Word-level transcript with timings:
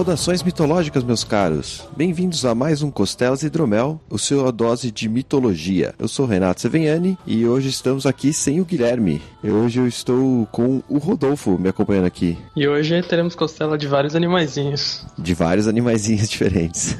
Saudações 0.00 0.42
mitológicas, 0.42 1.04
meus 1.04 1.22
caros. 1.22 1.86
Bem-vindos 1.94 2.46
a 2.46 2.54
mais 2.54 2.80
um 2.80 2.90
Costelas 2.90 3.42
Hidromel, 3.42 4.00
o 4.08 4.18
seu 4.18 4.50
dose 4.50 4.90
de 4.90 5.10
mitologia. 5.10 5.94
Eu 5.98 6.08
sou 6.08 6.24
Renato 6.24 6.62
Seveniani 6.62 7.18
e 7.26 7.46
hoje 7.46 7.68
estamos 7.68 8.06
aqui 8.06 8.32
sem 8.32 8.62
o 8.62 8.64
Guilherme. 8.64 9.20
E 9.44 9.50
hoje 9.50 9.78
eu 9.78 9.86
estou 9.86 10.46
com 10.46 10.82
o 10.88 10.96
Rodolfo 10.96 11.58
me 11.58 11.68
acompanhando 11.68 12.06
aqui. 12.06 12.38
E 12.56 12.66
hoje 12.66 13.02
teremos 13.02 13.34
costela 13.34 13.76
de 13.76 13.86
vários 13.86 14.16
animaizinhos. 14.16 15.04
De 15.18 15.34
vários 15.34 15.68
animaizinhos 15.68 16.26
diferentes. 16.30 16.96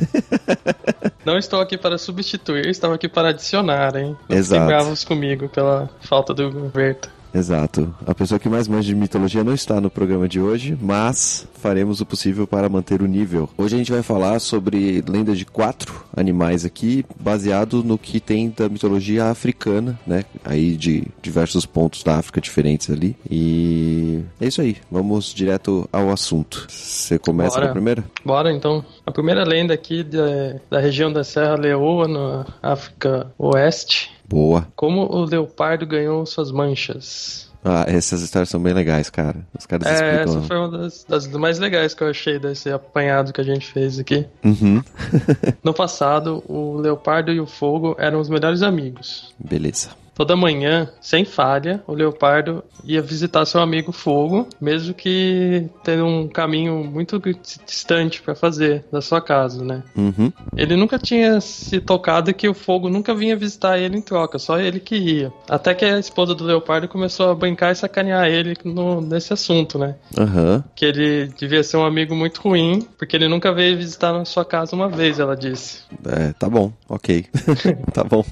Não 1.24 1.38
estou 1.38 1.62
aqui 1.62 1.78
para 1.78 1.96
substituir, 1.96 2.66
estava 2.66 2.96
aqui 2.96 3.08
para 3.08 3.30
adicionar, 3.30 3.96
hein? 3.96 4.14
Não 4.28 4.36
Exato. 4.36 4.60
fiquem 4.60 4.66
bravos 4.66 5.04
comigo 5.04 5.48
pela 5.48 5.88
falta 6.02 6.34
do 6.34 6.68
Verta. 6.68 7.08
Exato. 7.34 7.94
A 8.06 8.14
pessoa 8.14 8.38
que 8.38 8.48
mais 8.48 8.68
manja 8.68 8.88
de 8.88 8.94
mitologia 8.94 9.44
não 9.44 9.54
está 9.54 9.80
no 9.80 9.90
programa 9.90 10.28
de 10.28 10.40
hoje, 10.40 10.76
mas 10.80 11.46
faremos 11.54 12.00
o 12.00 12.06
possível 12.06 12.46
para 12.46 12.68
manter 12.68 13.02
o 13.02 13.06
nível. 13.06 13.48
Hoje 13.56 13.74
a 13.74 13.78
gente 13.78 13.92
vai 13.92 14.02
falar 14.02 14.38
sobre 14.40 15.02
lendas 15.08 15.38
de 15.38 15.44
quatro 15.44 16.04
animais 16.16 16.64
aqui, 16.64 17.04
baseado 17.18 17.82
no 17.84 17.96
que 17.98 18.20
tem 18.20 18.52
da 18.56 18.68
mitologia 18.68 19.26
africana, 19.26 19.98
né? 20.06 20.24
Aí 20.44 20.76
de 20.76 21.04
diversos 21.22 21.66
pontos 21.66 22.02
da 22.02 22.16
África 22.16 22.40
diferentes 22.40 22.90
ali. 22.90 23.16
E 23.30 24.22
é 24.40 24.46
isso 24.46 24.60
aí. 24.60 24.76
Vamos 24.90 25.32
direto 25.32 25.88
ao 25.92 26.10
assunto. 26.10 26.66
Você 26.68 27.18
começa 27.18 27.56
Bora. 27.56 27.66
com 27.66 27.70
a 27.70 27.72
primeira? 27.72 28.04
Bora 28.24 28.52
então. 28.52 28.84
A 29.06 29.12
primeira 29.12 29.44
lenda 29.44 29.72
aqui 29.72 30.02
da, 30.02 30.56
da 30.70 30.80
região 30.80 31.12
da 31.12 31.22
Serra 31.24 31.56
Leoa, 31.56 32.08
na 32.08 32.46
África 32.62 33.32
Oeste. 33.38 34.10
Boa. 34.30 34.66
Como 34.76 35.02
o 35.12 35.24
leopardo 35.24 35.84
ganhou 35.84 36.24
suas 36.24 36.52
manchas. 36.52 37.50
Ah, 37.64 37.84
essas 37.88 38.22
histórias 38.22 38.48
são 38.48 38.62
bem 38.62 38.72
legais, 38.72 39.10
cara. 39.10 39.36
Os 39.58 39.66
caras 39.66 39.86
É, 39.86 39.92
explicam. 39.92 40.22
essa 40.38 40.40
foi 40.46 40.56
uma 40.56 40.68
das, 40.78 41.04
das 41.04 41.26
mais 41.26 41.58
legais 41.58 41.92
que 41.92 42.02
eu 42.02 42.08
achei 42.08 42.38
desse 42.38 42.70
apanhado 42.70 43.32
que 43.34 43.40
a 43.40 43.44
gente 43.44 43.66
fez 43.66 43.98
aqui. 43.98 44.24
Uhum. 44.44 44.82
No 45.62 45.74
passado, 45.74 46.42
o 46.48 46.76
leopardo 46.78 47.30
e 47.32 47.38
o 47.40 47.46
fogo 47.46 47.94
eram 47.98 48.18
os 48.20 48.28
melhores 48.30 48.62
amigos. 48.62 49.34
Beleza. 49.38 49.90
Toda 50.20 50.36
manhã, 50.36 50.86
sem 51.00 51.24
falha, 51.24 51.82
o 51.86 51.94
leopardo 51.94 52.62
ia 52.84 53.00
visitar 53.00 53.46
seu 53.46 53.58
amigo 53.58 53.90
Fogo, 53.90 54.46
mesmo 54.60 54.92
que 54.92 55.66
tendo 55.82 56.04
um 56.04 56.28
caminho 56.28 56.84
muito 56.84 57.18
distante 57.66 58.20
para 58.20 58.34
fazer 58.34 58.84
da 58.92 59.00
sua 59.00 59.22
casa, 59.22 59.64
né? 59.64 59.82
Uhum. 59.96 60.30
Ele 60.54 60.76
nunca 60.76 60.98
tinha 60.98 61.40
se 61.40 61.80
tocado 61.80 62.34
que 62.34 62.46
o 62.46 62.52
Fogo 62.52 62.90
nunca 62.90 63.14
vinha 63.14 63.34
visitar 63.34 63.78
ele 63.78 63.96
em 63.96 64.02
troca, 64.02 64.38
só 64.38 64.60
ele 64.60 64.78
que 64.78 64.94
ia. 64.94 65.32
Até 65.48 65.72
que 65.72 65.86
a 65.86 65.98
esposa 65.98 66.34
do 66.34 66.44
leopardo 66.44 66.86
começou 66.86 67.30
a 67.30 67.34
brincar 67.34 67.72
e 67.72 67.76
sacanear 67.76 68.26
ele 68.26 68.54
no- 68.62 69.00
nesse 69.00 69.32
assunto, 69.32 69.78
né? 69.78 69.94
Aham. 70.18 70.62
Que 70.76 70.84
ele 70.84 71.28
devia 71.38 71.62
ser 71.62 71.78
um 71.78 71.84
amigo 71.86 72.14
muito 72.14 72.42
ruim, 72.42 72.86
porque 72.98 73.16
ele 73.16 73.26
nunca 73.26 73.54
veio 73.54 73.74
visitar 73.78 74.12
na 74.12 74.26
sua 74.26 74.44
casa 74.44 74.76
uma 74.76 74.86
vez, 74.90 75.18
ela 75.18 75.34
disse. 75.34 75.78
É, 76.06 76.34
tá 76.34 76.46
bom. 76.46 76.70
Ok. 76.90 77.24
tá 77.94 78.04
bom. 78.04 78.22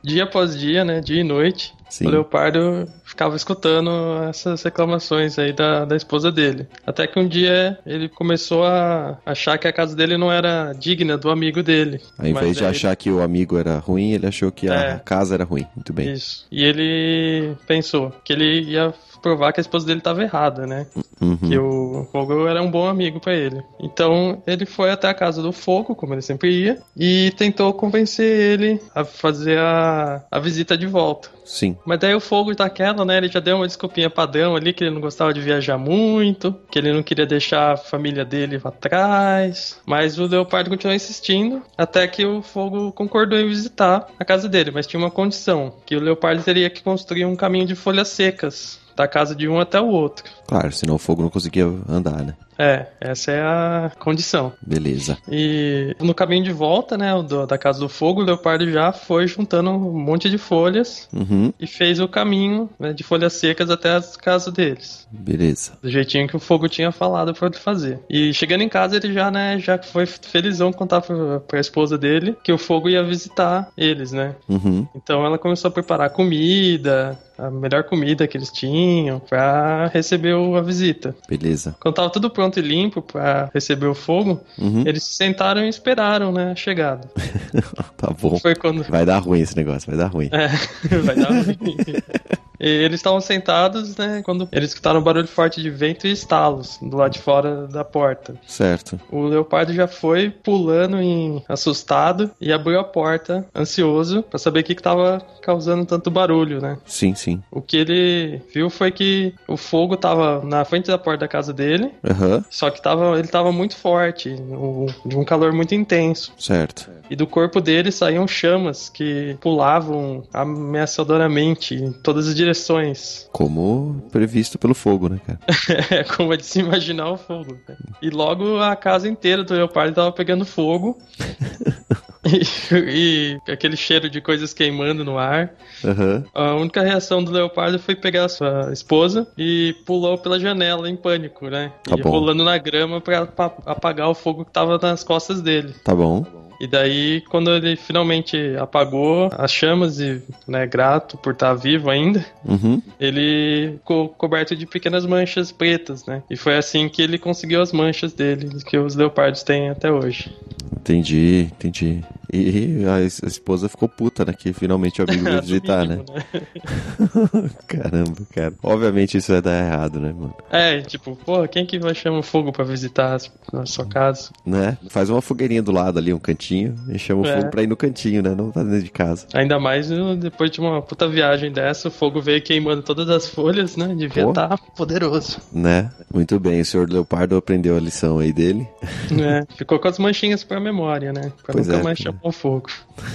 Dia 0.00 0.22
após 0.24 0.56
dia, 0.56 0.84
né? 0.84 1.00
Dia 1.00 1.23
noite, 1.24 1.74
Sim. 1.94 2.06
o 2.06 2.10
Leopardo 2.10 2.88
ficava 3.04 3.36
escutando 3.36 3.88
essas 4.28 4.62
reclamações 4.64 5.38
aí 5.38 5.52
da, 5.52 5.84
da 5.84 5.94
esposa 5.94 6.32
dele. 6.32 6.66
Até 6.84 7.06
que 7.06 7.18
um 7.20 7.28
dia 7.28 7.78
ele 7.86 8.08
começou 8.08 8.64
a 8.64 9.16
achar 9.24 9.56
que 9.58 9.68
a 9.68 9.72
casa 9.72 9.94
dele 9.94 10.16
não 10.16 10.32
era 10.32 10.72
digna 10.72 11.16
do 11.16 11.30
amigo 11.30 11.62
dele. 11.62 12.00
Ao 12.18 12.26
invés 12.26 12.56
de 12.56 12.64
achar 12.64 12.96
que 12.96 13.10
o 13.10 13.22
amigo 13.22 13.56
era 13.56 13.78
ruim, 13.78 14.10
ele 14.12 14.26
achou 14.26 14.50
que 14.50 14.68
a 14.68 14.74
É. 14.74 14.98
casa 15.04 15.34
era 15.34 15.44
ruim. 15.44 15.66
Muito 15.76 15.92
bem. 15.92 16.12
Isso. 16.12 16.44
E 16.50 16.64
ele 16.64 17.54
pensou 17.66 18.12
que 18.24 18.32
ele 18.32 18.62
ia 18.62 18.92
provar 19.22 19.52
que 19.54 19.60
a 19.60 19.62
esposa 19.62 19.86
dele 19.86 20.00
estava 20.00 20.22
errada, 20.22 20.66
né? 20.66 20.86
Uhum. 21.18 21.36
Que 21.38 21.56
o 21.58 22.06
Fogo 22.12 22.46
era 22.46 22.60
um 22.62 22.70
bom 22.70 22.86
amigo 22.86 23.18
pra 23.20 23.32
ele. 23.34 23.62
Então 23.80 24.42
ele 24.46 24.66
foi 24.66 24.90
até 24.90 25.08
a 25.08 25.14
casa 25.14 25.40
do 25.40 25.50
Fogo, 25.50 25.94
como 25.94 26.12
ele 26.12 26.20
sempre 26.20 26.50
ia, 26.50 26.78
e 26.94 27.32
tentou 27.36 27.72
convencer 27.72 28.26
ele 28.26 28.80
a 28.94 29.02
fazer 29.02 29.58
a, 29.58 30.22
a 30.30 30.38
visita 30.38 30.76
de 30.76 30.86
volta. 30.86 31.30
Sim. 31.44 31.76
Mas 31.84 31.98
daí 31.98 32.14
o 32.14 32.20
fogo 32.20 32.54
daquela, 32.54 33.04
né? 33.04 33.18
Ele 33.18 33.28
já 33.28 33.40
deu 33.40 33.56
uma 33.56 33.66
desculpinha 33.66 34.08
padrão 34.08 34.56
ali, 34.56 34.72
que 34.72 34.82
ele 34.82 34.94
não 34.94 35.00
gostava 35.00 35.32
de 35.32 35.40
viajar 35.40 35.76
muito, 35.76 36.54
que 36.70 36.78
ele 36.78 36.92
não 36.92 37.02
queria 37.02 37.26
deixar 37.26 37.72
a 37.72 37.76
família 37.76 38.24
dele 38.24 38.58
pra 38.58 38.70
trás. 38.70 39.80
Mas 39.86 40.18
o 40.18 40.26
leopardo 40.26 40.70
continuou 40.70 40.96
insistindo, 40.96 41.62
até 41.76 42.06
que 42.08 42.24
o 42.24 42.42
fogo 42.42 42.92
concordou 42.92 43.38
em 43.38 43.48
visitar 43.48 44.08
a 44.18 44.24
casa 44.24 44.48
dele. 44.48 44.70
Mas 44.72 44.86
tinha 44.86 45.00
uma 45.00 45.10
condição: 45.10 45.74
que 45.84 45.96
o 45.96 46.00
leopardo 46.00 46.42
teria 46.42 46.70
que 46.70 46.82
construir 46.82 47.24
um 47.24 47.36
caminho 47.36 47.66
de 47.66 47.74
folhas 47.74 48.08
secas. 48.08 48.82
Da 48.96 49.08
casa 49.08 49.34
de 49.34 49.48
um 49.48 49.58
até 49.58 49.80
o 49.80 49.88
outro. 49.88 50.24
Claro, 50.46 50.70
senão 50.70 50.94
o 50.94 50.98
fogo 50.98 51.20
não 51.20 51.28
conseguia 51.28 51.64
andar, 51.88 52.22
né? 52.22 52.36
É, 52.58 52.86
essa 53.00 53.32
é 53.32 53.40
a 53.40 53.90
condição. 53.98 54.52
Beleza. 54.64 55.18
E 55.30 55.96
no 56.00 56.14
caminho 56.14 56.44
de 56.44 56.52
volta, 56.52 56.96
né, 56.96 57.10
do- 57.22 57.46
da 57.46 57.58
casa 57.58 57.80
do 57.80 57.88
fogo, 57.88 58.20
o 58.20 58.24
leopardo 58.24 58.70
já 58.70 58.92
foi 58.92 59.26
juntando 59.26 59.70
um 59.70 59.92
monte 59.98 60.30
de 60.30 60.38
folhas 60.38 61.08
Uhum. 61.12 61.52
e 61.58 61.66
fez 61.66 61.98
o 62.00 62.08
caminho 62.08 62.68
né, 62.78 62.92
de 62.92 63.02
folhas 63.02 63.32
secas 63.34 63.70
até 63.70 63.90
as 63.96 64.16
casas 64.16 64.52
deles. 64.52 65.06
Beleza. 65.10 65.72
Do 65.82 65.90
jeitinho 65.90 66.28
que 66.28 66.36
o 66.36 66.40
fogo 66.40 66.68
tinha 66.68 66.92
falado 66.92 67.34
pra 67.34 67.46
ele 67.48 67.56
fazer. 67.56 67.98
E 68.08 68.32
chegando 68.32 68.62
em 68.62 68.68
casa, 68.68 68.96
ele 68.96 69.12
já, 69.12 69.30
né, 69.30 69.58
já 69.58 69.78
foi 69.82 70.06
felizão 70.06 70.72
contar 70.72 71.00
pra, 71.00 71.40
pra 71.40 71.60
esposa 71.60 71.96
dele 71.98 72.36
que 72.44 72.52
o 72.52 72.58
fogo 72.58 72.88
ia 72.88 73.02
visitar 73.02 73.68
eles, 73.76 74.12
né? 74.12 74.34
Uhum. 74.48 74.86
Então 74.94 75.24
ela 75.24 75.38
começou 75.38 75.68
a 75.68 75.72
preparar 75.72 76.10
comida, 76.10 77.18
a 77.38 77.50
melhor 77.50 77.84
comida 77.84 78.26
que 78.26 78.36
eles 78.36 78.50
tinham, 78.50 79.18
pra 79.20 79.88
receber 79.88 80.34
a 80.34 80.60
visita. 80.60 81.14
Beleza. 81.28 81.74
Quando 81.80 81.94
tava 81.94 82.10
tudo 82.10 82.30
pronto 82.30 82.58
e 82.58 82.62
limpo 82.62 83.02
pra 83.02 83.50
receber 83.52 83.86
o 83.86 83.94
fogo, 83.94 84.40
Uhum. 84.58 84.84
eles 84.86 85.02
se 85.04 85.14
sentaram 85.14 85.64
e 85.64 85.68
esperaram, 85.68 86.30
né, 86.32 86.52
a 86.52 86.56
chegada. 86.56 87.08
Tá 87.96 88.10
bom. 88.12 88.38
Foi 88.38 88.54
quando. 88.54 88.82
Vai 88.84 89.06
dar 89.06 89.18
ruim 89.18 89.40
esse 89.40 89.56
negócio, 89.56 89.88
vai 89.90 89.98
dar 89.98 90.08
ruim. 90.08 90.28
É, 90.30 90.48
vai 90.98 91.16
dar 91.16 91.28
ruim. 91.30 91.56
E 92.60 92.66
eles 92.68 93.00
estavam 93.00 93.20
sentados, 93.20 93.96
né, 93.96 94.22
quando 94.24 94.48
eles 94.52 94.70
escutaram 94.70 95.00
um 95.00 95.02
barulho 95.02 95.26
forte 95.26 95.60
de 95.60 95.70
vento 95.70 96.06
e 96.06 96.12
estalos 96.12 96.78
do 96.80 96.96
lado 96.96 97.12
de 97.12 97.18
fora 97.18 97.66
da 97.66 97.84
porta. 97.84 98.34
Certo. 98.46 98.98
O 99.10 99.22
leopardo 99.22 99.72
já 99.72 99.86
foi 99.88 100.30
pulando 100.30 101.00
em 101.00 101.42
assustado 101.48 102.30
e 102.40 102.52
abriu 102.52 102.78
a 102.78 102.84
porta, 102.84 103.46
ansioso, 103.54 104.22
pra 104.22 104.38
saber 104.38 104.60
o 104.60 104.64
que 104.64 104.72
estava 104.72 105.20
causando 105.42 105.84
tanto 105.84 106.10
barulho, 106.10 106.60
né? 106.60 106.78
Sim, 106.86 107.14
sim. 107.14 107.42
O 107.50 107.60
que 107.60 107.76
ele 107.76 108.42
viu 108.54 108.70
foi 108.70 108.90
que 108.90 109.34
o 109.48 109.56
fogo 109.56 109.96
tava 109.96 110.42
na 110.44 110.64
frente 110.64 110.86
da 110.86 110.98
porta 110.98 111.20
da 111.20 111.28
casa 111.28 111.52
dele, 111.52 111.90
Aham. 112.08 112.44
só 112.50 112.70
que 112.70 112.80
tava, 112.80 113.18
ele 113.18 113.28
tava 113.28 113.50
muito 113.52 113.76
forte, 113.76 114.30
um- 114.30 114.86
de 115.04 115.16
um 115.16 115.24
calor 115.24 115.52
muito 115.52 115.74
intenso. 115.74 116.32
Certo. 116.38 116.90
E 117.10 117.16
do 117.16 117.26
corpo 117.26 117.60
dele 117.60 117.90
saíam 117.92 118.26
chamas 118.26 118.88
que 118.88 119.36
pulavam 119.40 120.24
ameaçadoramente 120.32 121.74
em 121.74 121.92
todas 121.92 122.28
as 122.28 122.34
direções. 122.44 123.28
Como 123.32 124.02
previsto 124.12 124.58
pelo 124.58 124.74
fogo, 124.74 125.08
né, 125.08 125.20
cara? 125.26 125.38
É 125.90 126.04
como 126.04 126.32
é 126.32 126.36
de 126.36 126.44
se 126.44 126.60
imaginar 126.60 127.10
o 127.10 127.16
fogo. 127.16 127.58
né? 127.68 127.76
E 128.02 128.10
logo 128.10 128.58
a 128.60 128.76
casa 128.76 129.08
inteira 129.08 129.42
do 129.42 129.54
leopardo 129.54 129.94
tava 129.94 130.12
pegando 130.12 130.44
fogo. 130.44 130.98
e, 132.24 133.38
e 133.46 133.52
aquele 133.52 133.76
cheiro 133.76 134.08
de 134.08 134.20
coisas 134.20 134.52
queimando 134.54 135.04
no 135.04 135.18
ar. 135.18 135.52
Aham. 135.84 136.24
A 136.34 136.54
única 136.54 136.82
reação 136.82 137.22
do 137.22 137.30
leopardo 137.32 137.78
foi 137.78 137.94
pegar 137.94 138.24
a 138.24 138.28
sua 138.28 138.70
esposa 138.72 139.26
e 139.36 139.74
pulou 139.84 140.16
pela 140.18 140.38
janela 140.38 140.88
em 140.88 140.96
pânico, 140.96 141.48
né? 141.48 141.72
Tá 141.84 141.96
e 141.96 142.02
bom. 142.02 142.10
rolando 142.10 142.44
na 142.44 142.56
grama 142.58 143.00
pra 143.00 143.28
apagar 143.66 144.08
o 144.08 144.14
fogo 144.14 144.44
que 144.44 144.52
tava 144.52 144.78
nas 144.78 145.02
costas 145.04 145.40
dele. 145.40 145.74
Tá 145.84 145.94
bom. 145.94 146.43
E 146.64 146.66
daí, 146.66 147.20
quando 147.28 147.50
ele 147.50 147.76
finalmente 147.76 148.38
apagou 148.58 149.28
as 149.36 149.52
chamas 149.52 150.00
e, 150.00 150.22
né, 150.48 150.66
grato 150.66 151.18
por 151.18 151.34
estar 151.34 151.52
vivo 151.52 151.90
ainda, 151.90 152.24
Uhum. 152.42 152.80
ele 152.98 153.72
ficou 153.74 154.08
coberto 154.08 154.56
de 154.56 154.64
pequenas 154.64 155.04
manchas 155.04 155.52
pretas, 155.52 156.06
né? 156.06 156.22
E 156.30 156.36
foi 156.38 156.56
assim 156.56 156.88
que 156.88 157.02
ele 157.02 157.18
conseguiu 157.18 157.60
as 157.60 157.70
manchas 157.70 158.14
dele, 158.14 158.48
que 158.64 158.78
os 158.78 158.94
leopardos 158.96 159.42
têm 159.42 159.68
até 159.68 159.92
hoje. 159.92 160.34
Entendi, 160.74 161.50
entendi. 161.52 162.02
E 162.36 162.84
a, 162.86 163.00
es- 163.00 163.22
a 163.22 163.26
esposa 163.26 163.68
ficou 163.68 163.88
puta, 163.88 164.24
né? 164.24 164.32
Que 164.32 164.52
finalmente 164.52 165.00
o 165.00 165.04
amigo 165.08 165.22
veio 165.24 165.36
Do 165.40 165.46
visitar, 165.46 165.86
né? 165.86 165.96
mínimo, 165.96 166.14
né? 166.14 167.50
Caramba, 167.66 168.16
cara. 168.32 168.52
Obviamente 168.62 169.16
isso 169.16 169.32
vai 169.32 169.40
dar 169.42 169.64
errado, 169.64 170.00
né, 170.00 170.12
mano? 170.12 170.34
É, 170.50 170.80
tipo, 170.82 171.14
porra, 171.16 171.46
quem 171.48 171.64
que 171.66 171.78
vai 171.78 171.94
chamar 171.94 172.18
o 172.18 172.22
fogo 172.22 172.52
pra 172.52 172.64
visitar 172.64 173.16
a 173.52 173.66
sua 173.66 173.86
casa? 173.86 174.30
Né? 174.44 174.76
Faz 174.88 175.10
uma 175.10 175.20
fogueirinha 175.22 175.62
do 175.62 175.72
lado 175.72 175.98
ali, 175.98 176.12
um 176.12 176.18
cantinho, 176.18 176.74
e 176.88 176.98
chama 176.98 177.22
o 177.22 177.26
É. 177.26 177.36
fogo 177.36 177.50
pra 177.50 177.62
ir 177.62 177.66
no 177.66 177.76
cantinho, 177.76 178.22
né? 178.22 178.34
Não 178.34 178.50
tá 178.50 178.62
dentro 178.62 178.82
de 178.82 178.90
casa. 178.90 179.26
Ainda 179.34 179.58
mais 179.58 179.90
uh, 179.90 180.16
depois 180.16 180.50
de 180.50 180.60
uma 180.60 180.82
puta 180.82 181.08
viagem 181.08 181.52
dessa, 181.52 181.88
o 181.88 181.90
fogo 181.90 182.20
veio 182.20 182.42
queimando 182.42 182.82
todas 182.82 183.08
as 183.08 183.28
folhas, 183.28 183.76
né? 183.76 183.94
Devia 183.94 184.28
estar 184.28 184.58
poderoso. 184.76 185.38
Né? 185.52 185.90
Muito 186.12 186.38
bem, 186.40 186.60
o 186.60 186.64
senhor 186.64 186.88
Leopardo 186.90 187.36
aprendeu 187.36 187.76
a 187.76 187.80
lição 187.80 188.18
aí 188.18 188.32
dele. 188.32 188.66
né? 189.10 189.42
Ficou 189.56 189.78
com 189.78 189.88
as 189.88 189.98
manchinhas 189.98 190.42
pra 190.44 190.58
memória, 190.60 191.12
né? 191.12 191.32
Pra 191.44 191.52
Pois 191.54 191.66
nunca 191.66 191.80
é, 191.80 191.82
mais 191.82 191.98
chamar 191.98 192.18
o 192.28 192.32
fogo. 192.32 192.70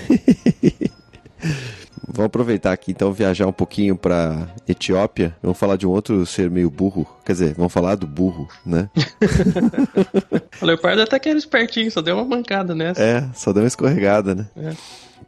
Vamos 2.12 2.26
aproveitar 2.26 2.74
aqui 2.74 2.92
então 2.92 3.14
viajar 3.14 3.46
um 3.48 3.52
pouquinho 3.52 3.96
pra 3.96 4.48
Etiópia. 4.68 5.36
Vamos 5.42 5.58
falar 5.58 5.76
de 5.76 5.86
um 5.86 5.92
outro 5.92 6.26
ser 6.26 6.50
meio 6.50 6.70
burro. 6.70 7.08
Quer 7.24 7.34
dizer, 7.34 7.54
vamos 7.54 7.72
falar 7.72 7.96
do 7.96 8.08
burro, 8.08 8.48
né? 8.66 8.90
O 10.62 10.66
leopardo 10.66 11.02
até 11.02 11.18
que 11.18 11.30
era 11.30 11.38
espertinho, 11.40 11.90
só 11.90 12.02
deu 12.02 12.16
uma 12.16 12.26
mancada 12.26 12.76
nessa. 12.76 13.02
É, 13.02 13.26
só 13.34 13.54
deu 13.54 13.64
uma 13.64 13.68
escorregada, 13.68 14.36
né? 14.36 14.46
É. 14.58 14.74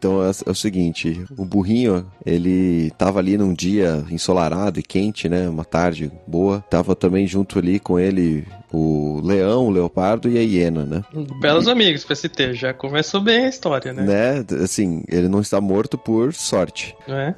Então 0.02 0.24
é, 0.24 0.32
é 0.48 0.50
o 0.50 0.56
seguinte, 0.56 1.24
o 1.38 1.46
burrinho, 1.46 2.12
ele 2.26 2.90
tava 2.98 3.20
ali 3.20 3.38
num 3.38 3.54
dia 3.54 4.04
ensolarado 4.10 4.80
e 4.80 4.84
quente, 4.84 5.30
né? 5.30 5.48
Uma 5.48 5.64
tarde 5.64 6.12
boa. 6.26 6.60
Tava 6.72 6.96
também 6.96 7.28
junto 7.28 7.60
ali 7.60 7.80
com 7.80 8.00
ele 8.00 8.48
o 8.74 9.22
leão, 9.24 9.68
o 9.68 9.70
leopardo 9.70 10.28
e 10.28 10.40
a 10.40 10.42
hiena, 10.42 10.86
né? 10.86 11.04
Belos 11.40 11.68
amigos 11.68 12.04
pra 12.04 12.16
se 12.16 12.28
ter, 12.28 12.56
já 12.56 12.74
começou 12.74 13.22
bem 13.22 13.46
a 13.46 13.50
história, 13.50 13.94
né? 13.94 14.04
Né? 14.04 14.64
Assim, 14.64 15.04
ele 15.08 15.28
não 15.28 15.40
está 15.40 15.62
morto 15.62 16.00
por 16.00 16.34
sorte. 16.34 16.96
Né? 17.08 17.36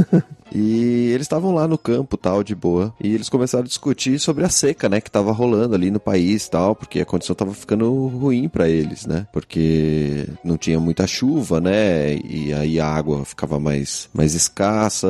E 0.54 1.10
eles 1.12 1.24
estavam 1.24 1.52
lá 1.54 1.66
no 1.66 1.76
campo, 1.76 2.16
tal, 2.16 2.42
de 2.44 2.54
boa. 2.54 2.94
E 3.02 3.12
eles 3.14 3.28
começaram 3.28 3.64
a 3.64 3.66
discutir 3.66 4.18
sobre 4.18 4.44
a 4.44 4.48
seca, 4.48 4.88
né, 4.88 5.00
que 5.00 5.10
tava 5.10 5.32
rolando 5.32 5.74
ali 5.74 5.90
no 5.90 5.98
país, 6.00 6.48
tal, 6.48 6.74
porque 6.76 7.00
a 7.00 7.04
condição 7.04 7.34
tava 7.34 7.52
ficando 7.52 8.06
ruim 8.06 8.48
pra 8.48 8.68
eles, 8.68 9.06
né? 9.06 9.26
Porque 9.32 10.26
não 10.44 10.56
tinha 10.56 10.78
muita 10.78 11.06
chuva, 11.06 11.60
né? 11.60 12.14
E 12.16 12.52
aí 12.52 12.78
a 12.78 12.86
água 12.86 13.24
ficava 13.24 13.58
mais, 13.58 14.08
mais 14.14 14.34
escassa, 14.34 15.08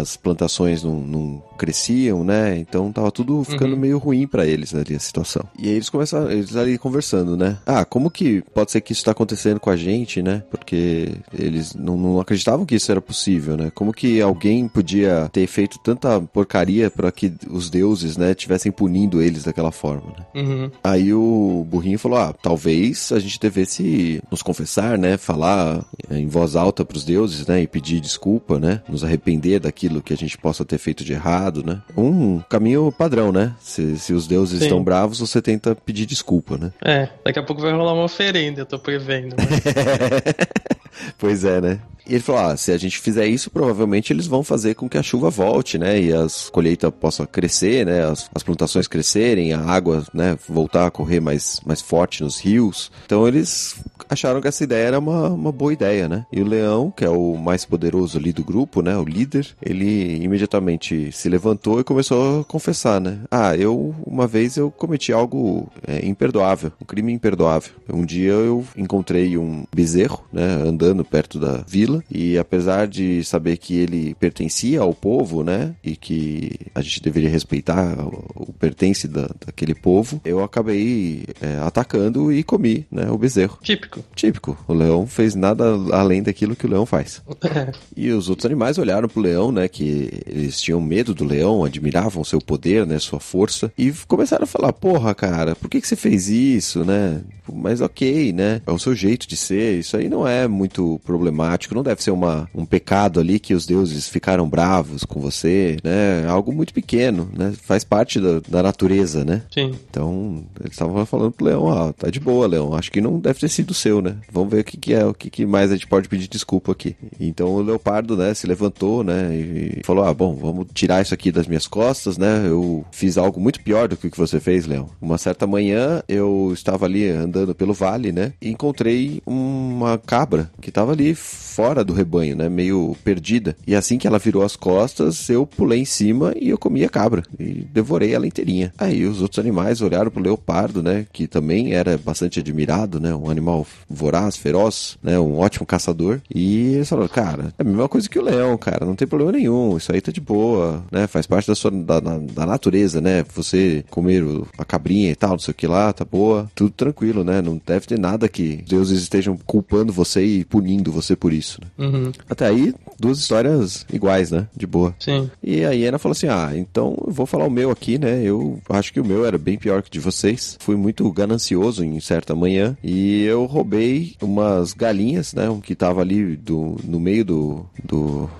as 0.00 0.16
plantações 0.16 0.82
não, 0.82 1.00
não 1.00 1.42
cresciam, 1.58 2.24
né? 2.24 2.56
Então 2.58 2.92
tava 2.92 3.10
tudo 3.10 3.42
ficando 3.44 3.74
Uhum. 3.74 3.80
meio 3.80 3.98
ruim 3.98 4.26
pra 4.26 4.46
eles 4.46 4.74
ali 4.74 4.94
a 4.94 5.00
situação. 5.00 5.42
E 5.58 5.68
aí 5.68 5.74
eles 5.74 5.88
começaram, 5.90 6.30
eles 6.30 6.54
ali 6.56 6.78
conversando, 6.78 7.36
né? 7.36 7.58
Ah, 7.66 7.84
como 7.84 8.10
que 8.10 8.42
pode 8.54 8.70
ser 8.70 8.80
que 8.80 8.92
isso 8.92 9.04
tá 9.04 9.10
acontecendo 9.10 9.58
com 9.60 9.70
a 9.70 9.76
gente, 9.76 10.22
né? 10.22 10.42
Porque 10.50 11.12
eles 11.36 11.74
não, 11.74 11.96
não 11.96 12.20
acreditavam 12.20 12.64
que 12.64 12.74
isso 12.74 12.90
era 12.90 13.00
possível, 13.00 13.56
né? 13.56 13.70
Como 13.74 13.92
que 13.92 14.20
alguém 14.20 14.68
podia 14.68 14.85
ter 15.32 15.46
feito 15.46 15.78
tanta 15.78 16.20
porcaria 16.20 16.90
pra 16.90 17.10
que 17.10 17.32
os 17.50 17.68
deuses, 17.70 18.16
né, 18.16 18.34
tivessem 18.34 18.70
punindo 18.70 19.20
eles 19.20 19.44
daquela 19.44 19.72
forma, 19.72 20.12
né? 20.18 20.26
Uhum. 20.42 20.70
Aí 20.82 21.12
o 21.12 21.66
burrinho 21.68 21.98
falou: 21.98 22.18
Ah, 22.18 22.32
talvez 22.32 23.10
a 23.12 23.18
gente 23.18 23.40
devesse 23.40 24.22
nos 24.30 24.42
confessar, 24.42 24.98
né? 24.98 25.16
Falar 25.16 25.84
eh, 26.10 26.18
em 26.18 26.26
voz 26.28 26.56
alta 26.56 26.84
pros 26.84 27.04
deuses, 27.04 27.46
né? 27.46 27.62
E 27.62 27.66
pedir 27.66 28.00
desculpa, 28.00 28.58
né? 28.58 28.82
Nos 28.88 29.04
arrepender 29.04 29.60
daquilo 29.60 30.02
que 30.02 30.12
a 30.12 30.16
gente 30.16 30.36
possa 30.38 30.64
ter 30.64 30.78
feito 30.78 31.04
de 31.04 31.12
errado, 31.12 31.64
né? 31.64 31.80
Um 31.96 32.40
caminho 32.48 32.92
padrão, 32.92 33.32
né? 33.32 33.54
Se, 33.60 33.98
se 33.98 34.12
os 34.12 34.26
deuses 34.26 34.58
Sim. 34.58 34.64
estão 34.66 34.82
bravos, 34.82 35.18
você 35.18 35.40
tenta 35.42 35.74
pedir 35.74 36.06
desculpa, 36.06 36.56
né? 36.56 36.72
É, 36.84 37.08
daqui 37.24 37.38
a 37.38 37.42
pouco 37.42 37.62
vai 37.62 37.72
rolar 37.72 37.92
uma 37.94 38.04
oferenda, 38.04 38.60
eu 38.60 38.66
tô 38.66 38.78
prevendo. 38.78 39.36
né? 39.36 39.44
Pois 41.18 41.44
é, 41.44 41.60
né? 41.60 41.78
E 42.06 42.14
ele 42.14 42.22
falou: 42.22 42.40
ah, 42.40 42.56
se 42.56 42.72
a 42.72 42.78
gente 42.78 42.98
fizer 42.98 43.26
isso, 43.26 43.50
provavelmente 43.50 44.12
eles 44.12 44.26
vão 44.26 44.42
fazer 44.42 44.74
com 44.74 44.88
que 44.88 44.98
a 44.98 45.02
chuva 45.02 45.28
volte, 45.28 45.78
né? 45.78 46.00
E 46.00 46.12
as 46.12 46.48
colheitas 46.50 46.92
possam 46.98 47.26
crescer, 47.26 47.84
né? 47.84 48.04
As, 48.04 48.30
as 48.34 48.42
plantações 48.42 48.86
crescerem, 48.86 49.52
a 49.52 49.60
água, 49.60 50.04
né? 50.14 50.38
Voltar 50.48 50.86
a 50.86 50.90
correr 50.90 51.20
mais, 51.20 51.60
mais 51.66 51.80
forte 51.80 52.22
nos 52.22 52.38
rios. 52.38 52.90
Então 53.04 53.26
eles 53.26 53.76
acharam 54.08 54.40
que 54.40 54.48
essa 54.48 54.62
ideia 54.62 54.86
era 54.86 54.98
uma, 54.98 55.28
uma 55.30 55.52
boa 55.52 55.72
ideia, 55.72 56.08
né? 56.08 56.26
E 56.32 56.40
o 56.40 56.46
leão, 56.46 56.92
que 56.96 57.04
é 57.04 57.10
o 57.10 57.36
mais 57.36 57.64
poderoso 57.64 58.18
ali 58.18 58.32
do 58.32 58.44
grupo, 58.44 58.82
né? 58.82 58.96
O 58.96 59.04
líder, 59.04 59.46
ele 59.60 60.22
imediatamente 60.22 61.10
se 61.12 61.28
levantou 61.28 61.80
e 61.80 61.84
começou 61.84 62.40
a 62.40 62.44
confessar, 62.44 63.00
né? 63.00 63.18
Ah, 63.30 63.56
eu, 63.56 63.94
uma 64.06 64.26
vez 64.26 64.56
eu 64.56 64.70
cometi 64.70 65.12
algo 65.12 65.68
é, 65.86 66.06
imperdoável, 66.06 66.72
um 66.80 66.84
crime 66.84 67.12
imperdoável. 67.12 67.72
Um 67.92 68.04
dia 68.04 68.32
eu 68.32 68.64
encontrei 68.76 69.36
um 69.36 69.64
bezerro, 69.74 70.24
né? 70.32 70.44
Andando 70.44 71.04
perto 71.04 71.38
da 71.38 71.64
vila 71.66 71.95
e 72.10 72.38
apesar 72.38 72.86
de 72.86 73.24
saber 73.24 73.56
que 73.56 73.76
ele 73.76 74.14
pertencia 74.18 74.80
ao 74.80 74.94
povo, 74.94 75.42
né? 75.42 75.74
E 75.82 75.96
que 75.96 76.52
a 76.74 76.80
gente 76.80 77.02
deveria 77.02 77.30
respeitar 77.30 77.98
o, 78.04 78.24
o 78.48 78.52
pertence 78.52 79.08
da, 79.08 79.28
daquele 79.44 79.74
povo, 79.74 80.20
eu 80.24 80.42
acabei 80.42 81.24
é, 81.40 81.58
atacando 81.62 82.32
e 82.32 82.42
comi, 82.42 82.86
né? 82.90 83.10
O 83.10 83.18
bezerro. 83.18 83.58
Típico. 83.62 84.04
Típico. 84.14 84.56
O 84.66 84.74
leão 84.74 85.06
fez 85.06 85.34
nada 85.34 85.64
além 85.92 86.22
daquilo 86.22 86.56
que 86.56 86.66
o 86.66 86.70
leão 86.70 86.86
faz. 86.86 87.22
É. 87.42 87.72
E 87.96 88.10
os 88.10 88.28
outros 88.28 88.46
animais 88.46 88.78
olharam 88.78 89.08
pro 89.08 89.20
leão, 89.20 89.50
né? 89.52 89.68
Que 89.68 90.10
eles 90.26 90.60
tinham 90.60 90.80
medo 90.80 91.14
do 91.14 91.24
leão, 91.24 91.64
admiravam 91.64 92.24
seu 92.24 92.40
poder, 92.40 92.86
né? 92.86 92.98
Sua 92.98 93.20
força. 93.20 93.72
E 93.76 93.92
começaram 94.06 94.44
a 94.44 94.46
falar: 94.46 94.72
Porra, 94.72 95.14
cara, 95.14 95.54
por 95.54 95.68
que, 95.68 95.80
que 95.80 95.88
você 95.88 95.96
fez 95.96 96.28
isso, 96.28 96.84
né? 96.84 97.20
Mas 97.52 97.80
ok, 97.80 98.32
né? 98.32 98.60
É 98.66 98.72
o 98.72 98.78
seu 98.78 98.94
jeito 98.94 99.28
de 99.28 99.36
ser. 99.36 99.78
Isso 99.78 99.96
aí 99.96 100.08
não 100.08 100.26
é 100.26 100.48
muito 100.48 101.00
problemático. 101.04 101.74
Não 101.74 101.82
deve 101.86 102.02
ser 102.02 102.10
uma, 102.10 102.48
um 102.54 102.64
pecado 102.64 103.20
ali 103.20 103.38
que 103.38 103.54
os 103.54 103.66
deuses 103.66 104.08
ficaram 104.08 104.48
bravos 104.48 105.04
com 105.04 105.20
você, 105.20 105.76
né? 105.82 106.26
Algo 106.28 106.52
muito 106.52 106.74
pequeno, 106.74 107.30
né? 107.36 107.52
Faz 107.62 107.84
parte 107.84 108.20
da, 108.20 108.40
da 108.48 108.62
natureza, 108.62 109.24
né? 109.24 109.42
Sim. 109.52 109.74
Então, 109.88 110.44
eles 110.60 110.72
estavam 110.72 111.04
falando 111.06 111.32
pro 111.32 111.46
Leão, 111.46 111.68
ah, 111.70 111.92
tá 111.92 112.10
de 112.10 112.20
boa, 112.20 112.46
Leão. 112.46 112.74
Acho 112.74 112.90
que 112.90 113.00
não 113.00 113.18
deve 113.18 113.40
ter 113.40 113.48
sido 113.48 113.72
seu, 113.74 114.00
né? 114.02 114.16
Vamos 114.30 114.50
ver 114.50 114.60
o 114.60 114.64
que, 114.64 114.76
que 114.76 114.94
é, 114.94 115.04
o 115.04 115.14
que, 115.14 115.30
que 115.30 115.46
mais 115.46 115.70
a 115.70 115.74
gente 115.74 115.86
pode 115.86 116.08
pedir 116.08 116.28
desculpa 116.28 116.72
aqui. 116.72 116.96
Então 117.20 117.48
o 117.48 117.62
Leopardo, 117.62 118.16
né, 118.16 118.34
se 118.34 118.46
levantou, 118.46 119.02
né, 119.02 119.34
e 119.34 119.80
falou: 119.84 120.04
Ah, 120.04 120.12
bom, 120.12 120.34
vamos 120.34 120.66
tirar 120.74 121.02
isso 121.02 121.14
aqui 121.14 121.30
das 121.30 121.46
minhas 121.46 121.66
costas, 121.66 122.18
né? 122.18 122.46
Eu 122.46 122.84
fiz 122.90 123.16
algo 123.16 123.40
muito 123.40 123.60
pior 123.60 123.88
do 123.88 123.96
que 123.96 124.06
o 124.06 124.10
que 124.10 124.18
você 124.18 124.40
fez, 124.40 124.66
Leão. 124.66 124.88
Uma 125.00 125.18
certa 125.18 125.46
manhã 125.46 126.02
eu 126.08 126.50
estava 126.52 126.86
ali 126.86 127.08
andando 127.08 127.54
pelo 127.54 127.72
vale, 127.72 128.12
né? 128.12 128.32
E 128.40 128.50
encontrei 128.50 129.22
uma 129.26 129.98
cabra 129.98 130.50
que 130.60 130.68
estava 130.68 130.92
ali 130.92 131.14
fora 131.14 131.75
do 131.82 131.92
rebanho, 131.92 132.36
né? 132.36 132.48
Meio 132.48 132.96
perdida. 133.04 133.56
E 133.66 133.74
assim 133.74 133.98
que 133.98 134.06
ela 134.06 134.18
virou 134.18 134.42
as 134.42 134.56
costas, 134.56 135.28
eu 135.28 135.46
pulei 135.46 135.80
em 135.80 135.84
cima 135.84 136.32
e 136.40 136.48
eu 136.50 136.58
comi 136.58 136.84
a 136.84 136.88
cabra. 136.88 137.22
E 137.38 137.66
devorei 137.72 138.14
ela 138.14 138.26
inteirinha. 138.26 138.72
Aí 138.78 139.04
os 139.04 139.20
outros 139.22 139.38
animais 139.38 139.80
olharam 139.80 140.10
pro 140.10 140.22
leopardo, 140.22 140.82
né? 140.82 141.06
Que 141.12 141.26
também 141.26 141.72
era 141.74 141.96
bastante 141.98 142.40
admirado, 142.40 143.00
né? 143.00 143.14
Um 143.14 143.30
animal 143.30 143.66
voraz, 143.88 144.36
feroz, 144.36 144.96
né? 145.02 145.18
Um 145.18 145.38
ótimo 145.38 145.66
caçador. 145.66 146.20
E 146.34 146.74
eles 146.74 146.88
falaram, 146.88 147.08
cara, 147.08 147.54
é 147.58 147.62
a 147.62 147.64
mesma 147.64 147.88
coisa 147.88 148.08
que 148.08 148.18
o 148.18 148.22
leão, 148.22 148.56
cara. 148.56 148.84
Não 148.86 148.94
tem 148.94 149.06
problema 149.08 149.32
nenhum. 149.32 149.76
Isso 149.76 149.92
aí 149.92 150.00
tá 150.00 150.12
de 150.12 150.20
boa, 150.20 150.84
né? 150.90 151.06
Faz 151.06 151.26
parte 151.26 151.46
da 151.48 151.54
sua 151.54 151.70
da, 151.70 152.00
da- 152.00 152.18
da 152.18 152.46
natureza, 152.46 153.00
né? 153.00 153.24
Você 153.34 153.84
comer 153.90 154.22
o- 154.22 154.46
a 154.58 154.64
cabrinha 154.64 155.10
e 155.10 155.14
tal, 155.16 155.30
não 155.32 155.38
sei 155.38 155.52
o 155.52 155.54
que 155.54 155.66
lá, 155.66 155.92
tá 155.92 156.04
boa. 156.04 156.50
Tudo 156.54 156.70
tranquilo, 156.70 157.24
né? 157.24 157.40
Não 157.42 157.60
deve 157.64 157.86
ter 157.86 157.98
nada 157.98 158.28
que 158.28 158.56
deuses 158.68 159.02
estejam 159.02 159.36
culpando 159.46 159.92
você 159.92 160.24
e 160.24 160.44
punindo 160.44 160.90
você 160.92 161.14
por 161.16 161.32
isso, 161.32 161.60
né? 161.78 161.86
Uhum. 161.86 162.12
Até 162.28 162.46
aí, 162.46 162.74
duas 162.98 163.18
histórias 163.18 163.86
iguais, 163.92 164.30
né? 164.30 164.46
De 164.56 164.66
boa. 164.66 164.94
Sim. 164.98 165.30
E 165.42 165.64
a 165.64 165.70
Iena 165.70 165.98
falou 165.98 166.12
assim: 166.12 166.28
Ah, 166.28 166.52
então 166.54 166.96
eu 167.06 167.12
vou 167.12 167.26
falar 167.26 167.46
o 167.46 167.50
meu 167.50 167.70
aqui, 167.70 167.98
né? 167.98 168.22
Eu 168.22 168.60
acho 168.70 168.92
que 168.92 169.00
o 169.00 169.04
meu 169.04 169.26
era 169.26 169.38
bem 169.38 169.58
pior 169.58 169.82
que 169.82 169.88
o 169.88 169.92
de 169.92 170.00
vocês. 170.00 170.56
Fui 170.60 170.76
muito 170.76 171.10
ganancioso 171.10 171.84
em 171.84 171.98
certa 172.00 172.34
manhã 172.34 172.76
e 172.82 173.22
eu 173.24 173.44
roubei 173.44 174.14
umas 174.20 174.72
galinhas, 174.72 175.34
né? 175.34 175.48
Um 175.48 175.60
que 175.60 175.74
tava 175.74 176.00
ali 176.00 176.36
do, 176.36 176.76
no 176.84 177.00
meio 177.00 177.24
do. 177.24 177.66
do... 177.84 178.30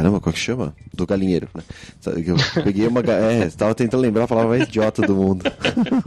Caramba, 0.00 0.18
qual 0.18 0.32
que 0.32 0.38
chama? 0.38 0.74
Do 0.94 1.06
galinheiro, 1.06 1.46
né? 1.54 1.62
Eu 2.26 2.62
peguei 2.64 2.86
uma. 2.86 3.00
É, 3.00 3.50
tava 3.50 3.74
tentando 3.74 4.00
lembrar 4.00 4.24
a 4.24 4.28
palavra 4.28 4.48
mais 4.48 4.66
idiota 4.66 5.02
do 5.02 5.14
mundo. 5.14 5.44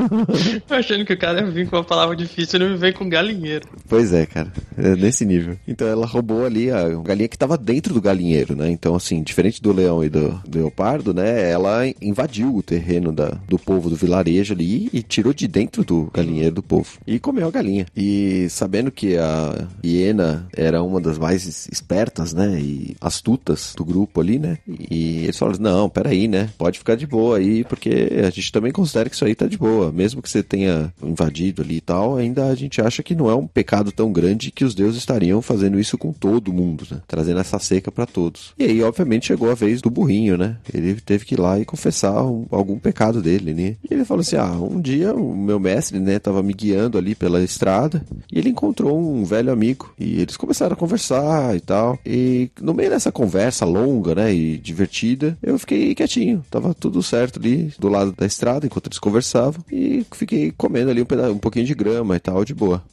Tô 0.67 0.73
achando 0.73 1.05
que 1.05 1.13
o 1.13 1.17
cara 1.17 1.45
vir 1.45 1.69
com 1.69 1.75
uma 1.75 1.83
palavra 1.83 2.15
difícil 2.15 2.59
e 2.59 2.63
não 2.63 2.71
me 2.71 2.77
veio 2.77 2.95
com 2.95 3.07
galinheiro. 3.07 3.67
Pois 3.87 4.11
é, 4.11 4.25
cara. 4.25 4.51
É 4.75 4.95
nesse 4.95 5.27
nível. 5.27 5.59
Então 5.67 5.87
ela 5.87 6.07
roubou 6.07 6.43
ali 6.43 6.71
a 6.71 6.89
galinha 7.03 7.27
que 7.27 7.37
tava 7.37 7.55
dentro 7.55 7.93
do 7.93 8.01
galinheiro, 8.01 8.55
né? 8.55 8.71
Então, 8.71 8.95
assim, 8.95 9.21
diferente 9.21 9.61
do 9.61 9.71
leão 9.71 10.03
e 10.03 10.09
do, 10.09 10.41
do 10.47 10.57
leopardo, 10.57 11.13
né? 11.13 11.51
Ela 11.51 11.83
invadiu 12.01 12.55
o 12.55 12.63
terreno 12.63 13.11
da, 13.11 13.37
do 13.47 13.59
povo 13.59 13.91
do 13.91 13.95
vilarejo 13.95 14.55
ali 14.55 14.89
e 14.91 15.03
tirou 15.03 15.35
de 15.35 15.47
dentro 15.47 15.83
do 15.83 16.09
galinheiro 16.11 16.55
do 16.55 16.63
povo. 16.63 16.97
E 17.05 17.19
comeu 17.19 17.47
a 17.47 17.51
galinha. 17.51 17.85
E 17.95 18.47
sabendo 18.49 18.89
que 18.91 19.17
a 19.17 19.67
hiena 19.85 20.47
era 20.51 20.81
uma 20.81 20.99
das 20.99 21.19
mais 21.19 21.67
espertas, 21.71 22.33
né? 22.33 22.59
E 22.59 22.95
astutas 22.99 23.75
do 23.77 23.82
pro 23.83 23.85
grupo 23.85 24.21
ali, 24.21 24.39
né? 24.39 24.57
E 24.67 25.23
eles 25.23 25.37
falam, 25.37 25.55
não, 25.59 25.89
peraí, 25.89 26.27
né? 26.27 26.49
Pode 26.57 26.79
ficar 26.79 26.95
de 26.95 27.05
boa 27.05 27.37
aí, 27.37 27.63
porque 27.63 28.09
a 28.25 28.29
gente 28.29 28.51
também 28.51 28.71
considera 28.71 29.09
que 29.09 29.15
isso 29.15 29.25
aí 29.25 29.35
tá 29.35 29.45
de 29.45 29.57
boa. 29.57 29.91
Mesmo 29.91 30.21
que 30.21 30.29
você 30.29 30.41
tenha 30.41 30.91
invadido 31.03 31.61
ali 31.61 31.77
e 31.77 31.81
tal, 31.81 32.15
ainda 32.15 32.47
a 32.47 32.55
gente 32.55 32.81
acha 32.81 33.03
que 33.03 33.13
não 33.13 33.29
é 33.29 33.35
um 33.35 33.45
pecado 33.45 33.91
tão 33.91 34.11
grande 34.11 34.51
que 34.51 34.63
os 34.63 34.73
deuses 34.73 34.99
estariam 34.99 35.41
fazendo 35.41 35.79
isso 35.79 35.97
com 35.97 36.13
todo 36.13 36.53
mundo, 36.53 36.85
né? 36.89 37.01
Trazendo 37.07 37.39
essa 37.39 37.59
seca 37.59 37.91
para 37.91 38.05
todos. 38.05 38.53
E 38.57 38.63
aí, 38.63 38.81
obviamente, 38.81 39.27
chegou 39.27 39.51
a 39.51 39.55
vez 39.55 39.81
do 39.81 39.89
burrinho, 39.89 40.37
né? 40.37 40.57
Ele 40.73 40.95
teve 40.95 41.25
que 41.25 41.35
ir 41.35 41.39
lá 41.39 41.59
e 41.59 41.65
confessar 41.65 42.23
um, 42.23 42.45
algum 42.49 42.79
pecado 42.79 43.21
dele, 43.21 43.53
né? 43.53 43.75
E 43.83 43.93
ele 43.93 44.05
falou 44.05 44.21
assim: 44.21 44.37
ah, 44.37 44.51
um 44.51 44.79
dia 44.79 45.13
o 45.13 45.35
meu 45.35 45.59
mestre, 45.59 45.99
né, 45.99 46.19
tava 46.19 46.41
me 46.41 46.53
guiando 46.53 46.97
ali 46.97 47.15
pela 47.15 47.43
estrada 47.43 48.03
e 48.31 48.37
ele 48.39 48.49
encontrou 48.49 48.99
um 48.99 49.23
velho 49.23 49.51
amigo 49.51 49.93
e 49.99 50.21
eles 50.21 50.37
começaram 50.37 50.73
a 50.73 50.77
conversar 50.77 51.55
e 51.55 51.59
tal. 51.59 51.99
E 52.05 52.49
no 52.61 52.73
meio 52.73 52.89
dessa 52.89 53.11
conversa 53.11 53.62
longa, 53.63 54.15
né, 54.15 54.33
e 54.33 54.57
divertida, 54.57 55.37
eu 55.41 55.57
fiquei 55.57 55.95
quietinho. 55.95 56.43
Tava 56.49 56.73
tudo 56.73 57.01
certo 57.01 57.39
ali 57.39 57.73
do 57.79 57.89
lado 57.89 58.13
da 58.17 58.25
estrada 58.25 58.65
enquanto 58.65 58.87
eles 58.87 58.99
conversavam 58.99 59.63
e 59.71 60.05
fiquei 60.11 60.51
comendo 60.51 60.91
ali 60.91 61.01
um, 61.01 61.05
pedaço, 61.05 61.33
um 61.33 61.37
pouquinho 61.37 61.65
de 61.65 61.73
grama 61.73 62.15
e 62.15 62.19
tal, 62.19 62.43
de 62.45 62.53
boa. 62.53 62.83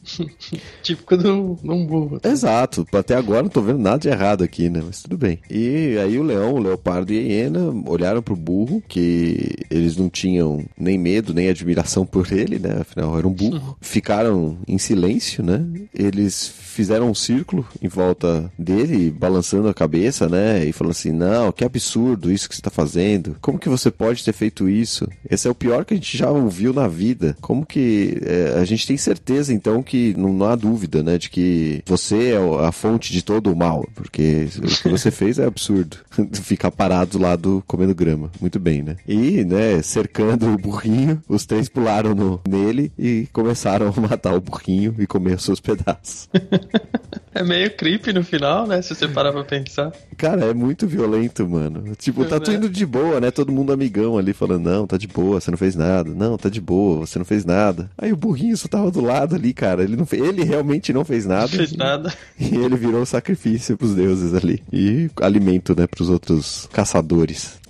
Típico 0.82 1.16
de 1.16 1.28
um 1.28 1.86
burro. 1.86 2.20
Exato. 2.22 2.86
Até 2.92 3.14
agora 3.14 3.42
não 3.42 3.50
tô 3.50 3.62
vendo 3.62 3.78
nada 3.78 3.98
de 3.98 4.08
errado 4.08 4.42
aqui, 4.42 4.68
né? 4.68 4.82
Mas 4.84 5.02
tudo 5.02 5.16
bem. 5.16 5.38
E 5.50 5.96
aí 5.98 6.18
o 6.18 6.22
leão, 6.22 6.54
o 6.54 6.58
leopardo 6.58 7.12
e 7.12 7.18
a 7.18 7.22
hiena 7.22 7.72
olharam 7.86 8.22
pro 8.22 8.36
burro, 8.36 8.82
que 8.88 9.54
eles 9.70 9.96
não 9.96 10.08
tinham 10.08 10.64
nem 10.78 10.98
medo, 10.98 11.34
nem 11.34 11.48
admiração 11.48 12.04
por 12.06 12.32
ele, 12.32 12.58
né? 12.58 12.78
Afinal, 12.80 13.16
era 13.18 13.26
um 13.26 13.32
burro. 13.32 13.76
Ficaram 13.80 14.58
em 14.66 14.78
silêncio, 14.78 15.42
né? 15.42 15.64
Eles 15.94 16.52
fizeram 16.70 17.10
um 17.10 17.14
círculo 17.14 17.66
em 17.82 17.88
volta 17.88 18.50
dele, 18.58 19.10
balançando 19.10 19.68
a 19.68 19.74
cabeça, 19.74 20.28
né? 20.28 20.64
E 20.64 20.72
falando 20.72 20.92
assim: 20.92 21.12
Não, 21.12 21.52
que 21.52 21.64
absurdo 21.64 22.32
isso 22.32 22.48
que 22.48 22.54
você 22.54 22.62
tá 22.62 22.70
fazendo. 22.70 23.36
Como 23.40 23.58
que 23.58 23.68
você 23.68 23.90
pode 23.90 24.24
ter 24.24 24.32
feito 24.32 24.68
isso? 24.68 25.08
Esse 25.28 25.48
é 25.48 25.50
o 25.50 25.54
pior 25.54 25.84
que 25.84 25.94
a 25.94 25.96
gente 25.96 26.16
já 26.16 26.30
ouviu 26.30 26.72
na 26.72 26.88
vida. 26.88 27.36
Como 27.40 27.66
que 27.66 28.18
é, 28.22 28.58
a 28.58 28.64
gente 28.64 28.86
tem 28.86 28.96
certeza, 28.96 29.52
então, 29.52 29.82
que 29.82 30.14
não, 30.16 30.32
não 30.32 30.46
há 30.46 30.56
dúvida, 30.56 31.02
né? 31.02 31.18
De 31.18 31.30
que 31.30 31.82
você 31.86 32.32
é 32.32 32.66
a 32.66 32.72
fonte 32.72 33.12
de 33.12 33.22
todo 33.22 33.52
o 33.52 33.56
mal. 33.56 33.86
Porque 33.94 34.48
o 34.58 34.82
que 34.82 34.88
você 34.88 35.10
fez 35.12 35.38
é 35.38 35.46
absurdo. 35.46 35.96
Ficar 36.32 36.70
parado 36.70 37.18
lá 37.18 37.36
do 37.36 37.62
comendo 37.66 37.94
grama. 37.94 38.30
Muito 38.40 38.58
bem, 38.58 38.82
né? 38.82 38.96
E, 39.06 39.44
né, 39.44 39.82
cercando 39.82 40.52
o 40.52 40.58
burrinho, 40.58 41.22
os 41.28 41.46
três 41.46 41.68
pularam 41.68 42.14
no, 42.14 42.40
nele 42.48 42.92
e 42.98 43.28
começaram 43.32 43.92
a 43.94 44.00
matar 44.00 44.34
o 44.34 44.40
burrinho 44.40 44.94
e 44.98 45.06
comer 45.06 45.36
os 45.36 45.44
seus 45.44 45.60
pedaços. 45.60 46.28
É 47.32 47.44
meio 47.44 47.70
creepy 47.70 48.12
no 48.12 48.24
final, 48.24 48.66
né? 48.66 48.82
Se 48.82 48.94
você 48.94 49.06
parar 49.06 49.32
pra 49.32 49.44
pensar. 49.44 49.92
Cara, 50.16 50.46
é 50.46 50.54
muito 50.54 50.86
violento, 50.86 51.48
mano. 51.48 51.94
Tipo, 51.96 52.24
tá 52.24 52.40
tudo 52.40 52.56
indo 52.56 52.68
de 52.68 52.84
boa, 52.84 53.20
né? 53.20 53.30
Todo 53.30 53.52
mundo 53.52 53.72
amigão 53.72 54.18
ali 54.18 54.32
falando, 54.32 54.64
não, 54.68 54.86
tá 54.86 54.96
de 54.96 55.06
boa, 55.06 55.40
você 55.40 55.50
não 55.50 55.56
fez 55.56 55.76
nada. 55.76 56.10
Não, 56.10 56.36
tá 56.36 56.48
de 56.48 56.60
boa, 56.60 57.06
você 57.06 57.18
não 57.18 57.24
fez 57.24 57.44
nada. 57.44 57.88
Aí 57.96 58.12
o 58.12 58.16
burrinho 58.16 58.56
só 58.56 58.66
tava 58.66 58.90
do 58.90 59.00
lado 59.00 59.36
ali, 59.36 59.54
cara. 59.54 59.84
Ele, 59.84 59.96
não 59.96 60.04
fez... 60.04 60.22
ele 60.22 60.42
realmente 60.42 60.92
não 60.92 61.04
fez 61.04 61.24
nada. 61.24 61.42
Não 61.42 61.48
fez 61.50 61.72
nada. 61.72 62.12
E 62.38 62.56
ele 62.58 62.76
virou 62.76 63.06
sacrifício 63.06 63.76
pros 63.76 63.94
deuses 63.94 64.34
ali. 64.34 64.60
E 64.72 65.08
alimento, 65.22 65.74
né, 65.78 65.86
pros 65.86 66.10
outros 66.10 66.68
caçadores. 66.72 67.60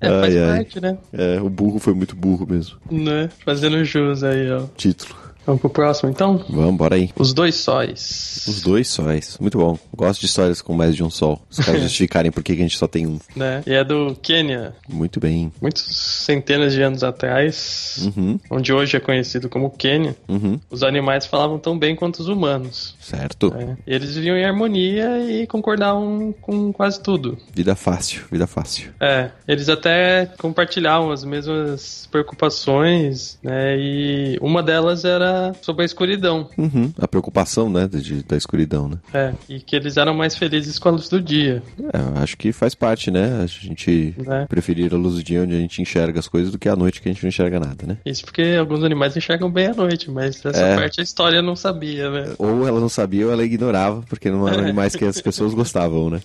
É, 0.00 0.08
faz 0.08 0.36
ai, 0.36 0.56
parte, 0.56 0.80
né? 0.80 0.98
É, 1.12 1.40
o 1.40 1.48
burro 1.48 1.78
foi 1.78 1.94
muito 1.94 2.16
burro 2.16 2.44
mesmo. 2.50 2.76
Né? 2.90 3.30
Fazendo 3.44 3.84
jus 3.84 4.24
aí, 4.24 4.50
ó. 4.50 4.64
Título. 4.76 5.24
Vamos 5.46 5.60
pro 5.60 5.70
próximo, 5.70 6.10
então? 6.10 6.44
Vamos, 6.48 6.76
bora 6.76 6.96
aí. 6.96 7.10
Os 7.16 7.32
dois 7.32 7.54
sóis. 7.56 8.44
Os 8.48 8.62
dois 8.62 8.88
sóis. 8.88 9.36
Muito 9.38 9.58
bom. 9.58 9.78
Gosto 9.94 10.20
de 10.20 10.26
histórias 10.26 10.62
com 10.62 10.72
mais 10.72 10.96
de 10.96 11.02
um 11.02 11.10
sol. 11.10 11.40
Os 11.50 11.58
caras 11.58 11.82
justificarem 11.82 12.32
por 12.32 12.42
que 12.42 12.52
a 12.52 12.56
gente 12.56 12.76
só 12.76 12.86
tem 12.86 13.06
um. 13.06 13.18
Né? 13.36 13.62
E 13.66 13.72
é 13.72 13.84
do 13.84 14.16
Quênia. 14.22 14.74
Muito 14.88 15.20
bem. 15.20 15.52
Muitos 15.60 15.82
centenas 16.24 16.72
de 16.72 16.82
anos 16.82 17.04
atrás, 17.04 18.10
uhum. 18.16 18.38
onde 18.50 18.72
hoje 18.72 18.96
é 18.96 19.00
conhecido 19.00 19.48
como 19.48 19.70
Quênia, 19.70 20.16
uhum. 20.28 20.58
os 20.70 20.82
animais 20.82 21.26
falavam 21.26 21.58
tão 21.58 21.78
bem 21.78 21.94
quanto 21.94 22.20
os 22.20 22.28
humanos. 22.28 22.96
Certo. 23.00 23.54
É. 23.56 23.76
Eles 23.86 24.14
viviam 24.14 24.36
em 24.36 24.44
harmonia 24.44 25.18
e 25.30 25.46
concordavam 25.46 26.34
com 26.40 26.72
quase 26.72 27.00
tudo. 27.00 27.36
Vida 27.52 27.74
fácil, 27.74 28.22
vida 28.30 28.46
fácil. 28.46 28.92
É. 29.00 29.30
Eles 29.46 29.68
até 29.68 30.26
compartilhavam 30.38 31.10
as 31.10 31.24
mesmas 31.24 32.08
preocupações, 32.10 33.38
né? 33.42 33.76
E 33.78 34.38
uma 34.40 34.62
delas 34.62 35.04
era 35.04 35.33
sobre 35.62 35.82
a 35.82 35.86
escuridão. 35.86 36.48
Uhum, 36.56 36.92
a 36.98 37.08
preocupação, 37.08 37.70
né, 37.70 37.88
de, 37.88 38.22
da 38.22 38.36
escuridão, 38.36 38.88
né? 38.88 38.98
É, 39.12 39.32
e 39.48 39.60
que 39.60 39.76
eles 39.76 39.96
eram 39.96 40.14
mais 40.14 40.36
felizes 40.36 40.78
com 40.78 40.88
a 40.88 40.92
luz 40.92 41.08
do 41.08 41.20
dia. 41.20 41.62
É, 41.80 42.22
acho 42.22 42.36
que 42.36 42.52
faz 42.52 42.74
parte, 42.74 43.10
né? 43.10 43.42
A 43.42 43.46
gente 43.46 44.14
é. 44.26 44.46
preferir 44.46 44.92
a 44.92 44.96
luz 44.96 45.14
do 45.14 45.22
dia 45.22 45.42
onde 45.42 45.54
a 45.54 45.58
gente 45.58 45.80
enxerga 45.80 46.18
as 46.18 46.28
coisas 46.28 46.52
do 46.52 46.58
que 46.58 46.68
a 46.68 46.76
noite 46.76 47.00
que 47.00 47.08
a 47.08 47.12
gente 47.12 47.22
não 47.22 47.28
enxerga 47.28 47.60
nada, 47.60 47.86
né? 47.86 47.98
Isso 48.04 48.24
porque 48.24 48.56
alguns 48.58 48.82
animais 48.82 49.16
enxergam 49.16 49.50
bem 49.50 49.66
à 49.66 49.74
noite, 49.74 50.10
mas 50.10 50.44
essa 50.44 50.60
é. 50.60 50.76
parte 50.76 51.00
a 51.00 51.04
história 51.04 51.42
não 51.42 51.56
sabia, 51.56 52.10
né? 52.10 52.34
Ou 52.38 52.66
ela 52.66 52.80
não 52.80 52.88
sabia 52.88 53.26
ou 53.26 53.32
ela 53.32 53.44
ignorava, 53.44 54.02
porque 54.08 54.30
não 54.30 54.46
eram 54.46 54.60
é. 54.60 54.64
animais 54.64 54.94
que 54.94 55.04
as 55.04 55.20
pessoas 55.20 55.54
gostavam, 55.54 56.10
né? 56.10 56.20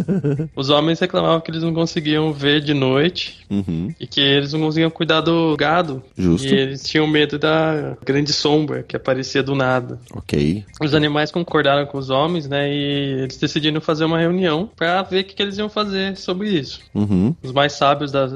Os 0.54 0.70
homens 0.70 1.00
reclamavam 1.00 1.40
que 1.40 1.50
eles 1.50 1.62
não 1.62 1.74
conseguiam 1.74 2.32
ver 2.32 2.60
de 2.60 2.74
noite 2.74 3.44
uhum. 3.50 3.94
e 3.98 4.06
que 4.06 4.20
eles 4.20 4.52
não 4.52 4.60
conseguiam 4.60 4.90
cuidar 4.90 5.20
do 5.20 5.56
gado. 5.56 6.02
Justo. 6.16 6.46
E 6.46 6.54
eles 6.56 6.82
tinham 6.82 7.06
medo 7.06 7.38
da 7.38 7.96
grande 8.04 8.32
sombra 8.46 8.84
que 8.84 8.94
aparecia 8.94 9.42
do 9.42 9.56
nada. 9.56 9.98
Ok. 10.14 10.64
Os 10.80 10.94
animais 10.94 11.32
concordaram 11.32 11.84
com 11.84 11.98
os 11.98 12.10
homens, 12.10 12.48
né? 12.48 12.72
E 12.72 13.22
eles 13.22 13.36
decidiram 13.36 13.80
fazer 13.80 14.04
uma 14.04 14.18
reunião 14.18 14.70
para 14.76 15.02
ver 15.02 15.22
o 15.22 15.24
que, 15.24 15.34
que, 15.34 15.42
eles 15.42 15.58
iam 15.58 15.68
fazer 15.68 16.16
sobre 16.16 16.50
isso. 16.50 16.80
Uhum. 16.94 17.34
Os 17.42 17.50
mais 17.50 17.72
sábios 17.72 18.12
da, 18.12 18.28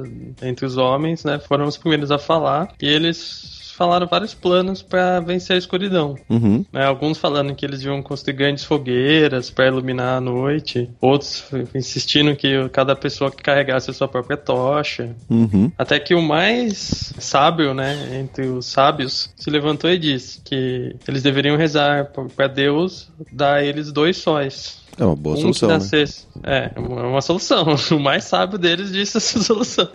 entre 0.42 0.66
os 0.66 0.76
homens, 0.76 1.22
né? 1.22 1.38
Foram 1.38 1.66
os 1.66 1.76
primeiros 1.76 2.10
a 2.10 2.18
falar. 2.18 2.72
E 2.82 2.88
eles 2.88 3.59
falaram 3.80 4.06
vários 4.06 4.34
planos 4.34 4.82
para 4.82 5.20
vencer 5.20 5.56
a 5.56 5.58
escuridão. 5.58 6.14
Uhum. 6.28 6.66
Né, 6.70 6.84
alguns 6.84 7.16
falando 7.16 7.54
que 7.54 7.64
eles 7.64 7.80
iam 7.82 8.02
construir 8.02 8.34
grandes 8.34 8.62
fogueiras 8.62 9.48
para 9.48 9.68
iluminar 9.68 10.18
a 10.18 10.20
noite, 10.20 10.90
outros 11.00 11.46
insistindo 11.74 12.36
que 12.36 12.68
cada 12.68 12.94
pessoa 12.94 13.30
que 13.30 13.42
carregasse 13.42 13.90
a 13.90 13.94
sua 13.94 14.06
própria 14.06 14.36
tocha. 14.36 15.16
Uhum. 15.30 15.72
Até 15.78 15.98
que 15.98 16.14
o 16.14 16.20
mais 16.20 17.14
sábio, 17.18 17.72
né, 17.72 18.20
entre 18.20 18.48
os 18.48 18.66
sábios, 18.66 19.32
se 19.34 19.48
levantou 19.48 19.88
e 19.88 19.96
disse 19.96 20.42
que 20.44 20.94
eles 21.08 21.22
deveriam 21.22 21.56
rezar 21.56 22.12
para 22.36 22.48
Deus 22.48 23.08
dar 23.32 23.54
a 23.54 23.64
eles 23.64 23.90
dois 23.90 24.18
sóis. 24.18 24.78
É 25.00 25.04
uma 25.04 25.16
boa 25.16 25.34
um 25.34 25.52
solução. 25.52 25.68
Né? 25.70 26.04
É, 26.44 26.70
é 26.76 26.78
uma 26.78 27.22
solução. 27.22 27.66
O 27.90 27.98
mais 27.98 28.24
sábio 28.24 28.58
deles 28.58 28.92
disse 28.92 29.16
essa 29.16 29.40
solução. 29.42 29.88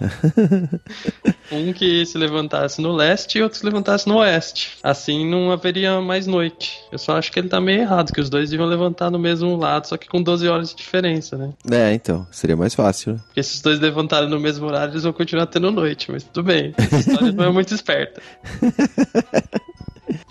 um 1.51 1.71
que 1.71 2.05
se 2.05 2.17
levantasse 2.17 2.81
no 2.81 2.91
leste 2.91 3.37
e 3.37 3.41
outro 3.41 3.57
se 3.57 3.63
levantasse 3.63 4.07
no 4.07 4.17
oeste. 4.17 4.71
Assim 4.81 5.29
não 5.29 5.51
haveria 5.51 6.01
mais 6.01 6.25
noite. 6.25 6.79
Eu 6.91 6.97
só 6.97 7.17
acho 7.17 7.31
que 7.31 7.39
ele 7.39 7.47
tá 7.47 7.61
meio 7.61 7.81
errado, 7.81 8.11
que 8.11 8.19
os 8.19 8.29
dois 8.29 8.51
iam 8.51 8.65
levantar 8.65 9.11
no 9.11 9.19
mesmo 9.19 9.55
lado, 9.55 9.87
só 9.87 9.95
que 9.95 10.07
com 10.07 10.21
12 10.21 10.47
horas 10.47 10.69
de 10.69 10.75
diferença, 10.75 11.37
né? 11.37 11.53
É, 11.71 11.93
então. 11.93 12.25
Seria 12.31 12.57
mais 12.57 12.73
fácil, 12.73 13.13
né? 13.13 13.19
Porque 13.27 13.43
se 13.43 13.55
os 13.55 13.61
dois 13.61 13.79
levantarem 13.79 14.27
no 14.27 14.39
mesmo 14.39 14.65
horário, 14.65 14.93
eles 14.93 15.03
vão 15.03 15.13
continuar 15.13 15.45
tendo 15.45 15.71
noite, 15.71 16.11
mas 16.11 16.23
tudo 16.23 16.43
bem. 16.43 16.73
Essa 16.77 16.97
história 16.97 17.31
não 17.31 17.45
é 17.45 17.51
muito 17.51 17.73
esperta. 17.73 18.21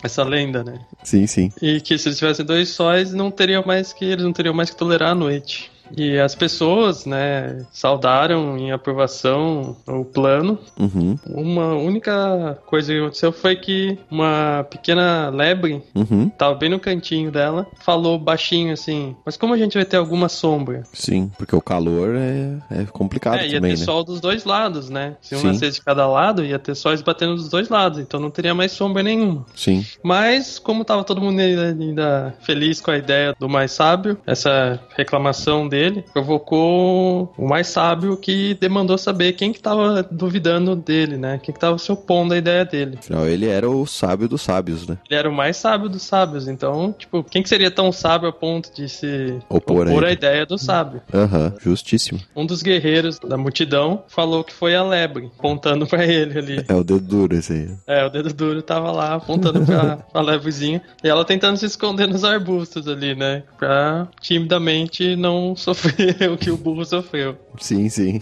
Essa 0.03 0.23
lenda, 0.23 0.62
né? 0.62 0.81
Sim, 1.03 1.26
sim. 1.26 1.53
E 1.61 1.81
que 1.81 1.97
se 1.99 2.09
eles 2.09 2.19
tivessem 2.19 2.45
dois 2.45 2.69
sóis, 2.71 3.12
não 3.12 3.31
teriam 3.31 3.62
mais 3.67 3.93
que 3.93 4.05
eles 4.05 4.25
não 4.25 4.33
teriam 4.33 4.55
mais 4.55 4.71
que 4.71 4.76
tolerar 4.76 5.11
a 5.11 5.14
noite. 5.14 5.71
E 5.97 6.19
as 6.19 6.35
pessoas, 6.35 7.07
né, 7.07 7.64
saudaram 7.73 8.57
em 8.57 8.73
aprovação 8.73 9.76
o 9.87 10.05
plano. 10.05 10.59
Uhum. 10.79 11.17
Uma 11.26 11.75
única 11.75 12.59
coisa 12.67 12.93
que 12.93 12.99
aconteceu 12.99 13.33
foi 13.33 13.57
que 13.57 13.99
uma 14.11 14.67
pequena 14.71 15.31
lebre, 15.31 15.83
uhum. 15.95 16.29
tava 16.29 16.55
bem 16.55 16.69
no 16.69 16.81
cantinho 16.81 17.31
dela, 17.31 17.67
falou 17.81 18.19
baixinho 18.19 18.73
assim: 18.73 19.14
Mas 19.25 19.37
como 19.37 19.55
a 19.55 19.59
gente 19.59 19.75
vai 19.75 19.85
ter 19.85 19.97
alguma 19.97 20.29
sombra? 20.29 20.83
Sim, 20.93 21.31
porque 21.38 21.55
o 21.55 21.61
calor 21.61 22.14
é, 22.17 22.59
é 22.71 22.85
complicado 22.87 23.41
é, 23.41 23.47
ia 23.47 23.55
também, 23.55 23.75
ter 23.75 23.81
né? 23.81 23.85
sol 23.85 24.05
dos 24.05 24.21
dois 24.21 24.45
lados, 24.45 24.88
né? 24.88 25.17
Se 25.21 25.35
um 25.35 25.38
Sim. 25.38 25.47
nascesse 25.49 25.79
de 25.79 25.85
cada 25.85 26.07
lado, 26.07 26.45
ia 26.45 26.59
ter 26.59 26.75
sóis 26.75 27.03
batendo 27.03 27.35
dos 27.37 27.49
dois 27.49 27.69
lados, 27.69 27.99
então 27.99 28.19
não 28.19 28.31
teria 28.31 28.55
mais 28.55 28.73
sombra 28.73 29.03
nenhuma. 29.03 29.45
Sim. 29.55 29.85
Mas, 30.03 30.59
como 30.59 30.85
tava 30.85 31.05
todo 31.05 31.21
mundo 31.21 31.38
ainda, 31.41 31.69
ainda 31.69 32.35
feliz 32.43 32.81
com 32.81 32.91
a 32.91 32.99
ideia 32.99 33.35
do 33.38 33.49
mais 33.49 33.73
sábio, 33.73 34.19
essa 34.26 34.81
reclamação 34.97 35.69
dele 35.69 35.84
provocou 36.12 37.33
o 37.37 37.49
mais 37.49 37.67
sábio 37.69 38.17
que 38.17 38.55
demandou 38.55 38.99
saber 38.99 39.33
quem 39.33 39.53
que 39.53 39.61
tava 39.61 40.03
duvidando 40.11 40.76
dele, 40.76 41.17
né? 41.17 41.38
Quem 41.43 41.55
que 41.55 41.61
tava 41.61 41.79
se 41.79 41.91
opondo 41.91 42.35
à 42.35 42.37
ideia 42.37 42.64
dele. 42.64 42.99
Afinal, 42.99 43.26
ele 43.26 43.47
era 43.47 43.69
o 43.69 43.87
sábio 43.87 44.29
dos 44.29 44.43
sábios, 44.43 44.87
né? 44.87 44.99
Ele 45.09 45.19
era 45.19 45.29
o 45.29 45.33
mais 45.33 45.57
sábio 45.57 45.88
dos 45.88 46.03
sábios, 46.03 46.49
então, 46.49 46.95
tipo, 46.99 47.23
quem 47.25 47.43
que 47.43 47.49
seria 47.49 47.71
tão 47.71 47.91
sábio 47.93 48.29
a 48.29 48.33
ponto 48.33 48.73
de 48.75 48.88
se 48.88 49.38
Opor 49.49 49.87
opor 49.88 50.05
a 50.05 50.09
à 50.09 50.12
ideia 50.12 50.47
do 50.47 50.59
sábio? 50.59 51.03
Aham, 51.12 51.55
justíssimo. 51.61 52.21
Um 52.35 52.47
dos 52.47 52.62
guerreiros 52.62 53.19
da 53.19 53.37
multidão 53.37 54.05
falou 54.09 54.45
que 54.45 54.53
foi 54.53 54.75
a 54.75 54.83
lebre, 54.83 55.31
apontando 55.38 55.87
pra 55.87 56.05
ele 56.05 56.38
ali. 56.38 56.64
É 56.69 56.75
o 56.75 56.85
dedo 56.85 57.00
duro 57.00 57.37
esse 57.37 57.53
aí. 57.53 57.71
É, 57.87 58.05
o 58.05 58.09
dedo 58.09 58.33
duro 58.33 58.62
tava 58.62 58.91
lá 58.91 59.14
apontando 59.14 59.64
pra, 59.64 59.97
pra 59.97 60.21
lebrezinha. 60.21 60.83
E 61.03 61.09
ela 61.09 61.25
tentando 61.25 61.57
se 61.57 61.67
esconder 61.67 62.07
nos 62.09 62.25
arbustos 62.25 62.88
ali, 62.88 63.14
né? 63.14 63.43
Pra 63.59 64.09
timidamente 64.21 65.17
não 65.17 65.55
sofrer 65.64 66.30
o 66.30 66.37
que 66.38 66.50
o 66.50 66.56
burro 66.56 66.85
sofreu. 66.85 67.37
Sim, 67.59 67.88
sim. 67.88 68.21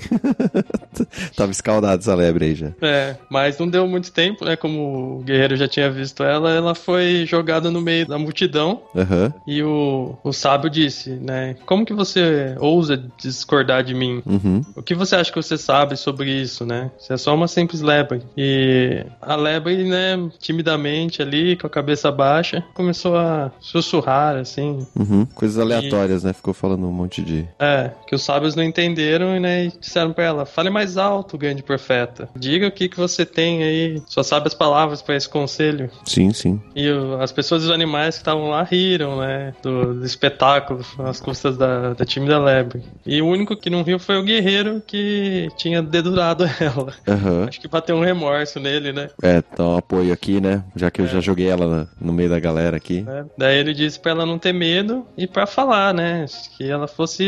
Tava 1.37 1.51
escaldado 1.51 2.01
essa 2.01 2.15
lebre 2.15 2.47
aí 2.47 2.55
já. 2.55 2.73
É, 2.81 3.17
mas 3.31 3.59
não 3.59 3.69
deu 3.69 3.87
muito 3.87 4.13
tempo, 4.13 4.45
né? 4.45 4.57
Como 4.57 5.19
o 5.19 5.23
guerreiro 5.23 5.57
já 5.57 5.69
tinha 5.69 5.91
visto 5.91 6.23
ela, 6.23 6.51
ela 6.51 6.75
foi 6.75 7.25
jogada 7.27 7.71
no 7.71 7.81
meio 7.81 8.07
da 8.07 8.19
multidão. 8.19 8.83
Aham. 8.95 9.33
E 9.47 9.63
o, 9.63 10.17
o 10.23 10.33
sábio 10.33 10.71
disse, 10.71 11.11
né? 11.11 11.57
Como 11.67 11.85
que 11.85 11.93
você 11.93 12.55
ousa 12.59 13.03
discordar 13.19 13.83
de 13.83 13.95
mim? 13.95 14.23
Uhum. 14.25 14.63
O 14.77 14.83
que 14.83 14.95
você 14.95 15.17
acha 15.17 15.31
que 15.31 15.43
você 15.43 15.57
sabe 15.57 15.97
sobre 15.97 16.31
isso, 16.31 16.65
né? 16.65 16.91
Você 16.99 17.15
é 17.15 17.17
só 17.17 17.35
uma 17.35 17.49
simples 17.49 17.81
lebre. 17.81 18.23
E 18.37 19.05
a 19.21 19.37
lebre, 19.37 19.85
né, 19.85 20.17
timidamente 20.39 21.23
ali, 21.23 21.57
com 21.57 21.67
a 21.67 21.71
cabeça 21.71 22.11
baixa, 22.11 22.65
começou 22.75 23.17
a 23.17 23.51
sussurrar, 23.61 24.37
assim. 24.37 24.87
Uhum. 24.95 25.27
Coisas 25.27 25.59
aleatórias, 25.59 26.25
né? 26.25 26.33
Ficou 26.33 26.55
falando 26.55 26.87
um 26.87 26.93
monte 26.93 27.23
de. 27.23 27.32
É, 27.59 27.91
que 28.07 28.15
os 28.15 28.23
sábios 28.23 28.55
não 28.55 28.63
entenderam, 28.63 29.39
né? 29.41 29.65
E 29.67 29.73
disseram 29.79 30.13
pra 30.13 30.25
ela: 30.25 30.47
fale 30.47 30.71
mais 30.71 30.97
alto, 30.97 31.37
grande 31.39 31.63
profeta. 31.63 32.29
Diga 32.37 32.67
o 32.69 32.71
que, 32.73 32.89
que 32.89 32.97
você 32.97 33.25
tem 33.27 33.63
aí, 33.63 34.03
suas 34.07 34.27
sábias 34.27 34.55
palavras 34.55 35.01
para 35.03 35.17
esse 35.17 35.29
conselho. 35.29 35.91
Sim, 36.05 36.33
sim. 36.33 36.61
E 36.75 36.91
o- 36.91 37.21
as 37.21 37.33
pessoas 37.33 37.63
e 37.63 37.67
os 37.67 37.71
animais 37.73 38.17
que 38.17 38.21
estavam 38.23 38.49
lá 38.51 38.63
riram, 38.63 39.19
né? 39.21 39.55
Do, 39.63 39.95
do 39.95 40.05
espetáculo, 40.07 40.85
às 40.99 41.21
custas 41.21 41.57
da, 41.57 41.95
da 41.95 42.05
time 42.05 42.29
da 42.29 42.39
lebre. 42.39 42.83
E 43.07 43.21
o 43.23 43.27
único 43.27 43.57
que 43.57 43.71
não 43.71 43.83
riu 43.83 43.99
foi 43.99 44.17
o 44.19 44.23
guerreiro 44.23 44.83
que 44.87 45.49
tinha 45.57 45.83
dedurado 45.83 46.45
ela. 46.61 46.93
Aham. 47.09 47.47
Acho 47.49 47.61
que 47.61 47.69
bateu 47.69 47.97
um 47.97 48.01
remorso 48.03 48.59
nele, 48.61 48.93
né? 48.93 49.09
É, 49.23 49.43
um 49.63 49.77
apoio 49.77 50.13
aqui, 50.13 50.41
né? 50.41 50.63
Já 50.75 50.91
que 50.91 51.01
eu 51.01 51.07
já 51.07 51.21
joguei 51.21 51.49
ela 51.49 51.89
no 52.01 52.13
meio 52.13 52.29
da 52.31 52.41
galera 52.41 52.77
aqui. 52.77 53.05
É. 53.09 53.25
Daí 53.39 53.57
ele 53.59 53.73
disse 53.75 53.99
pra 54.01 54.13
ela 54.13 54.27
não 54.27 54.39
ter 54.39 54.53
medo 54.53 55.07
e 55.17 55.27
pra 55.27 55.47
falar, 55.47 55.93
né? 55.95 56.27
Que 56.57 56.69
ela 56.69 56.87
fosse 56.89 57.22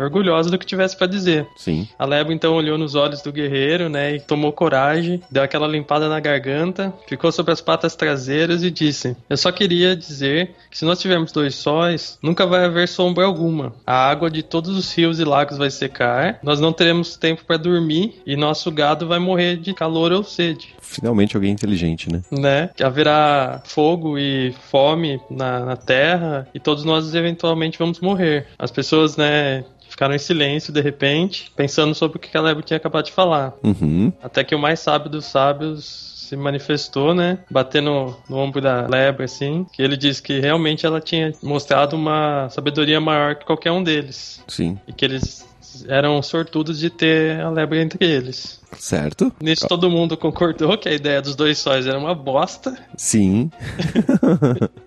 orgulhosa 0.00 0.50
do 0.50 0.58
que 0.58 0.66
tivesse 0.66 0.96
pra 0.96 1.06
dizer. 1.06 1.46
Sim. 1.56 1.88
A 1.98 2.04
Leba 2.04 2.32
então 2.32 2.54
olhou 2.54 2.76
nos 2.78 2.94
olhos 2.94 3.22
do 3.22 3.32
guerreiro, 3.32 3.88
né, 3.88 4.16
e 4.16 4.20
tomou 4.20 4.52
coragem, 4.52 5.20
deu 5.30 5.42
aquela 5.42 5.66
limpada 5.66 6.08
na 6.08 6.20
garganta, 6.20 6.92
ficou 7.06 7.30
sobre 7.32 7.52
as 7.52 7.60
patas 7.60 7.94
traseiras 7.94 8.62
e 8.62 8.70
disse: 8.70 9.16
Eu 9.28 9.36
só 9.36 9.50
queria 9.52 9.96
dizer 9.96 10.50
que 10.70 10.78
se 10.78 10.84
nós 10.84 11.00
tivermos 11.00 11.32
dois 11.32 11.54
sóis, 11.54 12.18
nunca 12.22 12.46
vai 12.46 12.64
haver 12.64 12.88
sombra 12.88 13.24
alguma. 13.24 13.72
A 13.86 14.08
água 14.08 14.30
de 14.30 14.42
todos 14.42 14.76
os 14.76 14.92
rios 14.94 15.20
e 15.20 15.24
lagos 15.24 15.58
vai 15.58 15.70
secar, 15.70 16.38
nós 16.42 16.60
não 16.60 16.72
teremos 16.72 17.16
tempo 17.16 17.44
para 17.44 17.56
dormir 17.56 18.20
e 18.26 18.36
nosso 18.36 18.70
gado 18.70 19.06
vai 19.06 19.18
morrer 19.18 19.56
de 19.56 19.74
calor 19.74 20.12
ou 20.12 20.22
sede. 20.22 20.74
Finalmente 20.80 21.36
alguém 21.36 21.52
inteligente, 21.52 22.10
né? 22.10 22.22
Né? 22.30 22.70
Haverá 22.82 23.62
fogo 23.64 24.18
e 24.18 24.52
fome 24.70 25.20
na, 25.30 25.60
na 25.64 25.76
terra 25.76 26.48
e 26.54 26.60
todos 26.60 26.84
nós 26.84 27.14
eventualmente 27.14 27.78
vamos 27.78 28.00
morrer. 28.00 28.46
As 28.58 28.70
pessoas, 28.70 29.16
né, 29.16 29.39
ficaram 29.88 30.14
em 30.14 30.18
silêncio 30.18 30.72
de 30.72 30.80
repente, 30.80 31.52
pensando 31.56 31.94
sobre 31.94 32.16
o 32.16 32.20
que 32.20 32.36
a 32.36 32.40
Leba 32.40 32.62
tinha 32.62 32.76
acabado 32.76 33.06
de 33.06 33.12
falar. 33.12 33.54
Uhum. 33.62 34.12
Até 34.22 34.44
que 34.44 34.54
o 34.54 34.58
mais 34.58 34.80
sábio 34.80 35.10
dos 35.10 35.26
sábios 35.26 36.10
se 36.28 36.36
manifestou, 36.36 37.12
né? 37.12 37.40
Batendo 37.50 38.16
no 38.28 38.36
ombro 38.36 38.60
da 38.60 38.86
lebre, 38.86 39.24
assim. 39.24 39.66
Que 39.72 39.82
ele 39.82 39.96
disse 39.96 40.22
que 40.22 40.38
realmente 40.38 40.86
ela 40.86 41.00
tinha 41.00 41.32
mostrado 41.42 41.96
uma 41.96 42.48
sabedoria 42.50 43.00
maior 43.00 43.34
que 43.34 43.44
qualquer 43.44 43.72
um 43.72 43.82
deles. 43.82 44.42
Sim. 44.46 44.78
E 44.86 44.92
que 44.92 45.04
eles 45.04 45.44
eram 45.88 46.22
sortudos 46.22 46.78
de 46.78 46.88
ter 46.88 47.40
a 47.40 47.50
lebre 47.50 47.80
entre 47.80 48.04
eles. 48.04 48.59
Certo? 48.78 49.32
Nisso 49.42 49.66
todo 49.68 49.90
mundo 49.90 50.16
concordou 50.16 50.76
que 50.78 50.88
a 50.88 50.92
ideia 50.92 51.20
dos 51.20 51.34
dois 51.36 51.58
sóis 51.58 51.86
era 51.86 51.98
uma 51.98 52.14
bosta. 52.14 52.76
Sim. 52.96 53.50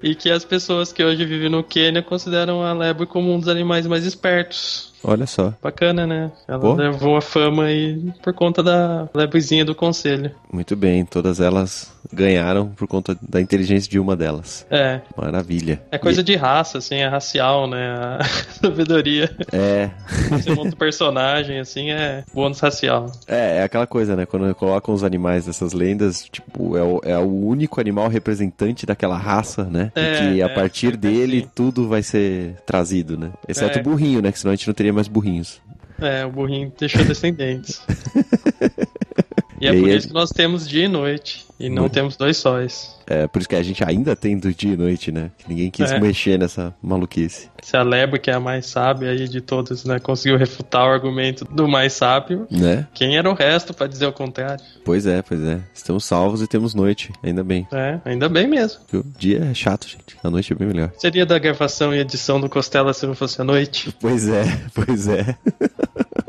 E 0.01 0.15
que 0.15 0.29
as 0.29 0.43
pessoas 0.43 0.91
que 0.91 1.01
hoje 1.03 1.23
vivem 1.25 1.49
no 1.49 1.63
Quênia 1.63 2.01
consideram 2.01 2.61
a 2.61 2.73
lebre 2.73 3.05
como 3.05 3.33
um 3.33 3.39
dos 3.39 3.47
animais 3.47 3.87
mais 3.87 4.05
espertos. 4.05 4.91
Olha 5.01 5.25
só. 5.25 5.53
Bacana, 5.61 6.05
né? 6.07 6.31
Ela 6.47 6.59
Pô. 6.59 6.73
levou 6.73 7.17
a 7.17 7.21
fama 7.21 7.65
aí 7.65 8.11
por 8.21 8.33
conta 8.33 8.61
da 8.63 9.07
lebrezinha 9.13 9.63
do 9.65 9.75
conselho. 9.75 10.31
Muito 10.51 10.75
bem. 10.77 11.05
Todas 11.05 11.39
elas 11.41 11.91
ganharam 12.11 12.67
por 12.69 12.87
conta 12.87 13.17
da 13.21 13.41
inteligência 13.41 13.89
de 13.89 13.99
uma 13.99 14.15
delas. 14.15 14.65
É, 14.69 15.01
Maravilha. 15.17 15.81
É 15.91 15.97
coisa 15.97 16.23
de 16.23 16.35
raça, 16.35 16.77
assim, 16.77 16.95
é 16.95 17.07
racial, 17.07 17.67
né? 17.67 17.95
A 18.19 18.23
sabedoria. 18.61 19.29
E- 19.51 19.55
É. 19.55 19.91
Você 20.29 20.53
monta 20.53 20.75
personagem, 20.75 21.59
assim, 21.59 21.91
é 21.91 22.24
bônus 22.33 22.59
racial. 22.61 23.11
É, 23.27 23.57
é 23.59 23.63
aquela 23.74 23.88
coisa, 23.88 24.16
né? 24.16 24.25
Quando 24.25 24.53
colocam 24.53 24.94
os 24.94 25.03
animais 25.03 25.48
dessas 25.48 25.74
lendas, 25.74 26.29
tipo, 26.31 26.77
é 26.77 26.83
o, 26.83 27.01
é 27.03 27.18
o 27.18 27.46
único 27.46 27.81
animal 27.81 28.07
representante 28.07 28.86
daquela 28.86 29.18
raça, 29.18 29.64
né? 29.64 29.92
É, 29.96 30.14
e 30.14 30.18
que 30.36 30.42
a 30.44 30.46
é, 30.46 30.50
partir 30.50 30.96
dele 30.96 31.40
assim. 31.40 31.50
tudo 31.55 31.88
vai 31.88 32.03
ser 32.03 32.55
trazido, 32.68 33.18
né? 33.18 33.31
Exceto 33.48 33.79
É. 33.79 33.81
o 33.81 33.83
burrinho, 33.83 34.22
né? 34.22 34.31
Que 34.31 34.38
senão 34.40 34.53
a 34.53 34.55
gente 34.55 34.68
não 34.68 34.74
teria 34.75 34.94
mais 34.94 35.07
burrinhos. 35.07 35.59
É, 36.00 36.24
o 36.25 36.31
burrinho 36.31 36.72
deixou 36.77 37.03
descendentes. 37.03 37.81
E 39.63 39.67
é 39.67 39.69
E 39.71 39.75
aí 39.75 39.79
por 39.81 39.89
isso 39.89 40.07
que 40.09 40.13
nós 40.13 40.29
temos 40.29 40.67
dia 40.67 40.85
e 40.85 40.87
noite. 40.89 41.45
E 41.59 41.69
não 41.69 41.83
Muito. 41.83 41.93
temos 41.93 42.17
dois 42.17 42.35
sóis. 42.35 42.93
É, 43.07 43.25
por 43.27 43.39
isso 43.39 43.47
que 43.47 43.55
a 43.55 43.63
gente 43.63 43.81
ainda 43.83 44.15
tem 44.15 44.37
do 44.37 44.53
dia 44.53 44.73
e 44.73 44.77
noite, 44.77 45.11
né? 45.11 45.31
Que 45.37 45.47
ninguém 45.47 45.71
quis 45.71 45.91
É. 45.91 45.99
mexer 45.99 46.37
nessa 46.37 46.73
maluquice. 46.81 47.49
Se 47.61 47.77
a 47.77 47.83
lebre, 47.83 48.19
que 48.19 48.29
é 48.29 48.33
a 48.33 48.39
mais 48.39 48.65
sábia 48.65 49.11
aí 49.11 49.27
de 49.29 49.39
todos, 49.39 49.85
né, 49.85 49.97
conseguiu 49.99 50.37
refutar 50.37 50.83
o 50.85 50.91
argumento 50.91 51.45
do 51.45 51.65
mais 51.67 51.93
sábio, 51.93 52.45
Né? 52.51 52.85
quem 52.93 53.17
era 53.17 53.29
o 53.29 53.33
resto 53.33 53.73
pra 53.73 53.87
dizer 53.87 54.05
o 54.07 54.11
contrário? 54.11 54.61
Pois 54.83 55.05
é, 55.05 55.21
pois 55.21 55.41
é. 55.41 55.61
Estamos 55.73 56.03
salvos 56.03 56.41
e 56.41 56.47
temos 56.47 56.73
noite, 56.73 57.13
ainda 57.23 57.43
bem. 57.43 57.65
É, 57.71 57.99
ainda 58.03 58.27
bem 58.27 58.45
mesmo. 58.47 58.81
Porque 58.81 58.97
o 58.97 59.05
dia 59.17 59.45
é 59.49 59.53
chato, 59.53 59.87
gente. 59.87 60.17
A 60.21 60.29
noite 60.29 60.51
é 60.51 60.55
bem 60.55 60.67
melhor. 60.67 60.91
Seria 60.97 61.25
da 61.25 61.39
gravação 61.39 61.93
e 61.95 61.99
edição 61.99 62.41
do 62.41 62.49
Costela 62.49 62.93
se 62.93 63.05
não 63.05 63.15
fosse 63.15 63.39
a 63.39 63.45
noite? 63.45 63.95
Pois 64.01 64.27
é, 64.27 64.43
pois 64.75 65.07
é. 65.07 65.37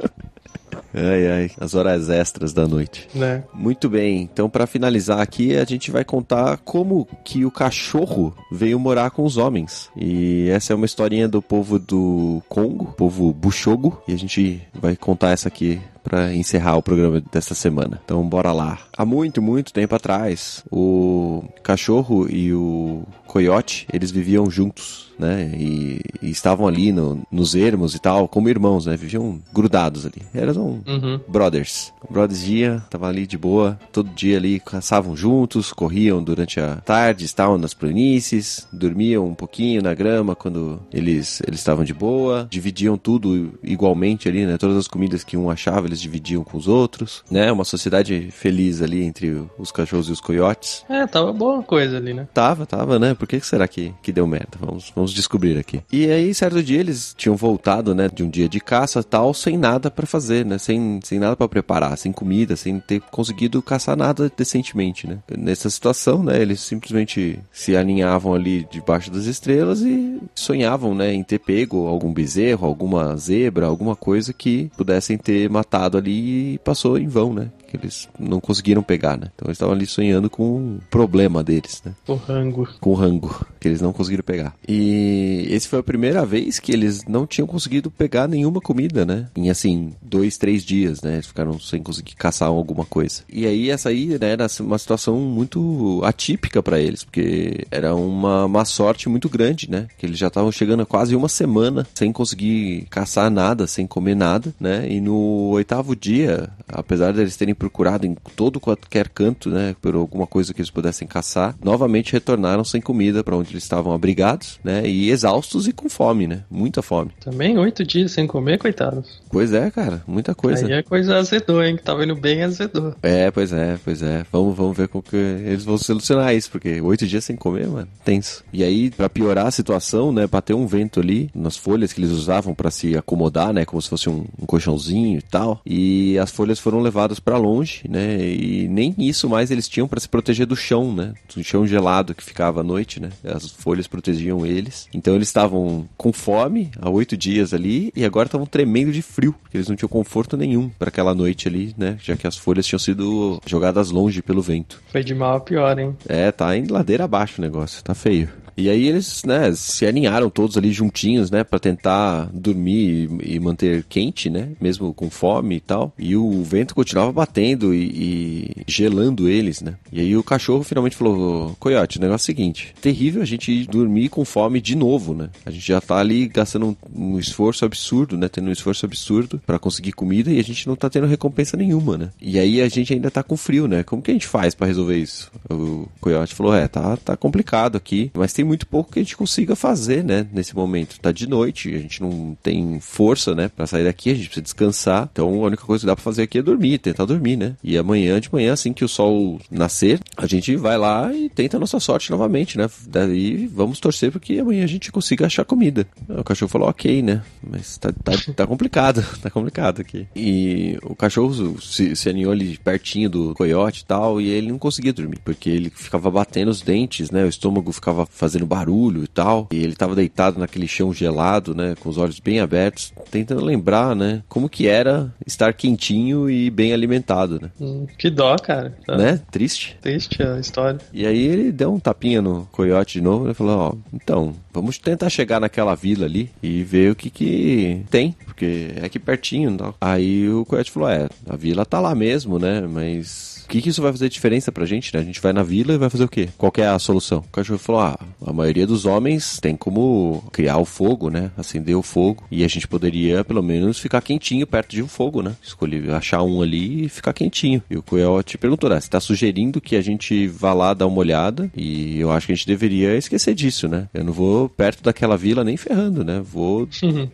ai, 0.95 1.27
ai. 1.27 1.51
As 1.61 1.75
horas 1.75 2.09
extras 2.09 2.53
da 2.53 2.67
noite. 2.67 3.09
Né? 3.15 3.45
Muito 3.53 3.89
bem, 3.89 4.23
então 4.23 4.49
para 4.49 4.67
finalizar 4.67 5.21
aqui, 5.21 5.57
a 5.57 5.65
gente 5.65 5.91
vai 5.91 6.05
contar 6.05 6.59
como 6.59 7.07
que 7.25 7.45
o 7.45 7.51
cachorro 7.51 8.35
veio 8.51 8.79
morar 8.79 9.11
com 9.11 9.25
os 9.25 9.37
homens. 9.37 9.91
E 9.97 10.49
essa 10.51 10.73
é 10.73 10.77
uma 10.77 10.87
historinha 10.87 11.29
do 11.29 11.43
povo 11.43 11.79
do 11.79 12.43
Congo, 12.49 12.95
povo 12.97 13.33
Bushogo, 13.33 14.03
e 14.07 14.13
a 14.13 14.19
gente 14.19 14.63
vai 14.75 14.97
contar 14.97 15.31
essa 15.31 15.49
aqui 15.49 15.81
para 16.05 16.33
encerrar 16.35 16.77
o 16.77 16.83
programa 16.83 17.21
desta 17.33 17.55
semana. 17.55 18.01
Então 18.05 18.23
bora 18.29 18.53
lá. 18.53 18.79
Há 18.97 19.05
muito, 19.05 19.43
muito 19.43 19.73
tempo 19.73 19.95
atrás, 19.97 20.63
o 20.71 21.43
cachorro 21.63 22.29
e 22.31 22.53
o 22.55 23.03
coiote, 23.27 23.87
eles 23.93 24.13
viviam 24.13 24.49
juntos, 24.49 25.13
né? 25.19 25.51
E, 25.57 26.01
e 26.23 26.31
estavam 26.31 26.69
ali 26.69 26.93
no- 26.93 27.23
nos 27.33 27.55
ermos 27.57 27.95
e 27.95 27.99
tal, 27.99 28.29
como 28.29 28.49
irmãos, 28.49 28.87
né? 28.87 28.97
Viviam 28.97 29.41
grudados 29.53 30.07
ali. 30.07 30.23
Eram 30.33 30.81
Uhum. 30.87 31.19
brothers. 31.27 31.93
Brothers 32.09 32.47
ia, 32.47 32.85
tava 32.91 33.09
ali 33.09 33.27
de 33.27 33.37
boa, 33.39 33.77
todo 33.93 34.09
dia 34.11 34.37
ali 34.37 34.61
caçavam 34.61 35.17
juntos, 35.17 35.73
corriam 35.73 36.23
durante 36.23 36.61
a 36.61 36.77
tarde, 36.77 37.25
estavam 37.25 37.59
nas 37.59 37.75
planícies, 37.75 38.69
dormiam 38.73 39.27
um 39.27 39.35
pouquinho 39.35 39.83
na 39.83 39.95
grama 39.95 40.37
quando 40.37 40.79
eles 40.93 41.41
eles 41.47 41.59
estavam 41.61 41.85
de 41.85 41.95
boa, 41.95 42.47
dividiam 42.51 42.97
tudo 42.97 43.55
igualmente 43.65 44.29
ali, 44.29 44.47
né? 44.47 44.57
Todas 44.59 44.77
as 44.77 44.87
comidas 44.87 45.25
que 45.25 45.37
um 45.37 45.51
achava, 45.51 45.87
eles 45.95 46.01
dividiam 46.01 46.43
com 46.43 46.59
os 46.59 46.69
outros, 46.69 47.25
né? 47.31 47.51
Uma 47.51 47.65
sociedade 47.65 48.29
feliz 48.31 48.83
ali 48.83 49.03
entre 49.03 49.45
os 49.59 49.71
cachorros 49.71 50.09
e 50.09 50.13
os 50.13 50.21
coiotes. 50.21 50.85
É, 50.89 51.07
tava 51.07 51.33
boa 51.33 51.63
coisa 51.63 51.97
ali, 51.97 52.13
né? 52.13 52.27
Tava, 52.35 52.67
tava, 52.67 52.99
né? 52.99 53.15
Por 53.15 53.27
que 53.27 53.41
será 53.41 53.67
que, 53.69 53.95
que 54.03 54.13
deu 54.13 54.27
merda? 54.27 54.59
Vamos, 54.61 54.93
vamos 54.95 55.13
descobrir 55.13 55.57
aqui. 55.57 55.83
E 55.91 56.11
aí, 56.11 56.35
certo 56.35 56.63
dia, 56.63 56.81
eles 56.81 57.15
tinham 57.17 57.37
voltado, 57.37 57.95
né? 57.95 58.09
De 58.13 58.23
um 58.23 58.29
dia 58.29 58.49
de 58.49 58.61
caça 58.61 59.03
tal, 59.03 59.33
sem 59.33 59.57
nada 59.57 59.91
pra 59.91 60.07
fazer, 60.07 60.45
né? 60.45 60.59
Sem, 60.59 61.01
sem 61.05 61.19
nada 61.19 61.37
pra 61.37 61.49
preparar, 61.49 61.97
sem 61.97 62.13
comida, 62.13 62.57
sem 62.57 62.81
ter 62.81 63.01
conseguido 63.01 63.63
caçar 63.63 63.97
nada 63.97 64.31
decentemente, 64.37 65.07
né? 65.07 65.19
Nessa 65.37 65.71
situação, 65.71 66.23
né? 66.23 66.41
Eles 66.41 66.61
simplesmente 66.61 67.39
se 67.53 67.77
aninhavam 67.77 68.35
ali 68.35 68.67
debaixo 68.71 69.11
das 69.11 69.27
estrelas 69.27 69.81
e 69.83 70.21
sonhavam, 70.35 70.95
né? 70.95 71.13
Em 71.13 71.23
ter 71.23 71.39
pego 71.39 71.87
algum 71.87 72.13
bezerro, 72.13 72.67
alguma 72.67 73.17
zebra, 73.17 73.67
alguma 73.67 73.95
coisa 73.95 74.33
que 74.33 74.71
pudessem 74.77 75.17
ter 75.17 75.49
matado 75.49 75.84
ali 75.93 76.55
e 76.55 76.59
passou 76.59 76.99
em 76.99 77.07
vão, 77.07 77.33
né? 77.33 77.51
Que 77.75 77.87
eles 77.87 78.09
não 78.19 78.41
conseguiram 78.41 78.83
pegar, 78.83 79.17
né? 79.19 79.31
Então 79.35 79.47
eles 79.49 79.57
estavam 79.57 79.75
ali 79.75 79.87
sonhando 79.87 80.31
com 80.31 80.57
um 80.57 80.79
problema 80.91 81.43
deles, 81.43 81.83
né? 81.85 81.93
O 82.07 82.15
rango. 82.15 82.69
com 82.81 82.91
o 82.91 82.95
rango, 82.95 83.45
que 83.59 83.67
eles 83.67 83.81
não 83.81 83.93
conseguiram 83.93 84.23
pegar. 84.23 84.55
E 84.67 85.47
esse 85.51 85.69
foi 85.69 85.81
a 85.81 85.83
primeira 85.83 86.25
vez 86.25 86.59
que 86.61 86.73
eles 86.73 87.05
não 87.09 87.27
tinham 87.27 87.47
conseguido 87.47 87.91
pegar 87.91 88.29
nenhuma 88.29 88.61
comida, 88.61 89.05
né? 89.05 89.29
Em 89.35 89.51
assim, 89.51 89.93
dois, 90.01 90.39
três 90.39 90.65
dias, 90.65 91.03
né? 91.03 91.15
Eles 91.15 91.27
ficaram 91.27 91.59
sem 91.59 91.83
conseguir 91.83 92.15
caçar 92.15 92.49
alguma 92.49 92.85
coisa. 92.85 93.23
E 93.29 93.47
aí 93.47 93.71
essa 93.71 93.89
aí, 93.89 94.19
né, 94.19 94.31
era 94.31 94.47
uma 94.61 94.79
situação 94.79 95.17
muito 95.19 96.01
atípica 96.05 96.63
pra 96.63 96.79
eles, 96.79 97.03
porque 97.03 97.67
era 97.71 97.95
uma 97.95 98.47
má 98.47 98.65
sorte 98.65 99.09
muito 99.09 99.29
grande, 99.29 99.71
né? 99.71 99.89
Que 99.99 100.07
eles 100.07 100.19
já 100.19 100.29
estavam 100.29 100.53
chegando 100.53 100.83
a 100.83 100.87
quase 100.87 101.17
uma 101.17 101.29
semana 101.29 101.87
sem 101.95 102.13
conseguir 102.13 102.87
caçar 102.91 103.31
nada, 103.31 103.67
sem 103.67 103.87
comer 103.87 104.15
nada, 104.15 104.55
né? 104.61 104.87
E 104.89 105.01
no 105.01 105.51
oitavo 105.51 105.97
dia, 105.97 106.49
apesar 106.69 107.13
deles 107.13 107.37
terem 107.37 107.55
procurado 107.65 108.07
em 108.07 108.15
todo 108.37 108.61
qualquer 108.61 109.09
canto, 109.09 109.49
né, 109.49 109.75
por 109.81 109.95
alguma 109.95 110.27
coisa 110.27 110.53
que 110.53 110.61
eles 110.61 110.71
pudessem 110.71 111.09
caçar, 111.09 111.57
novamente 111.65 112.13
retornaram 112.13 112.63
sem 112.63 112.79
comida 112.79 113.25
para 113.25 113.35
onde 113.35 113.53
eles 113.53 113.63
estavam 113.63 113.93
abrigados, 113.95 114.61
né, 114.63 114.87
e 114.87 115.11
exaustos 115.11 115.67
e 115.67 115.73
com 115.73 115.89
fome, 115.89 116.27
né, 116.27 116.43
muita 116.51 116.83
fome. 116.83 117.11
Também 117.21 117.57
oito 117.57 117.83
dias 117.83 118.13
sem 118.13 118.27
comer, 118.27 118.59
coitados. 118.59 119.23
Pois 119.31 119.53
é, 119.55 119.71
cara, 119.71 120.03
muita 120.07 120.35
coisa. 120.35 120.67
Aí 120.67 120.73
é 120.73 120.83
coisa 120.83 121.17
azedou, 121.17 121.63
hein, 121.65 121.77
que 121.77 121.83
tava 121.83 122.05
indo 122.05 122.15
bem 122.15 122.43
azedou. 122.43 122.95
É, 123.03 123.31
pois 123.31 123.51
é, 123.51 123.79
pois 123.83 124.03
é. 124.03 124.27
Vamos, 124.31 124.55
vamos 124.55 124.77
ver 124.77 124.89
como 124.89 125.03
que 125.03 125.17
eles 125.17 125.65
vão 125.65 125.79
solucionar 125.79 126.35
isso, 126.35 126.51
porque 126.51 126.81
oito 126.83 127.07
dias 127.07 127.25
sem 127.25 127.35
comer, 127.35 127.67
mano, 127.67 127.89
tenso. 128.05 128.45
E 128.53 128.63
aí, 128.63 128.91
para 128.91 129.09
piorar 129.09 129.47
a 129.47 129.51
situação, 129.51 130.13
né, 130.13 130.27
bateu 130.27 130.59
um 130.59 130.67
vento 130.67 131.01
ali 131.01 131.31
nas 131.35 131.57
folhas 131.57 131.93
que 131.93 132.01
eles 132.01 132.11
usavam 132.11 132.55
para 132.55 132.71
se 132.71 132.95
acomodar, 132.95 133.55
né, 133.55 133.65
como 133.65 133.81
se 133.81 133.89
fosse 133.89 134.11
um, 134.11 134.27
um 134.39 134.45
colchãozinho 134.45 135.19
e 135.19 135.23
tal, 135.23 135.63
e 135.65 136.19
as 136.19 136.31
folhas 136.31 136.59
foram 136.59 136.81
levadas 136.81 137.19
para 137.19 137.39
longe, 137.39 137.54
né, 137.89 138.19
e 138.21 138.69
nem 138.69 138.95
isso 138.99 139.29
mais 139.29 139.51
eles 139.51 139.69
tinham 139.69 139.89
para 139.89 140.01
se 140.01 140.09
proteger 140.09 140.47
do 140.47 140.57
chão, 140.57 140.95
né, 140.95 141.15
do 141.35 141.43
chão 141.45 141.67
gelado 141.67 142.15
que 142.15 142.23
ficava 142.23 142.61
à 142.61 142.65
noite, 142.65 143.01
né, 143.01 143.11
as 143.25 143.51
folhas 143.51 143.87
protegiam 143.87 144.45
eles. 144.45 144.89
Então 144.93 145.15
eles 145.15 145.29
estavam 145.29 145.89
com 145.97 146.13
fome 146.13 146.71
há 146.81 146.89
oito 146.91 147.17
dias 147.17 147.55
ali 147.55 147.93
e 147.95 148.05
agora 148.05 148.27
estavam 148.27 148.47
tremendo 148.47 148.93
de 148.93 149.03
frio, 149.03 149.35
porque 149.43 149.57
eles 149.57 149.69
não 149.69 149.77
tinham 149.77 149.89
conforto 149.89 150.37
nenhum 150.37 150.69
para 150.69 150.89
aquela 150.89 151.15
noite 151.15 151.49
ali, 151.49 151.75
né, 151.77 151.97
já 152.03 152.17
que 152.17 152.27
as 152.27 152.37
folhas 152.37 152.67
tinham 152.67 152.79
sido 152.79 153.41
jogadas 153.47 153.91
longe 153.91 154.23
pelo 154.23 154.43
vento. 154.43 154.83
Foi 154.91 155.05
de 155.05 155.15
mal 155.15 155.37
a 155.37 155.41
pior, 155.41 155.79
hein? 155.79 155.97
É, 156.09 156.33
tá 156.33 156.57
em 156.57 156.67
ladeira 156.67 157.05
abaixo 157.05 157.41
o 157.41 157.43
negócio, 157.43 157.83
tá 157.83 157.95
feio. 157.95 158.29
E 158.57 158.69
aí 158.69 158.89
eles, 158.89 159.25
né, 159.25 159.53
se 159.55 159.87
alinharam 159.87 160.31
todos 160.31 160.57
ali 160.57 160.73
juntinhos, 160.73 161.31
né, 161.31 161.45
para 161.45 161.59
tentar 161.59 162.31
dormir 162.33 163.11
e, 163.23 163.39
manter 163.41 163.85
quente, 163.89 164.31
né, 164.31 164.51
mesmo 164.61 164.95
com 164.95 165.11
fome 165.11 165.57
e 165.57 165.61
tal. 165.61 165.93
E 165.99 166.17
o 166.17 166.43
vento 166.43 166.75
continuava 166.75 167.13
batendo 167.13 167.75
e, 167.75 167.85
e, 167.85 168.65
gelando 168.67 169.29
eles, 169.29 169.61
né. 169.61 169.75
E 169.93 170.01
aí 170.01 170.17
o 170.17 170.23
cachorro 170.23 170.63
finalmente 170.63 170.97
falou: 170.97 171.55
Coiote, 171.59 171.99
o 171.99 172.01
negócio 172.01 172.25
é 172.25 172.25
o 172.25 172.37
seguinte: 172.37 172.75
terrível 172.81 173.23
a 173.23 173.27
gente 173.27 173.67
dormir 173.67 174.09
com 174.09 174.25
fome 174.25 174.61
de 174.61 174.77
novo, 174.77 175.15
né. 175.15 175.31
A 175.45 175.51
gente 175.51 175.67
já 175.67 175.81
tá 175.81 175.97
ali 175.97 176.27
gastando 176.29 176.77
um, 176.95 177.15
um 177.15 177.19
esforço 177.19 177.65
absurdo, 177.65 178.17
né, 178.17 178.29
tendo 178.29 178.49
um 178.49 178.53
esforço 178.53 178.87
absurdo 178.87 179.41
para 179.45 179.59
conseguir 179.59 179.93
comida 179.93 180.31
e 180.31 180.39
a 180.39 180.45
gente 180.45 180.67
não 180.67 180.77
tá 180.77 180.89
tendo 180.89 181.07
recompensa 181.07 181.57
nenhuma, 181.57 181.99
né. 181.99 182.11
E 182.21 182.39
aí 182.39 182.61
a 182.61 182.69
gente 182.69 182.93
ainda 182.93 183.11
tá 183.11 183.23
com 183.23 183.37
frio, 183.37 183.67
né. 183.67 183.83
Como 183.83 184.03
que 184.03 184.11
a 184.11 184.15
gente 184.15 184.27
faz 184.27 184.55
para 184.55 184.67
resolver 184.67 184.97
isso? 184.97 185.31
O 185.51 185.89
Coiote 186.01 186.35
falou: 186.35 186.55
é, 186.55 186.69
tá, 186.69 186.97
tá 186.97 187.17
complicado 187.17 187.77
aqui, 187.77 188.11
mas 188.15 188.33
tem 188.33 188.44
muito 188.45 188.67
pouco 188.67 188.93
que 188.93 188.99
a 188.99 189.03
gente 189.03 189.17
consiga 189.17 189.57
fazer, 189.57 190.05
né, 190.05 190.27
nesse 190.33 190.55
momento. 190.55 190.99
Tá 191.01 191.13
de 191.13 191.29
noite, 191.29 191.75
a 191.75 191.79
gente 191.79 192.01
não 192.01 192.37
tem 192.43 192.79
força, 192.81 193.35
né, 193.35 193.49
para 193.49 193.67
sair 193.67 193.85
daqui, 193.85 194.11
a 194.11 194.15
gente 194.15 194.27
precisa 194.27 194.43
descansar. 194.43 195.09
Então 195.13 195.29
a 195.43 195.47
única 195.47 195.65
coisa 195.65 195.83
que 195.83 195.87
dá 195.87 195.97
para 195.97 196.03
fazer 196.03 196.23
aqui 196.23 196.39
é 196.39 196.43
dormir, 196.43 196.79
tentar 196.79 197.05
dormir, 197.05 197.37
né? 197.37 197.57
E 197.63 197.77
amanhã 197.77 198.21
de 198.21 198.33
manhã, 198.33 198.53
assim 198.53 198.73
que 198.73 198.85
o 198.85 198.89
sol 198.89 199.41
nascer, 199.51 200.01
a 200.17 200.27
gente 200.27 200.55
vai 200.57 200.77
lá 200.79 201.13
e 201.13 201.29
tenta 201.29 201.57
a 201.57 201.61
nossa 201.61 201.79
sorte 201.81 202.11
novamente, 202.11 202.59
né? 202.59 202.69
Daí 202.87 203.47
vamos 203.47 203.81
torcer 203.81 204.11
para 204.11 204.21
que 204.21 204.39
amanhã 204.39 204.65
a 204.65 204.69
gente 204.69 204.93
consiga 204.93 205.27
achar 205.27 205.45
comida. 205.45 205.87
O 206.09 206.25
cachorro 206.25 206.51
falou, 206.51 206.69
ok, 206.69 207.03
né? 207.03 207.23
Mas 207.43 207.79
tá, 207.79 207.93
tá, 207.93 208.13
tá 208.35 208.47
complicado, 208.47 209.05
tá 209.21 209.31
complicado 209.31 209.81
aqui. 209.81 210.07
E 210.15 210.79
o 210.83 210.95
cachorro 210.95 211.61
se, 211.61 211.95
se 211.95 212.09
aninhou 212.09 212.33
ali 212.33 212.59
pertinho 212.59 213.09
do 213.09 213.35
coiote 213.35 213.83
e 213.83 213.85
tal, 213.85 214.21
e 214.21 214.29
ele 214.29 214.49
não 214.49 214.59
conseguia 214.59 214.93
dormir, 214.93 215.19
porque 215.25 215.51
ele 215.51 215.71
ficava 215.71 216.11
batendo 216.11 216.51
os 216.51 216.63
dentes, 216.63 217.11
né? 217.11 217.25
O 217.25 217.29
estômago 217.29 217.73
ficava 217.73 218.07
fazendo 218.07 218.34
barulho 218.43 219.05
e 219.05 219.07
tal. 219.07 219.49
E 219.53 219.57
ele 219.57 219.75
tava 219.75 219.95
deitado 219.95 220.39
naquele 220.39 220.67
chão 220.67 220.93
gelado, 220.93 221.55
né? 221.55 221.75
Com 221.81 221.89
os 221.89 221.99
olhos 221.99 222.19
bem 222.21 222.41
abertos, 222.41 222.93
tentando 223.11 223.45
lembrar, 223.45 223.95
né? 223.95 224.23
Como 224.29 224.49
que 224.49 224.67
era 224.67 225.13
estar 225.27 225.53
quentinho 225.53 226.29
e 226.29 226.51
bem 226.51 226.73
alimentado, 226.73 227.41
né? 227.41 227.51
Hum, 227.61 227.87
que 227.99 228.11
dó, 228.11 228.37
cara. 228.37 228.77
Né? 228.89 229.21
Triste. 229.31 229.77
Triste 229.81 230.23
a 230.23 230.39
história. 230.39 230.79
E 230.93 231.07
aí 231.07 231.23
ele 231.27 231.53
deu 231.53 231.73
um 231.73 231.79
tapinha 231.79 232.21
no 232.21 232.47
coiote 232.51 232.99
de 232.99 233.05
novo 233.05 233.31
e 233.31 233.35
falou: 233.35 233.59
Ó, 233.59 233.75
então, 233.93 234.35
vamos 234.53 234.79
tentar 234.79 235.09
chegar 235.09 235.41
naquela 235.41 235.75
vila 235.75 236.05
ali 236.07 236.31
e 236.43 236.63
ver 236.63 236.93
o 236.93 236.97
que 236.97 237.11
que 237.11 237.83
tem, 237.91 238.15
porque 238.25 238.73
é 238.77 238.87
aqui 238.87 238.99
pertinho 238.99 239.57
tal. 239.57 239.75
Aí 239.81 240.29
o 240.29 240.45
coiote 240.45 240.71
falou: 240.71 240.89
É, 240.89 241.09
a 241.29 241.37
vila 241.37 241.65
tá 241.65 241.81
lá 241.81 241.95
mesmo, 241.95 242.39
né? 242.39 242.61
Mas 242.63 243.34
que, 243.55 243.63
que 243.63 243.69
isso 243.69 243.83
vai 243.83 243.93
fazer 243.93 244.09
diferença 244.09 244.51
pra 244.51 244.67
gente, 244.67 244.93
né? 244.93 245.01
A 245.01 245.05
gente 245.05 245.21
vai 245.21 245.33
na 245.33 245.43
vila 245.43 245.75
e 245.75 245.79
vai 245.79 245.89
fazer 245.89 246.05
o 246.05 246.09
quê? 246.09 246.29
Qual 246.37 246.51
que 246.51 246.61
é 246.61 246.67
a 246.67 246.79
solução? 246.79 247.19
O 247.19 247.33
cachorro 247.33 247.59
falou: 247.59 247.81
ah, 247.83 247.99
a 248.27 248.33
maioria 248.33 248.67
dos 248.67 248.85
homens 248.85 249.39
tem 249.41 249.55
como 249.55 250.25
criar 250.33 250.59
o 250.59 250.65
fogo, 250.65 251.09
né? 251.09 251.31
Acender 251.37 251.77
o 251.77 251.83
fogo. 251.83 252.25
E 252.31 252.43
a 252.43 252.49
gente 252.49 252.67
poderia, 252.67 253.23
pelo 253.25 253.43
menos, 253.43 253.79
ficar 253.79 254.01
quentinho 254.01 254.47
perto 254.47 254.71
de 254.71 254.83
um 254.83 254.89
fogo, 254.89 255.23
né? 255.23 255.37
Escolher 255.43 255.91
achar 255.93 256.23
um 256.23 256.43
ali 256.43 256.87
e 256.87 256.89
ficar 256.89 257.13
quentinho. 257.13 257.63
E 257.71 257.77
o 257.77 257.83
Coyote 257.83 258.37
perguntou, 258.37 258.69
né? 258.69 258.81
Você 258.81 258.89
tá 258.89 258.99
sugerindo 258.99 259.61
que 259.61 259.77
a 259.77 259.81
gente 259.81 260.27
vá 260.27 260.53
lá 260.53 260.75
dar 260.75 260.87
uma 260.87 260.99
olhada? 260.99 261.49
E 261.57 262.01
eu 262.01 262.11
acho 262.11 262.27
que 262.27 262.33
a 262.33 262.37
gente 262.37 262.47
deveria 262.47 262.97
esquecer 262.97 263.35
disso, 263.35 263.69
né? 263.69 263.89
Eu 263.95 264.03
não 264.03 264.13
vou 264.13 264.49
perto 264.49 264.83
daquela 264.83 265.17
vila 265.17 265.45
nem 265.45 265.57
ferrando, 265.57 266.05
né? 266.05 266.21
Vou 266.25 266.69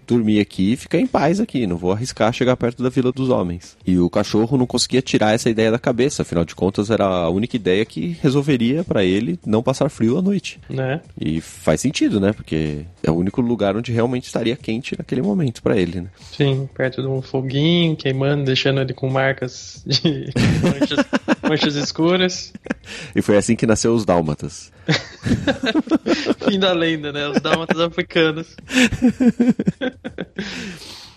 dormir 0.06 0.40
aqui 0.40 0.72
e 0.72 0.76
ficar 0.76 0.98
em 0.98 1.06
paz 1.06 1.38
aqui. 1.38 1.66
Não 1.66 1.76
vou 1.76 1.92
arriscar 1.92 2.32
chegar 2.32 2.56
perto 2.56 2.82
da 2.82 2.88
vila 2.88 3.12
dos 3.12 3.28
homens. 3.28 3.76
E 3.86 3.98
o 3.98 4.08
cachorro 4.08 4.56
não 4.56 4.66
conseguia 4.66 5.02
tirar 5.02 5.34
essa 5.34 5.50
ideia 5.50 5.70
da 5.70 5.78
cabeça 5.78 6.24
afinal 6.30 6.44
de 6.44 6.54
contas 6.54 6.90
era 6.90 7.04
a 7.04 7.28
única 7.28 7.56
ideia 7.56 7.84
que 7.84 8.16
resolveria 8.22 8.84
para 8.84 9.02
ele 9.04 9.38
não 9.44 9.62
passar 9.62 9.88
frio 9.90 10.16
à 10.16 10.22
noite. 10.22 10.60
Né? 10.70 11.00
E 11.20 11.40
faz 11.40 11.80
sentido, 11.80 12.20
né? 12.20 12.32
Porque 12.32 12.84
é 13.02 13.10
o 13.10 13.14
único 13.14 13.40
lugar 13.40 13.76
onde 13.76 13.90
realmente 13.90 14.26
estaria 14.26 14.54
quente 14.56 14.96
naquele 14.96 15.22
momento 15.22 15.60
para 15.60 15.76
ele, 15.76 16.02
né? 16.02 16.08
Sim, 16.32 16.68
perto 16.72 17.02
de 17.02 17.08
um 17.08 17.20
foguinho, 17.20 17.96
queimando, 17.96 18.44
deixando 18.44 18.80
ele 18.80 18.94
com 18.94 19.10
marcas 19.10 19.82
de 19.84 20.30
manchas, 20.62 21.04
manchas 21.42 21.74
escuras. 21.74 22.52
E 23.14 23.22
foi 23.22 23.36
assim 23.36 23.54
que 23.54 23.66
nasceu 23.66 23.94
os 23.94 24.04
dálmatas. 24.04 24.72
Fim 26.48 26.58
da 26.58 26.72
lenda, 26.72 27.12
né? 27.12 27.28
Os 27.28 27.40
dálmatas 27.40 27.78
africanos. 27.78 28.56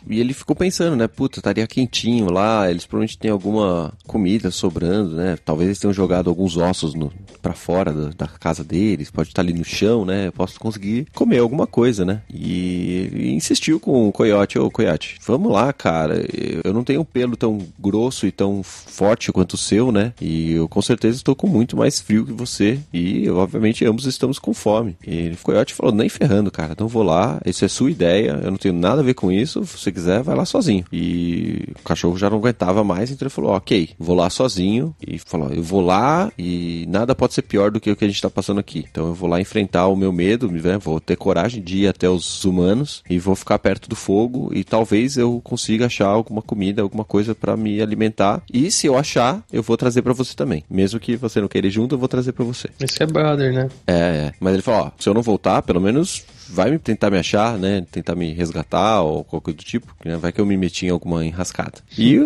E 0.07 0.19
ele 0.19 0.33
ficou 0.33 0.55
pensando, 0.55 0.95
né? 0.95 1.07
Puta, 1.07 1.39
estaria 1.39 1.67
quentinho 1.67 2.31
lá, 2.31 2.69
eles 2.69 2.85
provavelmente 2.85 3.17
têm 3.17 3.31
alguma 3.31 3.93
comida 4.05 4.51
sobrando, 4.51 5.15
né? 5.15 5.37
Talvez 5.43 5.67
eles 5.67 5.79
tenham 5.79 5.93
jogado 5.93 6.29
alguns 6.29 6.57
ossos 6.57 6.93
no, 6.93 7.11
pra 7.41 7.53
fora 7.53 7.91
da, 7.91 8.09
da 8.09 8.27
casa 8.27 8.63
deles, 8.63 9.11
pode 9.11 9.29
estar 9.29 9.41
ali 9.41 9.53
no 9.53 9.63
chão, 9.63 10.05
né? 10.05 10.27
Eu 10.27 10.31
posso 10.31 10.59
conseguir 10.59 11.07
comer 11.13 11.39
alguma 11.39 11.67
coisa, 11.67 12.05
né? 12.05 12.21
E 12.33 13.31
insistiu 13.35 13.79
com 13.79 14.07
o 14.07 14.11
coiote, 14.11 14.59
ô 14.59 14.69
coiote, 14.69 15.17
vamos 15.25 15.51
lá, 15.51 15.71
cara. 15.71 16.25
Eu 16.63 16.73
não 16.73 16.83
tenho 16.83 17.01
um 17.01 17.05
pelo 17.05 17.35
tão 17.35 17.59
grosso 17.79 18.25
e 18.25 18.31
tão 18.31 18.61
forte 18.63 19.31
quanto 19.31 19.53
o 19.53 19.57
seu, 19.57 19.91
né? 19.91 20.13
E 20.21 20.53
eu 20.53 20.67
com 20.67 20.81
certeza 20.81 21.17
estou 21.17 21.35
com 21.35 21.47
muito 21.47 21.77
mais 21.77 21.99
frio 21.99 22.25
que 22.25 22.33
você. 22.33 22.79
E 22.93 23.29
obviamente 23.29 23.85
ambos 23.85 24.05
estamos 24.05 24.39
com 24.39 24.53
fome. 24.53 24.95
E 25.05 25.29
o 25.29 25.37
coiote 25.37 25.73
falou, 25.73 25.93
nem 25.93 26.09
ferrando, 26.09 26.51
cara, 26.51 26.75
não 26.77 26.87
vou 26.87 27.03
lá, 27.03 27.41
isso 27.45 27.65
é 27.65 27.67
sua 27.67 27.91
ideia, 27.91 28.39
eu 28.43 28.51
não 28.51 28.57
tenho 28.57 28.73
nada 28.73 29.01
a 29.01 29.03
ver 29.03 29.13
com 29.13 29.31
isso, 29.31 29.63
você 29.63 29.91
quiser, 29.93 30.21
vai 30.21 30.36
lá 30.36 30.45
sozinho. 30.45 30.86
E 30.91 31.69
o 31.79 31.84
cachorro 31.84 32.17
já 32.17 32.29
não 32.29 32.38
aguentava 32.38 32.84
mais, 32.84 33.12
então 33.12 33.25
ele 33.25 33.34
falou: 33.34 33.51
Ok, 33.51 33.89
vou 33.97 34.15
lá 34.15 34.29
sozinho. 34.29 34.95
E 35.06 35.17
falou: 35.19 35.51
Eu 35.51 35.63
vou 35.63 35.82
lá 35.82 36.32
e 36.38 36.86
nada 36.89 37.15
pode 37.15 37.34
ser 37.34 37.43
pior 37.43 37.71
do 37.71 37.79
que 37.79 37.91
o 37.91 37.95
que 37.95 38.06
a 38.06 38.08
gente 38.08 38.21
tá 38.21 38.29
passando 38.29 38.60
aqui. 38.60 38.86
Então 38.89 39.08
eu 39.08 39.13
vou 39.13 39.29
lá 39.29 39.39
enfrentar 39.39 39.88
o 39.88 39.95
meu 39.95 40.12
medo, 40.12 40.51
né? 40.51 40.77
vou 40.77 40.99
ter 40.99 41.15
coragem 41.15 41.62
de 41.62 41.79
ir 41.79 41.88
até 41.88 42.10
os 42.10 42.43
humanos 42.43 43.03
e 43.10 43.19
vou 43.19 43.36
ficar 43.36 43.60
perto 43.60 43.89
do 43.89 43.95
fogo. 43.95 44.51
E 44.53 44.63
talvez 44.63 45.17
eu 45.17 45.39
consiga 45.43 45.86
achar 45.86 46.08
alguma 46.08 46.41
comida, 46.41 46.82
alguma 46.82 47.06
coisa 47.06 47.36
para 47.36 47.56
me 47.56 47.82
alimentar. 47.82 48.41
E 48.51 48.71
se 48.71 48.88
eu 48.88 48.97
achar, 48.97 49.43
eu 49.51 49.63
vou 49.63 49.77
trazer 49.77 50.01
para 50.01 50.13
você 50.13 50.36
também. 50.36 50.63
Mesmo 50.69 50.99
que 50.99 51.15
você 51.15 51.39
não 51.41 51.47
queira 51.47 51.67
ir 51.67 51.71
junto, 51.71 51.95
eu 51.95 51.99
vou 51.99 52.08
trazer 52.08 52.32
para 52.32 52.45
você. 52.45 52.69
Esse 52.79 53.03
é 53.03 53.06
brother, 53.06 53.53
né? 53.53 53.69
É, 53.88 53.93
é. 53.93 54.32
Mas 54.39 54.53
ele 54.53 54.62
falou: 54.62 54.88
Ó, 54.88 54.91
se 54.99 55.08
eu 55.08 55.13
não 55.13 55.21
voltar, 55.21 55.62
pelo 55.62 55.82
menos 55.82 56.25
vai 56.49 56.77
tentar 56.77 57.10
me 57.10 57.17
achar, 57.17 57.58
né? 57.58 57.86
Tentar 57.91 58.15
me 58.15 58.34
resgatar 58.34 59.01
ou 59.01 59.23
qualquer 59.23 59.45
coisa 59.45 59.58
do 59.58 59.63
tipo. 59.63 59.95
Né? 60.03 60.17
Vai 60.17 60.32
que 60.32 60.39
eu 60.39 60.45
me 60.45 60.58
meti 60.58 60.86
em 60.86 60.89
alguma 60.89 61.25
enrascada. 61.25 61.79
E, 61.97 62.19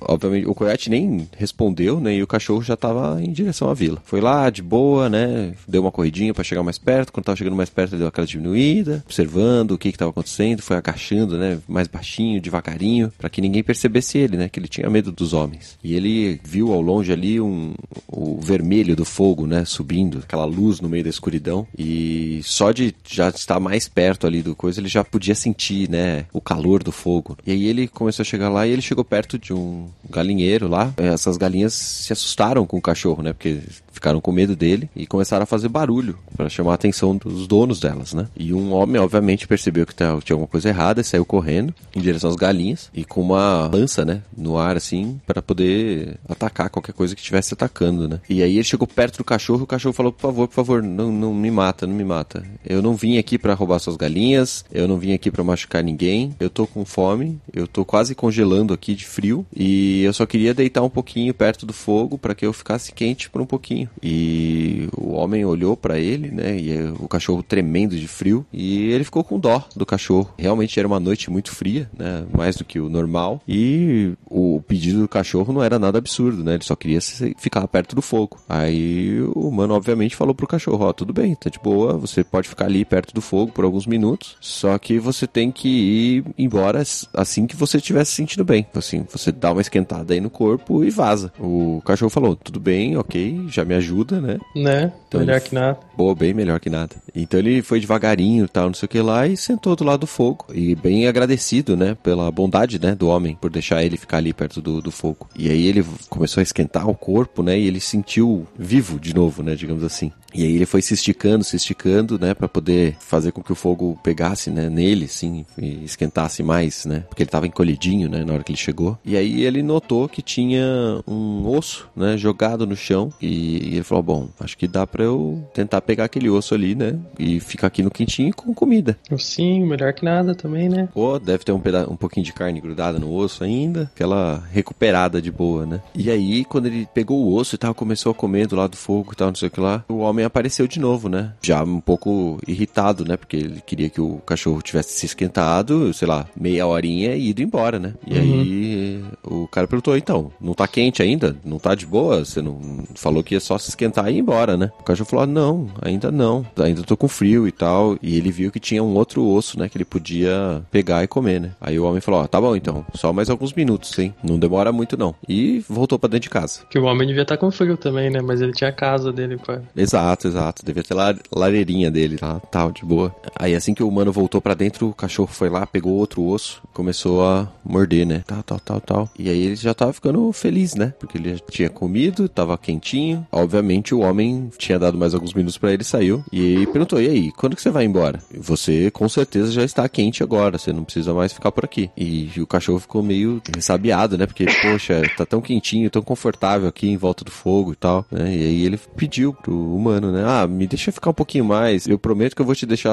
obviamente, 0.00 0.46
o 0.46 0.54
coiote 0.54 0.90
nem 0.90 1.28
respondeu, 1.36 2.00
né? 2.00 2.14
E 2.14 2.22
o 2.22 2.26
cachorro 2.26 2.62
já 2.62 2.76
tava 2.76 3.22
em 3.22 3.32
direção 3.32 3.68
à 3.70 3.74
vila. 3.74 4.02
Foi 4.04 4.20
lá, 4.20 4.50
de 4.50 4.62
boa, 4.62 5.08
né? 5.08 5.54
Deu 5.66 5.82
uma 5.82 5.92
corridinha 5.92 6.34
para 6.34 6.44
chegar 6.44 6.62
mais 6.62 6.78
perto. 6.78 7.12
Quando 7.12 7.26
tava 7.26 7.36
chegando 7.36 7.56
mais 7.56 7.70
perto, 7.70 7.92
ele 7.92 8.00
deu 8.00 8.08
aquela 8.08 8.26
diminuída, 8.26 9.02
observando 9.06 9.72
o 9.72 9.78
que 9.78 9.92
que 9.92 9.98
tava 9.98 10.10
acontecendo. 10.10 10.62
Foi 10.62 10.76
agachando, 10.76 11.38
né? 11.38 11.58
Mais 11.68 11.86
baixinho, 11.86 12.40
devagarinho, 12.40 13.12
para 13.18 13.30
que 13.30 13.40
ninguém 13.40 13.62
percebesse 13.62 14.18
ele, 14.18 14.36
né? 14.36 14.48
Que 14.48 14.58
ele 14.58 14.68
tinha 14.68 14.88
medo 14.90 15.12
dos 15.12 15.32
homens. 15.32 15.78
E 15.82 15.94
ele 15.94 16.40
viu 16.42 16.72
ao 16.72 16.80
longe 16.80 17.12
ali 17.12 17.40
um, 17.40 17.74
o 18.08 18.40
vermelho 18.40 18.96
do 18.96 19.04
fogo, 19.04 19.46
né? 19.46 19.64
Subindo, 19.64 20.18
aquela 20.18 20.44
luz 20.44 20.80
no 20.80 20.88
meio 20.88 21.04
da 21.04 21.10
escuridão. 21.10 21.66
E 21.78 22.40
só 22.42 22.72
de 22.72 22.94
já 23.06 23.28
estar 23.28 23.59
mais 23.60 23.88
perto 23.88 24.26
ali 24.26 24.42
do 24.42 24.54
coisa, 24.54 24.80
ele 24.80 24.88
já 24.88 25.04
podia 25.04 25.34
sentir, 25.34 25.88
né, 25.88 26.26
o 26.32 26.40
calor 26.40 26.82
do 26.82 26.92
fogo. 26.92 27.36
E 27.46 27.52
aí 27.52 27.66
ele 27.66 27.86
começou 27.86 28.22
a 28.22 28.26
chegar 28.26 28.48
lá 28.48 28.66
e 28.66 28.70
ele 28.70 28.82
chegou 28.82 29.04
perto 29.04 29.38
de 29.38 29.52
um 29.52 29.86
galinheiro 30.08 30.68
lá. 30.68 30.92
Essas 30.96 31.36
galinhas 31.36 31.74
se 31.74 32.12
assustaram 32.12 32.66
com 32.66 32.78
o 32.78 32.82
cachorro, 32.82 33.22
né, 33.22 33.32
porque 33.32 33.60
ficaram 33.92 34.20
com 34.20 34.32
medo 34.32 34.56
dele 34.56 34.88
e 34.96 35.06
começaram 35.06 35.42
a 35.42 35.46
fazer 35.46 35.68
barulho 35.68 36.18
para 36.34 36.48
chamar 36.48 36.72
a 36.72 36.74
atenção 36.74 37.16
dos 37.16 37.46
donos 37.46 37.80
delas, 37.80 38.14
né? 38.14 38.28
E 38.34 38.54
um 38.54 38.72
homem, 38.72 39.00
obviamente, 39.00 39.46
percebeu 39.46 39.86
que 39.86 39.94
tinha 39.94 40.08
alguma 40.10 40.46
coisa 40.46 40.68
errada 40.68 41.00
e 41.00 41.04
saiu 41.04 41.24
correndo 41.24 41.74
em 41.94 42.00
direção 42.00 42.30
às 42.30 42.36
galinhas 42.36 42.90
e 42.94 43.04
com 43.04 43.20
uma 43.20 43.66
lança, 43.66 44.04
né, 44.04 44.22
no 44.36 44.56
ar 44.56 44.76
assim, 44.76 45.20
para 45.26 45.42
poder 45.42 46.16
atacar 46.28 46.70
qualquer 46.70 46.92
coisa 46.92 47.14
que 47.14 47.20
estivesse 47.20 47.52
atacando, 47.52 48.08
né? 48.08 48.20
E 48.28 48.42
aí 48.42 48.54
ele 48.54 48.64
chegou 48.64 48.86
perto 48.86 49.18
do 49.18 49.24
cachorro, 49.24 49.60
e 49.60 49.64
o 49.64 49.66
cachorro 49.66 49.92
falou: 49.92 50.12
"Por 50.12 50.22
favor, 50.22 50.48
por 50.48 50.54
favor, 50.54 50.82
não, 50.82 51.12
não 51.12 51.34
me 51.34 51.50
mata, 51.50 51.86
não 51.86 51.94
me 51.94 52.04
mata. 52.04 52.42
Eu 52.64 52.80
não 52.80 52.94
vim 52.94 53.18
aqui 53.18 53.38
para 53.40 53.54
roubar 53.54 53.78
suas 53.78 53.96
galinhas, 53.96 54.64
eu 54.72 54.86
não 54.86 54.98
vim 54.98 55.12
aqui 55.12 55.30
para 55.30 55.42
machucar 55.42 55.82
ninguém. 55.82 56.34
Eu 56.38 56.50
tô 56.50 56.66
com 56.66 56.84
fome, 56.84 57.40
eu 57.52 57.66
tô 57.66 57.84
quase 57.84 58.14
congelando 58.14 58.72
aqui 58.72 58.94
de 58.94 59.04
frio 59.04 59.44
e 59.54 60.02
eu 60.02 60.12
só 60.12 60.26
queria 60.26 60.54
deitar 60.54 60.82
um 60.82 60.90
pouquinho 60.90 61.34
perto 61.34 61.66
do 61.66 61.72
fogo 61.72 62.18
para 62.18 62.34
que 62.34 62.46
eu 62.46 62.52
ficasse 62.52 62.92
quente 62.92 63.28
por 63.28 63.40
um 63.40 63.46
pouquinho." 63.46 63.88
E 64.02 64.88
o 64.96 65.12
homem 65.12 65.44
olhou 65.44 65.76
para 65.76 65.98
ele, 65.98 66.30
né? 66.30 66.58
E 66.58 66.70
o 66.98 67.08
cachorro 67.08 67.42
tremendo 67.42 67.96
de 67.96 68.06
frio. 68.06 68.44
E 68.52 68.90
ele 68.90 69.04
ficou 69.04 69.24
com 69.24 69.38
dó 69.38 69.66
do 69.74 69.86
cachorro. 69.86 70.32
Realmente 70.38 70.78
era 70.78 70.86
uma 70.86 71.00
noite 71.00 71.30
muito 71.30 71.50
fria, 71.52 71.90
né? 71.96 72.24
Mais 72.36 72.56
do 72.56 72.64
que 72.64 72.78
o 72.78 72.88
normal. 72.88 73.40
E 73.48 74.12
o 74.26 74.62
pedido 74.66 75.00
do 75.00 75.08
cachorro 75.08 75.52
não 75.52 75.62
era 75.62 75.78
nada 75.78 75.98
absurdo, 75.98 76.44
né? 76.44 76.54
Ele 76.54 76.64
só 76.64 76.76
queria 76.76 77.00
ficar 77.38 77.66
perto 77.68 77.94
do 77.94 78.02
fogo. 78.02 78.38
Aí 78.48 79.20
o 79.34 79.48
humano, 79.48 79.74
obviamente, 79.74 80.16
falou 80.16 80.34
pro 80.34 80.46
cachorro: 80.46 80.84
Ó, 80.84 80.88
oh, 80.88 80.92
tudo 80.92 81.12
bem, 81.12 81.34
tá 81.34 81.50
de 81.50 81.58
boa, 81.58 81.96
você 81.96 82.22
pode 82.22 82.48
ficar 82.48 82.66
ali 82.66 82.84
perto 82.84 83.14
do 83.14 83.20
fogo 83.30 83.52
por 83.52 83.64
alguns 83.64 83.86
minutos. 83.86 84.36
Só 84.40 84.76
que 84.76 84.98
você 84.98 85.24
tem 85.26 85.52
que 85.52 85.68
ir 85.68 86.24
embora 86.36 86.82
assim 87.14 87.46
que 87.46 87.54
você 87.54 87.76
estiver 87.76 88.04
se 88.04 88.12
sentindo 88.12 88.44
bem. 88.44 88.66
Assim, 88.74 89.06
você 89.08 89.30
dá 89.30 89.52
uma 89.52 89.60
esquentada 89.60 90.12
aí 90.12 90.20
no 90.20 90.28
corpo 90.28 90.82
e 90.82 90.90
vaza. 90.90 91.32
O 91.38 91.80
cachorro 91.84 92.10
falou: 92.10 92.34
tudo 92.34 92.58
bem, 92.58 92.96
ok, 92.96 93.44
já 93.48 93.64
me 93.64 93.74
ajuda, 93.74 94.20
né? 94.20 94.38
Né? 94.56 94.92
Então, 95.06 95.20
melhor 95.20 95.40
que 95.40 95.54
nada. 95.54 95.78
Boa, 95.96 96.14
bem 96.14 96.34
melhor 96.34 96.58
que 96.58 96.68
nada. 96.68 96.96
Então 97.14 97.38
ele 97.38 97.62
foi 97.62 97.78
devagarinho 97.78 98.48
tal, 98.48 98.66
não 98.66 98.74
sei 98.74 98.86
o 98.86 98.88
que 98.88 99.00
lá, 99.00 99.26
e 99.26 99.36
sentou 99.36 99.76
do 99.76 99.84
lado 99.84 100.00
do 100.00 100.06
fogo. 100.06 100.46
E 100.52 100.74
bem 100.74 101.06
agradecido, 101.06 101.76
né? 101.76 101.96
Pela 102.02 102.30
bondade, 102.30 102.80
né? 102.80 102.94
Do 102.94 103.08
homem, 103.08 103.36
por 103.40 103.50
deixar 103.50 103.84
ele 103.84 103.96
ficar 103.96 104.16
ali 104.16 104.32
perto 104.32 104.60
do, 104.60 104.80
do 104.80 104.90
fogo. 104.90 105.28
E 105.36 105.48
aí 105.48 105.66
ele 105.66 105.84
começou 106.08 106.40
a 106.40 106.42
esquentar 106.42 106.88
o 106.88 106.94
corpo, 106.94 107.42
né? 107.42 107.58
E 107.58 107.66
ele 107.66 107.80
sentiu 107.80 108.46
vivo 108.58 108.98
de 108.98 109.14
novo, 109.14 109.42
né? 109.42 109.54
Digamos 109.54 109.84
assim. 109.84 110.10
E 110.32 110.44
aí 110.44 110.54
ele 110.54 110.66
foi 110.66 110.80
se 110.80 110.94
esticando, 110.94 111.44
se 111.44 111.56
esticando, 111.56 112.18
né, 112.18 112.34
para 112.34 112.48
poder 112.48 112.96
fazer 113.00 113.19
com 113.32 113.42
que 113.42 113.52
o 113.52 113.56
fogo 113.56 113.98
pegasse, 114.02 114.50
né, 114.50 114.68
nele, 114.70 115.08
sim, 115.08 115.44
e 115.58 115.84
esquentasse 115.84 116.42
mais, 116.42 116.86
né, 116.86 117.04
porque 117.08 117.22
ele 117.22 117.30
tava 117.30 117.46
encolhidinho, 117.46 118.08
né, 118.08 118.24
na 118.24 118.32
hora 118.32 118.44
que 118.44 118.52
ele 118.52 118.58
chegou. 118.58 118.96
E 119.04 119.16
aí 119.16 119.42
ele 119.44 119.62
notou 119.62 120.08
que 120.08 120.22
tinha 120.22 120.64
um 121.06 121.46
osso, 121.48 121.88
né, 121.96 122.16
jogado 122.16 122.66
no 122.66 122.76
chão 122.76 123.12
e, 123.20 123.74
ele 123.74 123.82
falou, 123.82 124.02
bom, 124.02 124.28
acho 124.38 124.56
que 124.56 124.68
dá 124.68 124.86
para 124.86 125.04
eu 125.04 125.42
tentar 125.52 125.80
pegar 125.80 126.04
aquele 126.04 126.30
osso 126.30 126.54
ali, 126.54 126.74
né, 126.74 126.96
e 127.18 127.40
ficar 127.40 127.66
aqui 127.66 127.82
no 127.82 127.90
quentinho 127.90 128.32
com 128.34 128.54
comida. 128.54 128.96
Sim, 129.18 129.64
melhor 129.64 129.92
que 129.92 130.04
nada 130.04 130.34
também, 130.34 130.68
né? 130.68 130.88
Pô, 130.94 131.18
deve 131.18 131.44
ter 131.44 131.52
um, 131.52 131.60
peda 131.60 131.90
um 131.90 131.96
pouquinho 131.96 132.24
de 132.24 132.32
carne 132.32 132.60
grudada 132.60 132.98
no 132.98 133.12
osso 133.12 133.42
ainda, 133.42 133.90
aquela 133.94 134.42
recuperada 134.52 135.20
de 135.20 135.30
boa, 135.30 135.66
né? 135.66 135.80
E 135.94 136.10
aí, 136.10 136.44
quando 136.44 136.66
ele 136.66 136.86
pegou 136.94 137.18
o 137.18 137.34
osso 137.34 137.54
e 137.56 137.58
tal, 137.58 137.74
começou 137.74 138.12
a 138.12 138.14
comer 138.14 138.46
do 138.46 138.56
lado 138.56 138.70
do 138.70 138.76
fogo 138.76 139.12
e 139.12 139.16
tal, 139.16 139.28
não 139.28 139.34
sei 139.34 139.48
o 139.48 139.50
que 139.50 139.60
lá, 139.60 139.84
o 139.88 139.98
homem 139.98 140.20
homem 140.20 140.24
apareceu 140.24 140.68
de 140.68 140.78
novo, 140.78 141.08
né? 141.08 141.32
Já 141.42 141.64
um 141.64 141.80
pouco 141.80 142.38
irritado, 142.46 143.04
né? 143.04 143.09
Porque 143.16 143.36
ele 143.36 143.62
queria 143.64 143.88
que 143.90 144.00
o 144.00 144.16
cachorro 144.26 144.62
tivesse 144.62 144.92
se 144.92 145.06
esquentado, 145.06 145.92
sei 145.92 146.08
lá, 146.08 146.26
meia 146.38 146.66
horinha 146.66 147.14
e 147.14 147.28
ido 147.28 147.42
embora, 147.42 147.78
né? 147.78 147.94
E 148.06 148.14
uhum. 148.14 148.20
aí 148.20 149.04
o 149.24 149.48
cara 149.48 149.66
perguntou: 149.66 149.96
então, 149.96 150.32
não 150.40 150.54
tá 150.54 150.66
quente 150.66 151.02
ainda? 151.02 151.36
Não 151.44 151.58
tá 151.58 151.74
de 151.74 151.86
boa? 151.86 152.24
Você 152.24 152.40
não 152.40 152.84
falou 152.94 153.22
que 153.22 153.34
ia 153.34 153.40
só 153.40 153.58
se 153.58 153.70
esquentar 153.70 154.10
e 154.10 154.16
ir 154.16 154.18
embora, 154.18 154.56
né? 154.56 154.70
O 154.80 154.82
cachorro 154.82 155.08
falou: 155.08 155.24
ah, 155.24 155.26
não, 155.26 155.68
ainda 155.82 156.10
não. 156.10 156.46
Ainda 156.56 156.82
tô 156.82 156.96
com 156.96 157.08
frio 157.08 157.46
e 157.46 157.52
tal. 157.52 157.96
E 158.02 158.16
ele 158.16 158.30
viu 158.30 158.50
que 158.50 158.60
tinha 158.60 158.82
um 158.82 158.94
outro 158.94 159.26
osso, 159.26 159.58
né? 159.58 159.68
Que 159.68 159.76
ele 159.76 159.84
podia 159.84 160.62
pegar 160.70 161.04
e 161.04 161.08
comer, 161.08 161.40
né? 161.40 161.50
Aí 161.60 161.78
o 161.78 161.84
homem 161.84 162.00
falou: 162.00 162.22
ó, 162.22 162.26
tá 162.26 162.40
bom 162.40 162.56
então, 162.56 162.84
só 162.94 163.12
mais 163.12 163.30
alguns 163.30 163.52
minutos, 163.52 163.90
sim. 163.90 164.12
Não 164.22 164.38
demora 164.38 164.72
muito 164.72 164.96
não. 164.96 165.14
E 165.28 165.64
voltou 165.68 165.98
para 165.98 166.10
dentro 166.10 166.24
de 166.24 166.30
casa. 166.30 166.60
Que 166.70 166.78
o 166.78 166.84
homem 166.84 167.06
devia 167.06 167.22
estar 167.22 167.36
tá 167.36 167.40
com 167.40 167.50
frio 167.50 167.76
também, 167.76 168.10
né? 168.10 168.20
Mas 168.20 168.40
ele 168.40 168.52
tinha 168.52 168.70
a 168.70 168.72
casa 168.72 169.12
dele, 169.12 169.36
pai. 169.36 169.60
Exato. 169.76 170.28
Exato. 170.30 170.64
Devia 170.64 170.82
ter 170.82 170.94
la 170.94 171.14
lareirinha 171.34 171.90
dele 171.90 172.16
lá, 172.20 172.40
tal, 172.50 172.72
de 172.72 172.84
boa. 172.84 172.99
Aí 173.38 173.54
assim 173.54 173.74
que 173.74 173.82
o 173.82 173.88
humano 173.88 174.12
voltou 174.12 174.40
para 174.40 174.54
dentro, 174.54 174.88
o 174.88 174.94
cachorro 174.94 175.28
foi 175.32 175.48
lá, 175.48 175.66
pegou 175.66 175.94
outro 175.94 176.22
osso, 176.24 176.62
começou 176.74 177.24
a 177.24 177.48
morder, 177.64 178.06
né? 178.06 178.22
Tal, 178.26 178.42
tal, 178.42 178.60
tal, 178.60 178.80
tal. 178.80 179.10
E 179.18 179.28
aí 179.28 179.40
ele 179.46 179.56
já 179.56 179.72
tava 179.72 179.92
ficando 179.92 180.30
feliz, 180.32 180.74
né? 180.74 180.92
Porque 180.98 181.16
ele 181.16 181.34
já 181.34 181.40
tinha 181.50 181.70
comido, 181.70 182.28
tava 182.28 182.58
quentinho. 182.58 183.26
Obviamente 183.30 183.94
o 183.94 184.00
homem 184.00 184.50
tinha 184.58 184.78
dado 184.78 184.98
mais 184.98 185.14
alguns 185.14 185.32
minutos 185.32 185.56
para 185.56 185.72
ele, 185.72 185.84
saiu. 185.84 186.24
E 186.32 186.66
perguntou: 186.66 187.00
"E 187.00 187.08
aí, 187.08 187.32
quando 187.32 187.56
que 187.56 187.62
você 187.62 187.70
vai 187.70 187.84
embora?" 187.84 188.20
Você 188.36 188.90
com 188.90 189.08
certeza 189.08 189.52
já 189.52 189.64
está 189.64 189.88
quente 189.88 190.22
agora, 190.22 190.58
você 190.58 190.72
não 190.72 190.84
precisa 190.84 191.14
mais 191.14 191.32
ficar 191.32 191.52
por 191.52 191.64
aqui. 191.64 191.90
E 191.96 192.30
o 192.38 192.46
cachorro 192.46 192.80
ficou 192.80 193.02
meio 193.02 193.40
ressabiado, 193.54 194.18
né? 194.18 194.26
Porque, 194.26 194.46
poxa, 194.62 195.02
tá 195.16 195.24
tão 195.24 195.40
quentinho, 195.40 195.90
tão 195.90 196.02
confortável 196.02 196.68
aqui 196.68 196.88
em 196.88 196.96
volta 196.96 197.24
do 197.24 197.30
fogo 197.30 197.72
e 197.72 197.76
tal, 197.76 198.04
né? 198.10 198.34
E 198.34 198.42
aí 198.42 198.64
ele 198.64 198.78
pediu 198.96 199.32
pro 199.32 199.54
humano 199.74 200.10
né? 200.10 200.24
Ah, 200.26 200.46
me 200.46 200.66
deixa 200.66 200.92
ficar 200.92 201.10
um 201.10 201.14
pouquinho 201.14 201.44
mais. 201.44 201.86
Eu 201.86 201.98
prometo 201.98 202.34
que 202.34 202.42
eu 202.42 202.46
vou 202.46 202.54
te 202.54 202.66
deixar 202.66 202.89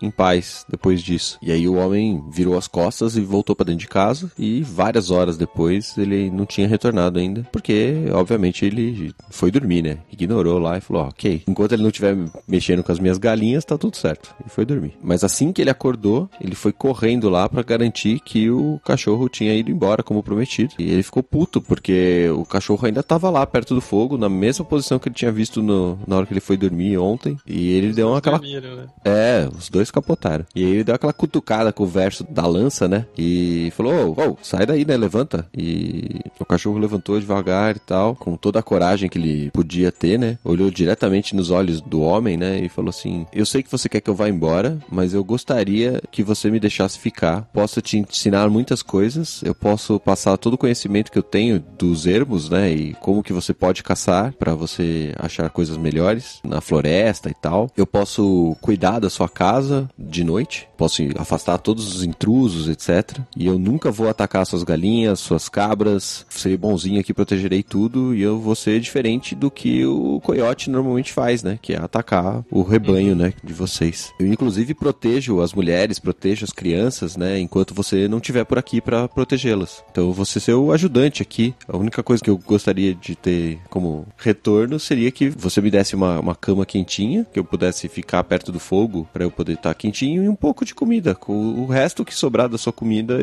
em 0.00 0.10
paz 0.10 0.64
depois 0.68 1.02
disso. 1.02 1.38
E 1.42 1.52
aí 1.52 1.68
o 1.68 1.76
homem 1.76 2.22
virou 2.30 2.56
as 2.56 2.66
costas 2.66 3.16
e 3.16 3.20
voltou 3.20 3.54
para 3.54 3.66
dentro 3.66 3.80
de 3.80 3.88
casa. 3.88 4.30
E 4.38 4.62
várias 4.62 5.10
horas 5.10 5.36
depois 5.36 5.96
ele 5.96 6.30
não 6.30 6.46
tinha 6.46 6.68
retornado 6.68 7.18
ainda. 7.18 7.46
Porque, 7.52 7.94
obviamente, 8.12 8.64
ele 8.64 9.14
foi 9.30 9.50
dormir, 9.50 9.82
né? 9.82 9.98
Ignorou 10.12 10.58
lá 10.58 10.78
e 10.78 10.80
falou: 10.80 11.04
ok, 11.04 11.42
enquanto 11.46 11.72
ele 11.72 11.82
não 11.82 11.90
estiver 11.90 12.16
mexendo 12.46 12.82
com 12.82 12.92
as 12.92 12.98
minhas 12.98 13.18
galinhas, 13.18 13.64
tá 13.64 13.76
tudo 13.76 13.96
certo. 13.96 14.34
E 14.44 14.50
foi 14.50 14.64
dormir. 14.64 14.96
Mas 15.02 15.24
assim 15.24 15.52
que 15.52 15.60
ele 15.60 15.70
acordou, 15.70 16.28
ele 16.40 16.54
foi 16.54 16.72
correndo 16.72 17.28
lá 17.28 17.48
para 17.48 17.62
garantir 17.62 18.20
que 18.20 18.50
o 18.50 18.80
cachorro 18.84 19.28
tinha 19.28 19.54
ido 19.54 19.70
embora, 19.70 20.02
como 20.02 20.22
prometido. 20.22 20.74
E 20.78 20.90
ele 20.90 21.02
ficou 21.02 21.22
puto, 21.22 21.60
porque 21.60 22.28
o 22.34 22.44
cachorro 22.44 22.86
ainda 22.86 23.02
tava 23.02 23.30
lá 23.30 23.46
perto 23.46 23.74
do 23.74 23.80
fogo, 23.80 24.16
na 24.16 24.28
mesma 24.28 24.64
posição 24.64 24.98
que 24.98 25.08
ele 25.08 25.14
tinha 25.14 25.32
visto 25.32 25.62
no, 25.62 25.98
na 26.06 26.16
hora 26.16 26.26
que 26.26 26.32
ele 26.32 26.40
foi 26.40 26.56
dormir 26.56 26.96
ontem 26.98 27.36
e 27.46 27.70
ele 27.70 27.92
deu 27.92 28.08
uma 28.08 28.18
aquela. 28.18 28.38
Dormiram, 28.38 28.76
né? 28.76 28.86
É, 29.04 29.39
os 29.48 29.68
dois 29.68 29.90
capotaram. 29.90 30.44
E 30.54 30.64
aí 30.64 30.70
ele 30.70 30.84
deu 30.84 30.94
aquela 30.94 31.12
cutucada 31.12 31.72
com 31.72 31.84
o 31.84 31.86
verso 31.86 32.24
da 32.24 32.46
lança, 32.46 32.88
né? 32.88 33.06
E 33.16 33.72
falou: 33.76 34.10
Ô, 34.10 34.30
oh, 34.30 34.36
sai 34.42 34.66
daí, 34.66 34.84
né? 34.84 34.96
Levanta. 34.96 35.46
E 35.56 36.20
o 36.38 36.44
cachorro 36.44 36.78
levantou 36.78 37.18
devagar 37.18 37.76
e 37.76 37.78
tal, 37.78 38.14
com 38.14 38.36
toda 38.36 38.58
a 38.58 38.62
coragem 38.62 39.08
que 39.08 39.18
ele 39.18 39.50
podia 39.50 39.92
ter, 39.92 40.18
né? 40.18 40.38
Olhou 40.44 40.70
diretamente 40.70 41.34
nos 41.34 41.50
olhos 41.50 41.80
do 41.80 42.00
homem, 42.00 42.36
né? 42.36 42.60
E 42.60 42.68
falou 42.68 42.90
assim: 42.90 43.26
Eu 43.32 43.46
sei 43.46 43.62
que 43.62 43.70
você 43.70 43.88
quer 43.88 44.00
que 44.00 44.10
eu 44.10 44.14
vá 44.14 44.28
embora, 44.28 44.78
mas 44.90 45.14
eu 45.14 45.22
gostaria 45.24 46.00
que 46.10 46.22
você 46.22 46.50
me 46.50 46.60
deixasse 46.60 46.98
ficar. 46.98 47.42
Posso 47.52 47.80
te 47.80 47.98
ensinar 47.98 48.48
muitas 48.48 48.82
coisas, 48.82 49.42
eu 49.44 49.54
posso 49.54 49.98
passar 50.00 50.36
todo 50.36 50.54
o 50.54 50.58
conhecimento 50.58 51.10
que 51.10 51.18
eu 51.18 51.22
tenho 51.22 51.62
dos 51.78 52.06
ermos, 52.06 52.48
né? 52.48 52.72
E 52.72 52.94
como 52.94 53.22
que 53.22 53.32
você 53.32 53.52
pode 53.52 53.82
caçar 53.82 54.32
para 54.32 54.54
você 54.54 55.14
achar 55.18 55.48
coisas 55.50 55.76
melhores 55.76 56.40
na 56.44 56.60
floresta 56.60 57.30
e 57.30 57.34
tal. 57.34 57.70
Eu 57.76 57.86
posso 57.86 58.56
cuidar 58.60 58.98
da 58.98 59.10
sua 59.10 59.28
casa 59.30 59.88
de 59.98 60.24
noite, 60.24 60.68
posso 60.76 61.02
afastar 61.16 61.58
todos 61.58 61.94
os 61.94 62.02
intrusos, 62.02 62.68
etc. 62.68 63.20
E 63.36 63.46
eu 63.46 63.58
nunca 63.58 63.90
vou 63.90 64.08
atacar 64.08 64.46
suas 64.46 64.62
galinhas, 64.62 65.20
suas 65.20 65.48
cabras. 65.48 66.26
Serei 66.28 66.56
bonzinho 66.56 67.00
aqui, 67.00 67.14
protegerei 67.14 67.62
tudo 67.62 68.14
e 68.14 68.22
eu 68.22 68.40
vou 68.40 68.54
ser 68.54 68.80
diferente 68.80 69.34
do 69.34 69.50
que 69.50 69.84
o 69.84 70.20
coiote 70.20 70.70
normalmente 70.70 71.12
faz, 71.12 71.42
né? 71.42 71.58
Que 71.60 71.74
é 71.74 71.78
atacar 71.78 72.44
o 72.50 72.62
rebanho, 72.62 73.14
né? 73.14 73.32
De 73.42 73.52
vocês. 73.52 74.12
Eu 74.18 74.26
inclusive 74.26 74.74
protejo 74.74 75.40
as 75.40 75.52
mulheres, 75.52 75.98
protejo 75.98 76.44
as 76.44 76.52
crianças, 76.52 77.16
né? 77.16 77.38
Enquanto 77.38 77.74
você 77.74 78.08
não 78.08 78.18
estiver 78.18 78.44
por 78.44 78.58
aqui 78.58 78.80
para 78.80 79.08
protegê-las. 79.08 79.84
Então 79.90 80.08
eu 80.08 80.12
vou 80.12 80.24
ser 80.24 80.40
seu 80.40 80.72
ajudante 80.72 81.22
aqui. 81.22 81.54
A 81.68 81.76
única 81.76 82.02
coisa 82.02 82.22
que 82.22 82.30
eu 82.30 82.38
gostaria 82.38 82.94
de 82.94 83.14
ter 83.14 83.58
como 83.68 84.06
retorno 84.16 84.78
seria 84.78 85.10
que 85.10 85.28
você 85.28 85.60
me 85.60 85.70
desse 85.70 85.94
uma, 85.94 86.18
uma 86.18 86.34
cama 86.34 86.64
quentinha, 86.64 87.26
que 87.32 87.38
eu 87.38 87.44
pudesse 87.44 87.88
ficar 87.88 88.24
perto 88.24 88.50
do 88.50 88.58
fogo 88.58 89.08
para 89.12 89.24
eu 89.24 89.30
poder 89.30 89.54
estar 89.54 89.70
tá 89.70 89.74
quentinho 89.74 90.22
e 90.22 90.28
um 90.28 90.34
pouco 90.34 90.64
de 90.64 90.74
comida. 90.74 91.14
Com 91.14 91.32
o 91.32 91.66
resto 91.66 92.04
que 92.04 92.14
sobrar 92.14 92.48
da 92.48 92.58
sua 92.58 92.72
comida 92.72 93.18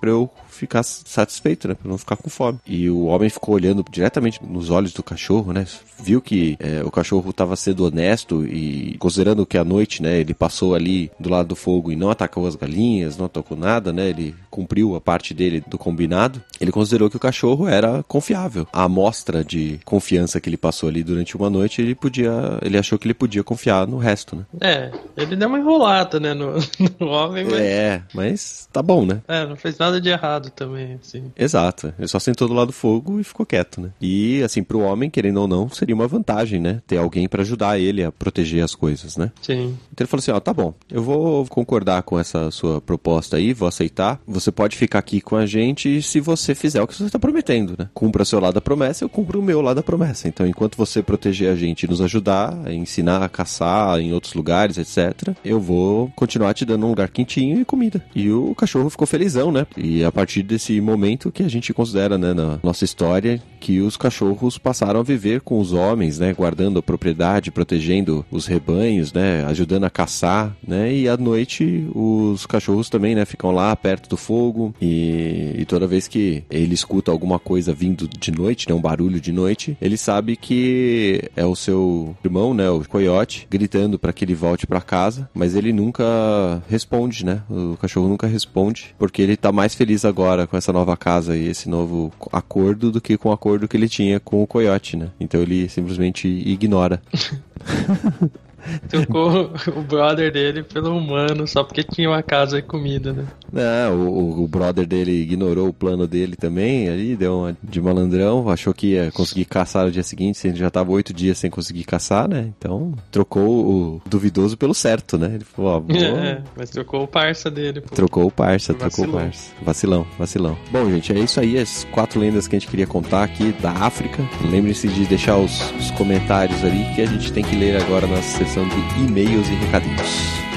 para 0.00 0.10
eu 0.10 0.30
ficar 0.56 0.82
satisfeito, 0.82 1.68
né? 1.68 1.74
Pra 1.74 1.88
não 1.88 1.98
ficar 1.98 2.16
com 2.16 2.28
fome. 2.28 2.58
E 2.66 2.88
o 2.90 3.04
homem 3.06 3.28
ficou 3.28 3.54
olhando 3.54 3.84
diretamente 3.90 4.40
nos 4.44 4.70
olhos 4.70 4.92
do 4.92 5.02
cachorro, 5.02 5.52
né? 5.52 5.66
Viu 5.98 6.20
que 6.20 6.56
é, 6.58 6.82
o 6.84 6.90
cachorro 6.90 7.30
estava 7.30 7.56
sendo 7.56 7.84
honesto 7.84 8.46
e 8.46 8.96
considerando 8.98 9.46
que 9.46 9.58
à 9.58 9.64
noite, 9.64 10.02
né? 10.02 10.18
Ele 10.18 10.34
passou 10.34 10.74
ali 10.74 11.10
do 11.18 11.30
lado 11.30 11.48
do 11.48 11.56
fogo 11.56 11.92
e 11.92 11.96
não 11.96 12.10
atacou 12.10 12.46
as 12.46 12.54
galinhas, 12.54 13.16
não 13.16 13.26
atacou 13.26 13.56
nada, 13.56 13.92
né? 13.92 14.08
Ele 14.08 14.34
cumpriu 14.50 14.96
a 14.96 15.00
parte 15.00 15.34
dele 15.34 15.62
do 15.66 15.78
combinado. 15.78 16.42
ele 16.60 16.72
considerou 16.72 17.10
que 17.10 17.16
o 17.16 17.20
cachorro 17.20 17.68
era 17.68 18.02
confiável. 18.04 18.66
A 18.72 18.84
amostra 18.84 19.44
de 19.44 19.78
confiança 19.84 20.40
que 20.40 20.48
ele 20.48 20.56
passou 20.56 20.88
ali 20.88 21.02
durante 21.02 21.36
uma 21.36 21.50
noite, 21.50 21.82
ele 21.82 21.94
podia, 21.94 22.32
ele 22.62 22.78
achou 22.78 22.98
que 22.98 23.06
ele 23.06 23.14
podia 23.14 23.44
confiar 23.44 23.86
no 23.86 23.98
resto, 23.98 24.36
né? 24.36 24.44
É, 24.60 24.90
ele 25.16 25.36
deu 25.36 25.48
uma 25.48 25.58
enrolada, 25.58 26.18
né, 26.18 26.32
no, 26.32 26.54
no 26.98 27.08
homem, 27.08 27.44
mas... 27.44 27.60
É, 27.60 28.02
mas 28.14 28.68
tá 28.72 28.82
bom, 28.82 29.04
né? 29.04 29.20
É, 29.28 29.46
não 29.46 29.56
fez 29.56 29.76
nada 29.76 30.00
de 30.00 30.08
errado 30.08 30.45
também, 30.50 30.94
assim. 30.94 31.24
Exato. 31.36 31.92
Ele 31.98 32.08
só 32.08 32.18
sentou 32.18 32.48
do 32.48 32.54
lado 32.54 32.68
do 32.68 32.72
fogo 32.72 33.20
e 33.20 33.24
ficou 33.24 33.46
quieto, 33.46 33.80
né? 33.80 33.90
E, 34.00 34.42
assim, 34.42 34.62
pro 34.62 34.80
homem, 34.80 35.10
querendo 35.10 35.40
ou 35.40 35.48
não, 35.48 35.68
seria 35.68 35.94
uma 35.94 36.08
vantagem, 36.08 36.60
né? 36.60 36.80
Ter 36.86 36.98
alguém 36.98 37.28
para 37.28 37.42
ajudar 37.42 37.78
ele 37.78 38.02
a 38.02 38.12
proteger 38.12 38.62
as 38.62 38.74
coisas, 38.74 39.16
né? 39.16 39.30
Sim. 39.40 39.76
Então 39.92 40.04
ele 40.04 40.08
falou 40.08 40.20
assim, 40.20 40.30
ó, 40.30 40.40
tá 40.40 40.52
bom, 40.52 40.74
eu 40.90 41.02
vou 41.02 41.46
concordar 41.46 42.02
com 42.02 42.18
essa 42.18 42.50
sua 42.50 42.80
proposta 42.80 43.36
aí, 43.36 43.52
vou 43.52 43.68
aceitar. 43.68 44.20
Você 44.26 44.50
pode 44.50 44.76
ficar 44.76 44.98
aqui 44.98 45.20
com 45.20 45.36
a 45.36 45.46
gente 45.46 46.02
se 46.02 46.20
você 46.20 46.54
fizer 46.54 46.82
o 46.82 46.86
que 46.86 46.94
você 46.94 47.04
está 47.04 47.18
prometendo, 47.18 47.74
né? 47.78 47.88
Cumpra 47.94 48.22
o 48.22 48.26
seu 48.26 48.40
lado 48.40 48.54
da 48.54 48.60
promessa, 48.60 49.04
eu 49.04 49.08
cumpro 49.08 49.40
o 49.40 49.42
meu 49.42 49.60
lado 49.60 49.76
da 49.76 49.82
promessa. 49.82 50.28
Então, 50.28 50.46
enquanto 50.46 50.76
você 50.76 51.02
proteger 51.02 51.50
a 51.50 51.56
gente 51.56 51.84
e 51.84 51.88
nos 51.88 52.00
ajudar, 52.00 52.56
a 52.64 52.72
ensinar 52.72 53.22
a 53.22 53.28
caçar 53.28 53.98
em 54.00 54.12
outros 54.12 54.34
lugares, 54.34 54.78
etc., 54.78 55.34
eu 55.44 55.60
vou 55.60 56.10
continuar 56.16 56.54
te 56.54 56.64
dando 56.64 56.86
um 56.86 56.90
lugar 56.90 57.08
quentinho 57.10 57.60
e 57.60 57.64
comida. 57.64 58.04
E 58.14 58.30
o 58.30 58.54
cachorro 58.54 58.90
ficou 58.90 59.06
felizão, 59.06 59.50
né? 59.52 59.66
E 59.76 60.04
a 60.04 60.12
partir 60.12 60.35
desse 60.42 60.80
momento 60.80 61.30
que 61.32 61.42
a 61.42 61.48
gente 61.48 61.72
considera, 61.72 62.16
né, 62.18 62.32
na 62.34 62.58
nossa 62.62 62.84
história, 62.84 63.42
que 63.66 63.80
os 63.80 63.96
cachorros 63.96 64.58
passaram 64.58 65.00
a 65.00 65.02
viver 65.02 65.40
com 65.40 65.58
os 65.58 65.72
homens, 65.72 66.20
né? 66.20 66.32
Guardando 66.32 66.78
a 66.78 66.82
propriedade, 66.82 67.50
protegendo 67.50 68.24
os 68.30 68.46
rebanhos, 68.46 69.12
né? 69.12 69.44
Ajudando 69.44 69.82
a 69.82 69.90
caçar, 69.90 70.56
né? 70.64 70.94
E 70.94 71.08
à 71.08 71.16
noite 71.16 71.84
os 71.92 72.46
cachorros 72.46 72.88
também, 72.88 73.16
né? 73.16 73.24
Ficam 73.24 73.50
lá 73.50 73.74
perto 73.74 74.08
do 74.08 74.16
fogo 74.16 74.72
e, 74.80 75.52
e 75.58 75.64
toda 75.64 75.84
vez 75.84 76.06
que 76.06 76.44
ele 76.48 76.74
escuta 76.74 77.10
alguma 77.10 77.40
coisa 77.40 77.72
vindo 77.72 78.06
de 78.06 78.30
noite, 78.30 78.68
né? 78.68 78.74
Um 78.76 78.80
barulho 78.80 79.20
de 79.20 79.32
noite, 79.32 79.76
ele 79.82 79.96
sabe 79.96 80.36
que 80.36 81.28
é 81.34 81.44
o 81.44 81.56
seu 81.56 82.14
irmão, 82.24 82.54
né? 82.54 82.70
O 82.70 82.88
coiote, 82.88 83.48
gritando 83.50 83.98
para 83.98 84.12
que 84.12 84.24
ele 84.24 84.34
volte 84.36 84.64
para 84.64 84.80
casa, 84.80 85.28
mas 85.34 85.56
ele 85.56 85.72
nunca 85.72 86.62
responde, 86.68 87.26
né? 87.26 87.42
O 87.50 87.76
cachorro 87.76 88.06
nunca 88.06 88.28
responde, 88.28 88.94
porque 88.96 89.20
ele 89.20 89.36
tá 89.36 89.50
mais 89.50 89.74
feliz 89.74 90.04
agora 90.04 90.46
com 90.46 90.56
essa 90.56 90.72
nova 90.72 90.96
casa 90.96 91.36
e 91.36 91.48
esse 91.48 91.68
novo 91.68 92.12
acordo 92.30 92.92
do 92.92 93.00
que 93.00 93.16
com 93.16 93.30
o 93.30 93.32
acordo 93.32 93.55
que 93.68 93.76
ele 93.76 93.88
tinha 93.88 94.20
com 94.20 94.42
o 94.42 94.46
coiote, 94.46 94.96
né? 94.96 95.10
Então 95.18 95.40
ele 95.40 95.68
simplesmente 95.68 96.28
ignora. 96.28 97.00
Trocou 98.88 99.52
o 99.76 99.82
brother 99.82 100.32
dele 100.32 100.62
pelo 100.62 100.96
humano 100.96 101.46
só 101.46 101.62
porque 101.62 101.84
tinha 101.84 102.08
uma 102.08 102.22
casa 102.22 102.58
e 102.58 102.62
comida, 102.62 103.12
né? 103.12 103.26
Não, 103.56 104.08
o, 104.08 104.44
o 104.44 104.48
brother 104.48 104.86
dele 104.86 105.12
ignorou 105.22 105.68
o 105.68 105.72
plano 105.72 106.06
dele 106.06 106.36
também, 106.36 106.88
ali 106.88 107.16
deu 107.16 107.38
uma 107.38 107.56
de 107.62 107.80
malandrão, 107.80 108.48
achou 108.50 108.74
que 108.74 108.88
ia 108.88 109.10
conseguir 109.12 109.46
caçar 109.46 109.86
no 109.86 109.90
dia 109.90 110.02
seguinte, 110.02 110.46
ele 110.46 110.56
já 110.56 110.70
tava 110.70 110.92
oito 110.92 111.12
dias 111.12 111.38
sem 111.38 111.50
conseguir 111.50 111.84
caçar, 111.84 112.28
né? 112.28 112.50
Então 112.58 112.94
trocou 113.10 113.66
o 113.66 114.02
duvidoso 114.06 114.56
pelo 114.56 114.74
certo, 114.74 115.16
né? 115.16 115.32
Ele 115.34 115.44
falou, 115.44 115.72
ó, 115.72 115.80
vou... 115.80 115.96
É, 116.26 116.42
mas 116.56 116.70
trocou 116.70 117.02
o 117.02 117.08
parça 117.08 117.50
dele. 117.50 117.80
Pô. 117.80 117.94
Trocou 117.94 118.26
o 118.26 118.30
parça, 118.30 118.72
trocou 118.74 119.06
Vacilou. 119.06 119.14
o 119.20 119.24
parça. 119.24 119.52
Vacilão, 119.62 120.06
vacilão. 120.18 120.58
Bom, 120.70 120.90
gente, 120.90 121.12
é 121.12 121.18
isso 121.18 121.40
aí, 121.40 121.58
as 121.58 121.84
quatro 121.92 122.20
lendas 122.20 122.46
que 122.46 122.56
a 122.56 122.58
gente 122.58 122.68
queria 122.70 122.86
contar 122.86 123.24
aqui 123.24 123.52
da 123.60 123.70
África. 123.72 124.22
Lembre-se 124.50 124.88
de 124.88 125.04
deixar 125.06 125.36
os, 125.36 125.72
os 125.72 125.90
comentários 125.92 126.62
ali 126.64 126.84
que 126.94 127.02
a 127.02 127.06
gente 127.06 127.32
tem 127.32 127.44
que 127.44 127.56
ler 127.56 127.80
agora 127.82 128.06
na 128.06 128.22
sessão 128.22 128.66
de 128.68 129.04
e-mails 129.04 129.48
e 129.48 129.54
recadinhos. 129.54 130.55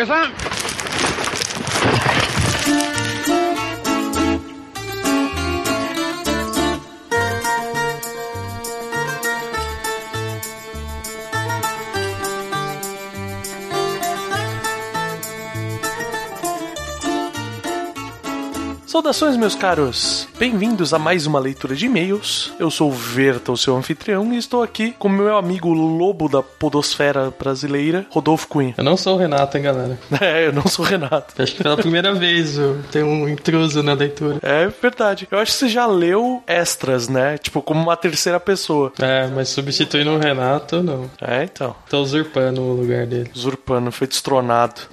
Bayılsam 0.00 0.26
Saudações, 19.10 19.36
meus 19.36 19.56
caros! 19.56 20.28
Bem-vindos 20.38 20.94
a 20.94 20.98
mais 20.98 21.26
uma 21.26 21.40
leitura 21.40 21.74
de 21.74 21.86
e-mails. 21.86 22.52
Eu 22.60 22.70
sou 22.70 22.90
o 22.90 22.92
Verta, 22.92 23.50
o 23.50 23.56
seu 23.56 23.76
anfitrião, 23.76 24.32
e 24.32 24.36
estou 24.36 24.62
aqui 24.62 24.94
com 24.96 25.08
meu 25.08 25.36
amigo 25.36 25.72
lobo 25.72 26.28
da 26.28 26.44
podosfera 26.44 27.32
brasileira, 27.36 28.06
Rodolfo 28.08 28.46
Cunha. 28.46 28.72
Eu 28.78 28.84
não 28.84 28.96
sou 28.96 29.16
o 29.16 29.18
Renato, 29.18 29.56
hein, 29.56 29.64
galera? 29.64 29.98
É, 30.20 30.46
eu 30.46 30.52
não 30.52 30.64
sou 30.66 30.84
o 30.84 30.88
Renato. 30.88 31.42
Acho 31.42 31.56
que 31.56 31.62
pela 31.62 31.76
primeira 31.76 32.14
vez 32.14 32.56
eu 32.56 32.80
tenho 32.92 33.06
um 33.06 33.28
intruso 33.28 33.82
na 33.82 33.94
leitura. 33.94 34.38
É 34.42 34.68
verdade. 34.68 35.26
Eu 35.28 35.38
acho 35.38 35.52
que 35.52 35.58
você 35.58 35.68
já 35.68 35.86
leu 35.86 36.42
extras, 36.46 37.08
né? 37.08 37.36
Tipo, 37.38 37.62
como 37.62 37.82
uma 37.82 37.96
terceira 37.96 38.38
pessoa. 38.38 38.92
É, 39.00 39.26
mas 39.28 39.48
substituindo 39.48 40.10
o 40.10 40.18
Renato, 40.18 40.82
não. 40.82 41.10
É, 41.20 41.42
então. 41.42 41.74
Tô 41.88 42.00
usurpando 42.00 42.60
o 42.60 42.74
lugar 42.74 43.06
dele. 43.06 43.30
Usurpando, 43.34 43.90
foi 43.90 44.06
destronado. 44.06 44.82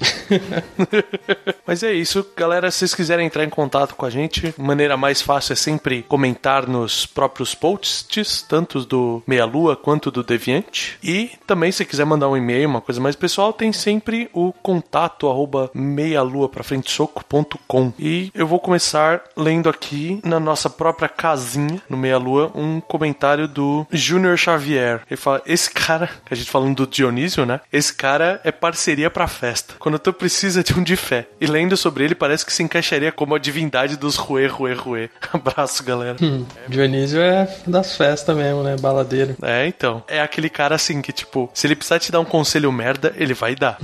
Mas 1.65 1.83
é 1.83 1.93
isso, 1.93 2.25
galera. 2.35 2.71
Se 2.71 2.79
vocês 2.79 2.95
quiserem 2.95 3.27
entrar 3.27 3.43
em 3.43 3.49
contato 3.49 3.95
com 3.95 4.05
a 4.05 4.06
gente, 4.09 4.53
a 4.57 4.61
maneira 4.61 4.97
mais 4.97 5.21
fácil 5.21 5.53
é 5.53 5.55
sempre 5.55 6.03
comentar 6.03 6.67
nos 6.67 7.05
próprios 7.05 7.53
posts, 7.53 8.43
tanto 8.47 8.85
do 8.85 9.21
Meia 9.25 9.45
Lua 9.45 9.75
quanto 9.75 10.11
do 10.11 10.23
Deviante. 10.23 10.97
E 11.03 11.31
também, 11.45 11.71
se 11.71 11.85
quiser 11.85 12.05
mandar 12.05 12.29
um 12.29 12.37
e-mail, 12.37 12.69
uma 12.69 12.81
coisa 12.81 13.01
mais 13.01 13.15
pessoal, 13.15 13.53
tem 13.53 13.71
sempre 13.71 14.29
o 14.33 14.51
contato 14.51 15.27
arroba 15.27 15.69
meialuaprafrentesoco.com. 15.73 17.93
E 17.99 18.31
eu 18.33 18.47
vou 18.47 18.59
começar 18.59 19.21
lendo 19.35 19.69
aqui 19.69 20.19
na 20.23 20.39
nossa 20.39 20.69
própria 20.69 21.09
casinha, 21.09 21.81
no 21.89 21.97
Meia 21.97 22.17
Lua, 22.17 22.51
um 22.55 22.79
comentário 22.79 23.47
do 23.47 23.85
Júnior 23.91 24.37
Xavier. 24.37 25.01
Ele 25.09 25.17
fala: 25.17 25.41
Esse 25.45 25.69
cara, 25.69 26.09
a 26.29 26.35
gente 26.35 26.49
falando 26.49 26.75
do 26.75 26.87
Dionísio, 26.87 27.45
né? 27.45 27.59
Esse 27.71 27.93
cara 27.93 28.39
é 28.43 28.51
parceria 28.51 29.09
pra 29.09 29.27
festa. 29.27 29.75
Quando 29.79 29.99
tu 29.99 30.13
precisa 30.13 30.63
de 30.63 30.73
um 30.73 30.83
de 30.83 30.95
fé. 30.95 31.27
E 31.39 31.45
lendo 31.45 31.75
sobre 31.75 32.03
ele, 32.03 32.15
parece 32.15 32.45
que 32.45 32.53
se 32.53 32.63
encaixaria 32.63 33.11
como 33.11 33.35
a 33.35 33.39
divindade 33.39 33.96
dos 33.97 34.15
Rue, 34.15 34.47
Rue, 34.47 34.73
Rue. 34.73 35.09
Abraço, 35.33 35.83
galera. 35.83 36.17
Hum, 36.21 36.45
Dionísio 36.67 37.19
é 37.19 37.47
das 37.65 37.95
festas 37.95 38.35
mesmo, 38.35 38.63
né? 38.63 38.75
Baladeiro. 38.79 39.35
É, 39.41 39.67
então. 39.67 40.03
É 40.07 40.21
aquele 40.21 40.49
cara 40.49 40.75
assim 40.75 41.01
que, 41.01 41.11
tipo, 41.11 41.49
se 41.53 41.67
ele 41.67 41.75
precisar 41.75 41.99
te 41.99 42.11
dar 42.11 42.19
um 42.19 42.25
conselho 42.25 42.71
merda, 42.71 43.13
ele 43.17 43.33
vai 43.33 43.55
dar. 43.55 43.77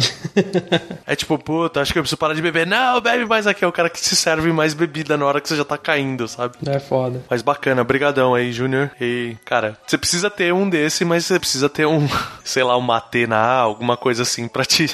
é 1.06 1.15
tipo, 1.15 1.38
puta, 1.38 1.82
acho 1.82 1.91
que 1.91 1.99
eu 1.99 2.04
preciso 2.04 2.17
parar 2.17 2.34
de 2.34 2.41
beber. 2.41 2.65
Não, 2.65 3.02
bebe 3.02 3.26
mais 3.26 3.47
aqui. 3.47 3.63
É 3.63 3.67
o 3.67 3.71
cara 3.71 3.89
que 3.89 4.02
te 4.02 4.15
serve 4.15 4.52
mais 4.52 4.73
bebida 4.73 5.17
na 5.17 5.26
hora 5.26 5.41
que 5.41 5.47
você 5.47 5.56
já 5.56 5.65
tá 5.65 5.78
caindo, 5.78 6.28
sabe? 6.28 6.56
É 6.65 6.80
foda. 6.80 7.21
Mas 7.30 7.41
bacana, 7.41 7.84
brigadão 7.84 8.34
aí, 8.34 8.52
Júnior. 8.52 8.91
E, 8.99 9.36
cara, 9.45 9.78
você 9.86 9.97
precisa 9.97 10.30
ter 10.30 10.54
um 10.54 10.69
desse, 10.69 11.04
mas 11.06 11.26
você 11.26 11.39
precisa 11.39 11.69
ter 11.69 11.86
um, 11.86 12.08
sei 12.43 12.63
lá, 12.63 12.78
um 12.78 12.82
matê 12.82 13.28
na 13.28 13.38
A, 13.38 13.60
alguma 13.60 13.97
coisa 13.97 14.23
assim, 14.23 14.47
pra 14.47 14.65
te 14.65 14.88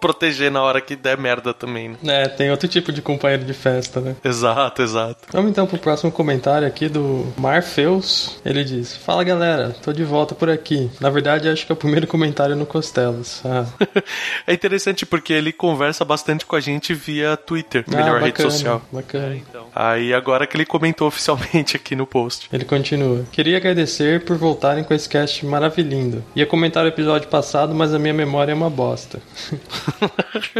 proteger 0.00 0.50
na 0.50 0.62
hora 0.62 0.80
que 0.80 0.96
der 0.96 1.16
merda 1.18 1.52
também, 1.52 1.90
né? 1.90 1.98
É, 2.04 2.28
tem 2.28 2.50
outro 2.50 2.68
tipo 2.68 2.92
de 2.92 3.02
companheiro 3.02 3.44
de 3.44 3.52
festa, 3.52 4.00
né? 4.00 4.16
Exato, 4.24 4.45
exato. 4.78 5.28
Vamos 5.32 5.50
então 5.50 5.66
pro 5.66 5.78
próximo 5.78 6.10
comentário 6.10 6.66
aqui 6.66 6.88
do 6.88 7.26
Marfeus. 7.38 8.40
Ele 8.44 8.64
diz: 8.64 8.96
Fala 8.96 9.22
galera, 9.22 9.70
tô 9.82 9.92
de 9.92 10.04
volta 10.04 10.34
por 10.34 10.50
aqui. 10.50 10.90
Na 11.00 11.08
verdade, 11.08 11.48
acho 11.48 11.64
que 11.64 11.72
é 11.72 11.74
o 11.74 11.76
primeiro 11.76 12.06
comentário 12.06 12.56
no 12.56 12.66
Costelos. 12.66 13.40
Ah, 13.44 13.64
É 14.46 14.52
interessante 14.52 15.06
porque 15.06 15.32
ele 15.32 15.52
conversa 15.52 16.04
bastante 16.04 16.44
com 16.44 16.56
a 16.56 16.60
gente 16.60 16.92
via 16.94 17.36
Twitter, 17.36 17.84
Ah, 17.88 17.96
melhor 17.96 18.20
rede 18.20 18.32
bacana, 18.32 18.50
social. 18.50 18.82
Bacana. 18.90 19.36
Aí 19.74 20.12
agora 20.12 20.46
que 20.46 20.56
ele 20.56 20.66
comentou 20.66 21.08
oficialmente 21.08 21.76
aqui 21.76 21.94
no 21.94 22.06
post. 22.06 22.48
Ele 22.52 22.64
continua. 22.64 23.24
Queria 23.30 23.56
agradecer 23.56 24.24
por 24.24 24.36
voltarem 24.36 24.84
com 24.84 24.92
esse 24.92 25.08
cast 25.08 25.44
maravilhindo. 25.46 26.24
Ia 26.34 26.46
comentar 26.46 26.84
o 26.84 26.88
episódio 26.88 27.28
passado, 27.28 27.74
mas 27.74 27.94
a 27.94 27.98
minha 27.98 28.14
memória 28.14 28.52
é 28.52 28.54
uma 28.54 28.70
bosta. 28.70 29.20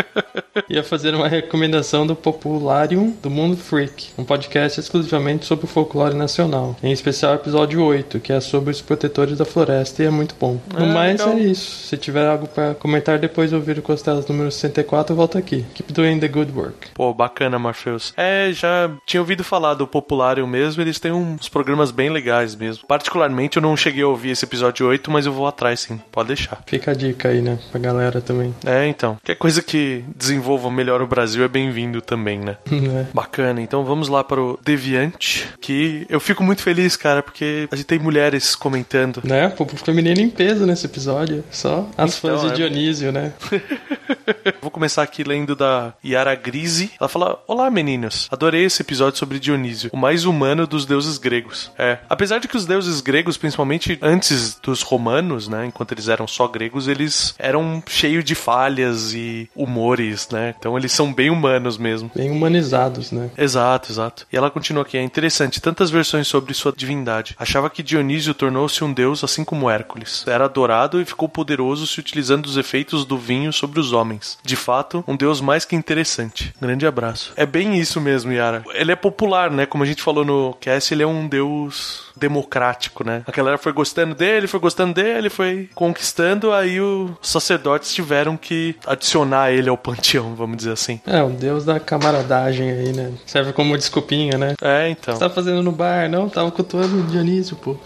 Ia 0.69 0.83
fazer 0.83 1.15
uma 1.15 1.29
recomendação 1.29 2.07
do 2.07 2.15
Popularium 2.15 3.11
do 3.23 3.31
mundo 3.31 3.57
Old 3.57 3.63
Freak, 3.77 4.09
um 4.17 4.25
podcast 4.25 4.81
exclusivamente 4.81 5.45
sobre 5.45 5.67
o 5.67 5.69
folclore 5.69 6.15
nacional. 6.15 6.75
Em 6.83 6.93
especial 6.93 7.33
o 7.33 7.35
episódio 7.35 7.83
8, 7.85 8.21
que 8.21 8.33
é 8.33 8.41
sobre 8.41 8.71
os 8.71 8.81
protetores 8.81 9.37
da 9.37 9.45
floresta 9.45 10.03
e 10.03 10.07
é 10.07 10.11
muito 10.11 10.35
bom. 10.41 10.59
No 10.73 10.85
Ah, 10.85 10.87
mais 10.87 11.21
legal. 11.21 11.37
é 11.37 11.41
isso. 11.41 11.87
Se 11.89 11.97
tiver 11.99 12.27
algo 12.27 12.47
pra 12.49 12.73
comentar 12.75 13.19
depois 13.19 13.51
de 13.51 13.57
ouvir 13.57 13.79
o 13.79 13.83
Costelas 13.83 14.27
número 14.27 14.51
64, 14.51 15.15
volta 15.15 15.39
aqui. 15.39 15.67
Keep 15.75 15.93
doing 15.93 16.19
the 16.19 16.27
good 16.27 16.51
work. 16.53 16.89
Pô, 16.95 17.13
bacana, 17.13 17.59
Morpheus. 17.59 18.15
É, 18.17 18.51
já 18.51 18.91
tinha 19.05 19.21
ouvido 19.21 19.45
falar 19.45 19.75
do 19.75 19.87
Populário 19.87 20.47
mesmo, 20.47 20.81
eles 20.83 20.99
têm 20.99 21.13
uns 21.13 21.47
programas 21.47 21.91
bem 21.91 22.09
legais 22.09 22.55
mesmo. 22.55 22.87
Particularmente, 22.87 23.59
eu 23.59 23.63
não 23.63 23.77
cheguei 23.77 24.05
a 24.05 24.09
ouvir 24.09 24.31
esse 24.31 24.47
episódio 24.47 24.87
8, 24.89 25.11
mas 25.11 25.27
eu 25.27 25.33
vou 25.35 25.47
atrás 25.47 25.81
sim, 25.81 26.01
pode 26.11 26.29
deixar. 26.29 26.63
Fica 26.67 26.93
a 26.93 26.95
dica 26.95 27.29
aí, 27.29 27.43
né, 27.43 27.59
pra 27.71 27.79
galera 27.79 28.23
também. 28.23 28.55
É, 28.65 28.87
então. 28.87 29.17
Qualquer 29.17 29.35
coisa 29.37 29.61
que 29.63 30.03
desenvolva 30.17 30.71
melhor 30.71 31.03
o 31.03 31.07
Brasil 31.07 31.45
é 31.45 31.49
bem-vindo 31.49 32.01
também, 32.01 32.39
né? 32.39 32.57
É. 32.87 33.05
Bacana, 33.13 33.56
então 33.63 33.85
vamos 33.85 34.09
lá 34.09 34.23
para 34.25 34.41
o 34.41 34.59
Deviante, 34.63 35.49
que 35.61 36.07
eu 36.09 36.21
fico 36.21 36.43
muito 36.43 36.63
feliz, 36.63 36.97
cara, 36.97 37.23
porque 37.23 37.69
a 37.71 37.77
gente 37.77 37.87
tem 37.87 37.99
mulheres 37.99 38.55
comentando. 38.55 39.21
Né? 39.25 39.49
Público 39.49 39.85
feminino 39.85 40.21
em 40.21 40.31
peso 40.31 40.67
nesse 40.67 40.87
episódio. 40.87 41.45
Só 41.51 41.89
as 41.97 42.17
Então, 42.19 42.31
fãs 42.31 42.43
de 42.43 42.49
é. 42.49 42.55
Dionísio, 42.55 43.13
né? 43.13 43.33
Vou 44.61 44.71
começar 44.71 45.03
aqui 45.03 45.23
lendo 45.23 45.55
da 45.55 45.95
Yara 46.05 46.35
Grise. 46.35 46.91
Ela 47.01 47.09
fala: 47.09 47.43
Olá, 47.47 47.71
meninos. 47.71 48.29
Adorei 48.31 48.65
esse 48.65 48.83
episódio 48.83 49.19
sobre 49.19 49.39
Dionísio, 49.39 49.91
o 49.93 49.97
mais 49.97 50.25
humano 50.25 50.67
dos 50.67 50.85
deuses 50.87 51.19
gregos. 51.19 51.71
É. 51.79 51.99
Apesar 52.09 52.39
de 52.39 52.49
que 52.49 52.57
os 52.57 52.67
deuses 52.67 53.01
gregos, 53.01 53.37
principalmente 53.37 53.99
antes 54.03 54.59
dos 54.63 54.83
romanos, 54.83 55.49
né? 55.49 55.67
Enquanto 55.67 55.93
eles 55.93 56.09
eram 56.09 56.27
só 56.27 56.49
gregos, 56.49 56.89
eles 56.89 57.35
eram 57.39 57.83
cheios 57.87 58.25
de 58.25 58.35
falhas 58.35 59.13
e 59.15 59.49
humores, 59.55 60.29
né? 60.31 60.55
Então 60.59 60.77
eles 60.77 60.93
são 60.93 61.13
bem 61.13 61.31
humanos 61.31 61.79
mesmo. 61.79 62.11
Bem 62.15 62.31
humanizados, 62.31 63.13
né? 63.13 63.31
Exato, 63.47 63.93
exato. 63.93 64.27
E 64.33 64.37
ela 64.37 64.51
continua 64.51 64.83
aqui, 64.83 64.99
é 64.99 65.03
interessante, 65.03 65.61
tantas 65.61 65.89
versões 65.89 66.27
sobre 66.27 66.53
sua 66.53 66.73
divindade. 66.77 67.37
Achava 67.39 67.71
que 67.71 67.83
Dionísio 67.83 68.35
tornou-se 68.35 68.83
um 68.83 68.93
deus 68.93 69.23
assim 69.23 69.45
como 69.45 69.71
Hércules. 69.71 70.25
Era 70.27 70.47
adorado 70.47 71.01
e 71.01 71.05
ficou 71.05 71.29
poderoso 71.29 71.87
se 71.87 72.01
utilizando 72.01 72.43
dos 72.43 72.57
efeitos 72.57 73.05
do 73.05 73.17
vinho 73.17 73.53
sobre 73.53 73.79
os 73.79 73.93
homens. 73.93 74.39
De 74.43 74.57
fato, 74.57 75.05
um 75.07 75.17
deus 75.17 75.41
mais 75.41 75.65
que 75.65 75.77
interessante. 75.77 76.53
Grande 76.61 76.87
abraço. 76.87 77.33
É 77.37 77.47
bem 77.47 77.79
isso 77.79 78.01
mesmo, 78.01 78.33
Yara. 78.33 78.65
Ele 78.75 78.91
é 78.91 78.97
popular, 78.97 79.51
né? 79.51 79.65
Como 79.65 79.85
a 79.85 79.87
gente 79.87 80.03
falou 80.03 80.25
no 80.25 80.55
cast, 80.61 80.93
ele 80.93 81.05
é 81.05 81.07
um 81.07 81.29
deus 81.29 82.07
democrático, 82.17 83.05
né? 83.05 83.23
A 83.27 83.31
galera 83.31 83.59
foi 83.59 83.73
gostando 83.73 84.15
dele, 84.15 84.47
foi 84.47 84.59
gostando 84.59 84.95
dele, 84.95 85.29
foi 85.29 85.69
conquistando, 85.75 86.53
aí 86.53 86.81
os 86.81 87.11
sacerdotes 87.21 87.93
tiveram 87.93 88.37
que 88.37 88.75
adicionar 88.87 89.53
ele 89.53 89.69
ao 89.69 89.77
panteão, 89.79 90.35
vamos 90.35 90.57
dizer 90.57 90.73
assim. 90.73 91.01
É, 91.07 91.23
o 91.23 91.29
deus 91.29 91.65
da 91.65 91.79
camaradagem 91.79 92.71
aí, 92.71 92.93
né? 92.93 93.13
Serve 93.37 93.53
como 93.53 93.77
desculpinha, 93.77 94.39
né? 94.39 94.55
É, 94.63 94.89
então. 94.89 95.15
Você 95.15 95.21
tá 95.21 95.29
fazendo 95.29 95.63
no 95.63 95.71
bar? 95.71 96.09
Não, 96.09 96.27
tava 96.27 96.51
cultuando 96.51 97.01
o 97.01 97.03
Dionísio, 97.03 97.55
pô. 97.55 97.77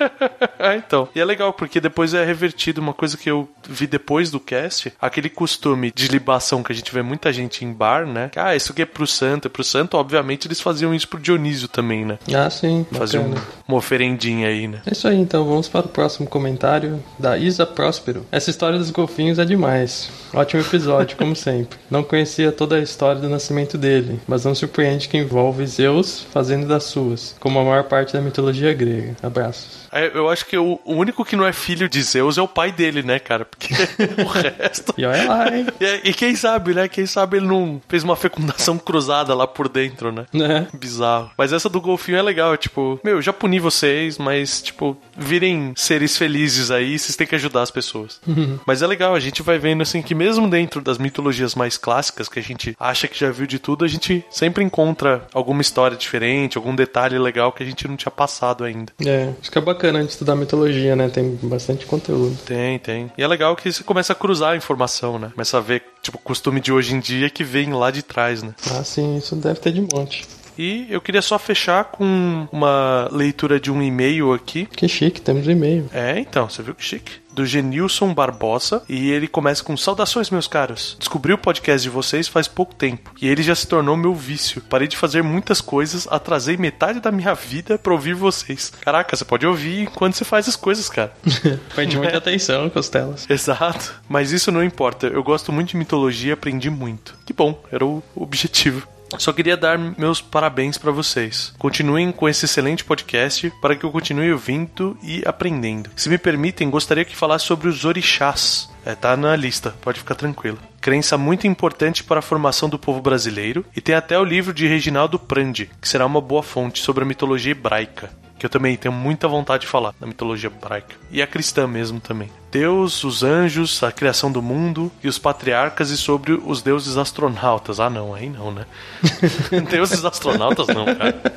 é, 0.58 0.74
então. 0.76 1.06
E 1.14 1.20
é 1.20 1.24
legal, 1.24 1.52
porque 1.52 1.82
depois 1.82 2.14
é 2.14 2.24
revertido 2.24 2.80
uma 2.80 2.94
coisa 2.94 3.14
que 3.14 3.30
eu 3.30 3.46
vi 3.68 3.86
depois 3.86 4.30
do 4.30 4.40
cast, 4.40 4.90
aquele 4.98 5.28
costume 5.28 5.92
de 5.94 6.08
libação 6.08 6.62
que 6.62 6.72
a 6.72 6.74
gente 6.74 6.90
vê 6.94 7.02
muita 7.02 7.30
gente 7.30 7.62
em 7.62 7.74
bar, 7.74 8.06
né? 8.06 8.30
Que, 8.32 8.38
ah, 8.38 8.56
isso 8.56 8.72
aqui 8.72 8.80
é 8.80 8.86
pro 8.86 9.06
santo, 9.06 9.48
é 9.48 9.50
pro 9.50 9.62
santo. 9.62 9.98
Obviamente 9.98 10.48
eles 10.48 10.62
faziam 10.62 10.94
isso 10.94 11.08
pro 11.08 11.20
Dionísio 11.20 11.68
também, 11.68 12.06
né? 12.06 12.18
Ah, 12.34 12.48
sim. 12.48 12.86
Faziam 12.90 13.24
Bacana. 13.24 13.46
uma 13.68 13.76
oferendinha 13.76 14.48
aí, 14.48 14.66
né? 14.66 14.80
É 14.86 14.92
isso 14.92 15.06
aí, 15.06 15.18
então 15.18 15.44
vamos 15.44 15.68
para 15.68 15.84
o 15.84 15.90
próximo 15.90 16.26
comentário 16.26 17.04
da 17.18 17.36
Isa 17.36 17.66
Próspero. 17.66 18.24
Essa 18.32 18.48
história 18.48 18.78
dos 18.78 18.90
golfinhos 18.90 19.38
é 19.38 19.44
demais. 19.44 20.08
Ótimo 20.32 20.62
episódio, 20.62 21.16
como 21.16 21.34
sempre. 21.34 21.78
Não 21.90 22.02
conhecia 22.02 22.52
toda 22.52 22.76
a 22.76 22.80
história 22.80 23.20
do 23.20 23.28
nascimento 23.28 23.76
dele, 23.78 24.20
mas 24.26 24.44
não 24.44 24.54
surpreende 24.54 25.08
que 25.08 25.16
envolve 25.16 25.66
Zeus 25.66 26.26
fazendo 26.32 26.66
das 26.66 26.84
suas, 26.84 27.34
como 27.40 27.58
a 27.58 27.64
maior 27.64 27.84
parte 27.84 28.12
da 28.12 28.20
mitologia 28.20 28.72
grega. 28.74 29.16
Abraços. 29.22 29.86
É, 29.92 30.10
Eu 30.14 30.28
acho 30.28 30.44
que 30.46 30.56
o 30.58 30.76
o 30.84 30.94
único 30.94 31.24
que 31.24 31.36
não 31.36 31.46
é 31.46 31.52
filho 31.52 31.88
de 31.88 32.02
Zeus 32.02 32.36
é 32.38 32.42
o 32.42 32.48
pai 32.48 32.70
dele, 32.70 33.02
né, 33.02 33.18
cara? 33.18 33.44
Porque 33.44 33.68
o 34.22 34.26
resto. 34.26 34.94
E 34.98 35.04
olha 35.04 35.28
lá, 35.28 35.56
hein? 35.56 35.66
E, 35.80 36.10
e 36.10 36.14
quem 36.14 36.34
sabe, 36.36 36.74
né? 36.74 36.88
Quem 36.88 37.06
sabe 37.06 37.38
ele 37.38 37.46
não 37.46 37.80
fez 37.88 38.02
uma 38.04 38.16
fecundação 38.16 38.78
cruzada 38.78 39.34
lá 39.34 39.46
por 39.46 39.68
dentro, 39.68 40.12
né? 40.12 40.26
Né? 40.32 40.66
Bizarro. 40.74 41.30
Mas 41.36 41.52
essa 41.52 41.68
do 41.68 41.80
golfinho 41.80 42.18
é 42.18 42.22
legal, 42.22 42.52
é 42.52 42.56
tipo, 42.56 43.00
meu, 43.02 43.22
já 43.22 43.32
puni 43.32 43.58
vocês, 43.58 44.18
mas, 44.18 44.60
tipo, 44.60 44.96
virem 45.16 45.72
seres 45.76 46.16
felizes 46.16 46.70
aí, 46.70 46.98
vocês 46.98 47.16
têm 47.16 47.26
que 47.26 47.34
ajudar 47.34 47.62
as 47.62 47.70
pessoas. 47.70 48.20
mas 48.66 48.82
é 48.82 48.86
legal, 48.86 49.14
a 49.14 49.20
gente 49.20 49.42
vai 49.42 49.58
vendo 49.58 49.82
assim 49.82 50.02
que 50.02 50.14
mesmo 50.14 50.25
dentro 50.48 50.80
das 50.80 50.98
mitologias 50.98 51.54
mais 51.54 51.76
clássicas, 51.76 52.28
que 52.28 52.38
a 52.38 52.42
gente 52.42 52.76
acha 52.78 53.06
que 53.06 53.18
já 53.18 53.30
viu 53.30 53.46
de 53.46 53.58
tudo, 53.58 53.84
a 53.84 53.88
gente 53.88 54.24
sempre 54.30 54.64
encontra 54.64 55.26
alguma 55.32 55.62
história 55.62 55.96
diferente, 55.96 56.56
algum 56.56 56.74
detalhe 56.74 57.18
legal 57.18 57.52
que 57.52 57.62
a 57.62 57.66
gente 57.66 57.86
não 57.86 57.96
tinha 57.96 58.10
passado 58.10 58.64
ainda. 58.64 58.92
É, 59.04 59.32
acho 59.40 59.50
que 59.50 59.58
é 59.58 59.60
bacana 59.60 59.98
a 59.98 60.02
gente 60.02 60.10
estudar 60.10 60.34
mitologia, 60.34 60.96
né? 60.96 61.08
Tem 61.08 61.38
bastante 61.42 61.86
conteúdo. 61.86 62.36
Tem, 62.44 62.78
tem. 62.78 63.10
E 63.16 63.22
é 63.22 63.26
legal 63.26 63.54
que 63.54 63.70
você 63.70 63.84
começa 63.84 64.12
a 64.12 64.16
cruzar 64.16 64.52
a 64.52 64.56
informação, 64.56 65.18
né? 65.18 65.30
Começa 65.32 65.58
a 65.58 65.60
ver, 65.60 65.82
tipo, 66.02 66.18
o 66.18 66.20
costume 66.20 66.60
de 66.60 66.72
hoje 66.72 66.94
em 66.94 67.00
dia 67.00 67.30
que 67.30 67.44
vem 67.44 67.72
lá 67.72 67.90
de 67.90 68.02
trás, 68.02 68.42
né? 68.42 68.54
Ah, 68.72 68.82
sim, 68.82 69.16
isso 69.16 69.36
deve 69.36 69.60
ter 69.60 69.72
de 69.72 69.80
monte. 69.80 70.26
E 70.58 70.86
eu 70.88 71.00
queria 71.00 71.22
só 71.22 71.38
fechar 71.38 71.84
com 71.84 72.48
uma 72.50 73.08
leitura 73.12 73.60
de 73.60 73.70
um 73.70 73.82
e-mail 73.82 74.32
aqui. 74.32 74.66
Que 74.66 74.88
chique, 74.88 75.20
temos 75.20 75.46
um 75.46 75.50
e-mail. 75.50 75.88
É, 75.92 76.18
então, 76.18 76.48
você 76.48 76.62
viu 76.62 76.74
que 76.74 76.84
chique? 76.84 77.12
Do 77.32 77.44
Genilson 77.44 78.14
Barbosa. 78.14 78.82
E 78.88 79.10
ele 79.10 79.28
começa 79.28 79.62
com: 79.62 79.76
Saudações, 79.76 80.30
meus 80.30 80.48
caros. 80.48 80.96
Descobri 80.98 81.32
o 81.34 81.38
podcast 81.38 81.82
de 81.82 81.90
vocês 81.90 82.28
faz 82.28 82.48
pouco 82.48 82.74
tempo. 82.74 83.12
E 83.20 83.28
ele 83.28 83.42
já 83.42 83.54
se 83.54 83.68
tornou 83.68 83.96
meu 83.96 84.14
vício. 84.14 84.62
Parei 84.62 84.88
de 84.88 84.96
fazer 84.96 85.22
muitas 85.22 85.60
coisas, 85.60 86.08
atrasei 86.10 86.56
metade 86.56 86.98
da 86.98 87.12
minha 87.12 87.34
vida 87.34 87.76
pra 87.76 87.92
ouvir 87.92 88.14
vocês. 88.14 88.72
Caraca, 88.80 89.14
você 89.14 89.24
pode 89.24 89.46
ouvir 89.46 89.82
enquanto 89.82 90.14
você 90.14 90.24
faz 90.24 90.48
as 90.48 90.56
coisas, 90.56 90.88
cara. 90.88 91.12
Prende 91.74 91.98
muita 91.98 92.16
atenção, 92.16 92.70
Costelas. 92.70 93.26
Exato. 93.30 93.94
Mas 94.08 94.32
isso 94.32 94.50
não 94.50 94.64
importa. 94.64 95.06
Eu 95.06 95.22
gosto 95.22 95.52
muito 95.52 95.70
de 95.70 95.76
mitologia 95.76 96.32
aprendi 96.32 96.70
muito. 96.70 97.14
Que 97.26 97.32
bom, 97.32 97.60
era 97.70 97.84
o 97.84 98.02
objetivo. 98.14 98.86
Só 99.18 99.32
queria 99.32 99.56
dar 99.56 99.78
meus 99.78 100.20
parabéns 100.20 100.76
pra 100.76 100.90
vocês. 100.90 101.54
Continuem 101.58 102.12
com 102.12 102.28
esse 102.28 102.44
excelente 102.44 102.84
podcast 102.84 103.50
para 103.60 103.76
que 103.76 103.84
eu 103.84 103.90
continue 103.90 104.32
ouvindo 104.32 104.96
e 105.02 105.22
aprendendo. 105.24 105.90
Se 105.96 106.08
me 106.08 106.18
permitem, 106.18 106.70
gostaria 106.70 107.04
que 107.04 107.16
falasse 107.16 107.46
sobre 107.46 107.68
os 107.68 107.84
orixás. 107.84 108.68
É, 108.84 108.94
tá 108.94 109.16
na 109.16 109.34
lista, 109.34 109.74
pode 109.80 109.98
ficar 109.98 110.14
tranquilo. 110.14 110.58
Crença 110.80 111.18
muito 111.18 111.46
importante 111.46 112.04
para 112.04 112.20
a 112.20 112.22
formação 112.22 112.68
do 112.68 112.78
povo 112.78 113.00
brasileiro 113.00 113.64
e 113.74 113.80
tem 113.80 113.94
até 113.94 114.18
o 114.18 114.24
livro 114.24 114.54
de 114.54 114.66
Reginaldo 114.66 115.18
Prandi, 115.18 115.70
que 115.80 115.88
será 115.88 116.06
uma 116.06 116.20
boa 116.20 116.42
fonte 116.42 116.80
sobre 116.80 117.02
a 117.02 117.06
mitologia 117.06 117.52
hebraica 117.52 118.10
que 118.38 118.44
eu 118.44 118.50
também 118.50 118.76
tenho 118.76 118.94
muita 118.94 119.26
vontade 119.26 119.62
de 119.62 119.66
falar 119.66 119.94
da 119.98 120.06
mitologia 120.06 120.50
hebraica. 120.50 120.94
E 121.10 121.22
a 121.22 121.26
cristã 121.26 121.66
mesmo 121.66 122.00
também. 122.00 122.30
Deus, 122.56 123.04
os 123.04 123.22
anjos, 123.22 123.82
a 123.82 123.92
criação 123.92 124.32
do 124.32 124.40
mundo 124.40 124.90
e 125.04 125.08
os 125.08 125.18
patriarcas 125.18 125.90
e 125.90 125.96
sobre 125.96 126.32
os 126.32 126.62
deuses 126.62 126.96
astronautas. 126.96 127.78
Ah, 127.78 127.90
não, 127.90 128.14
aí 128.14 128.30
não, 128.30 128.50
né? 128.50 128.64
deuses 129.68 130.02
astronautas 130.02 130.66
não, 130.68 130.86
cara. 130.86 131.34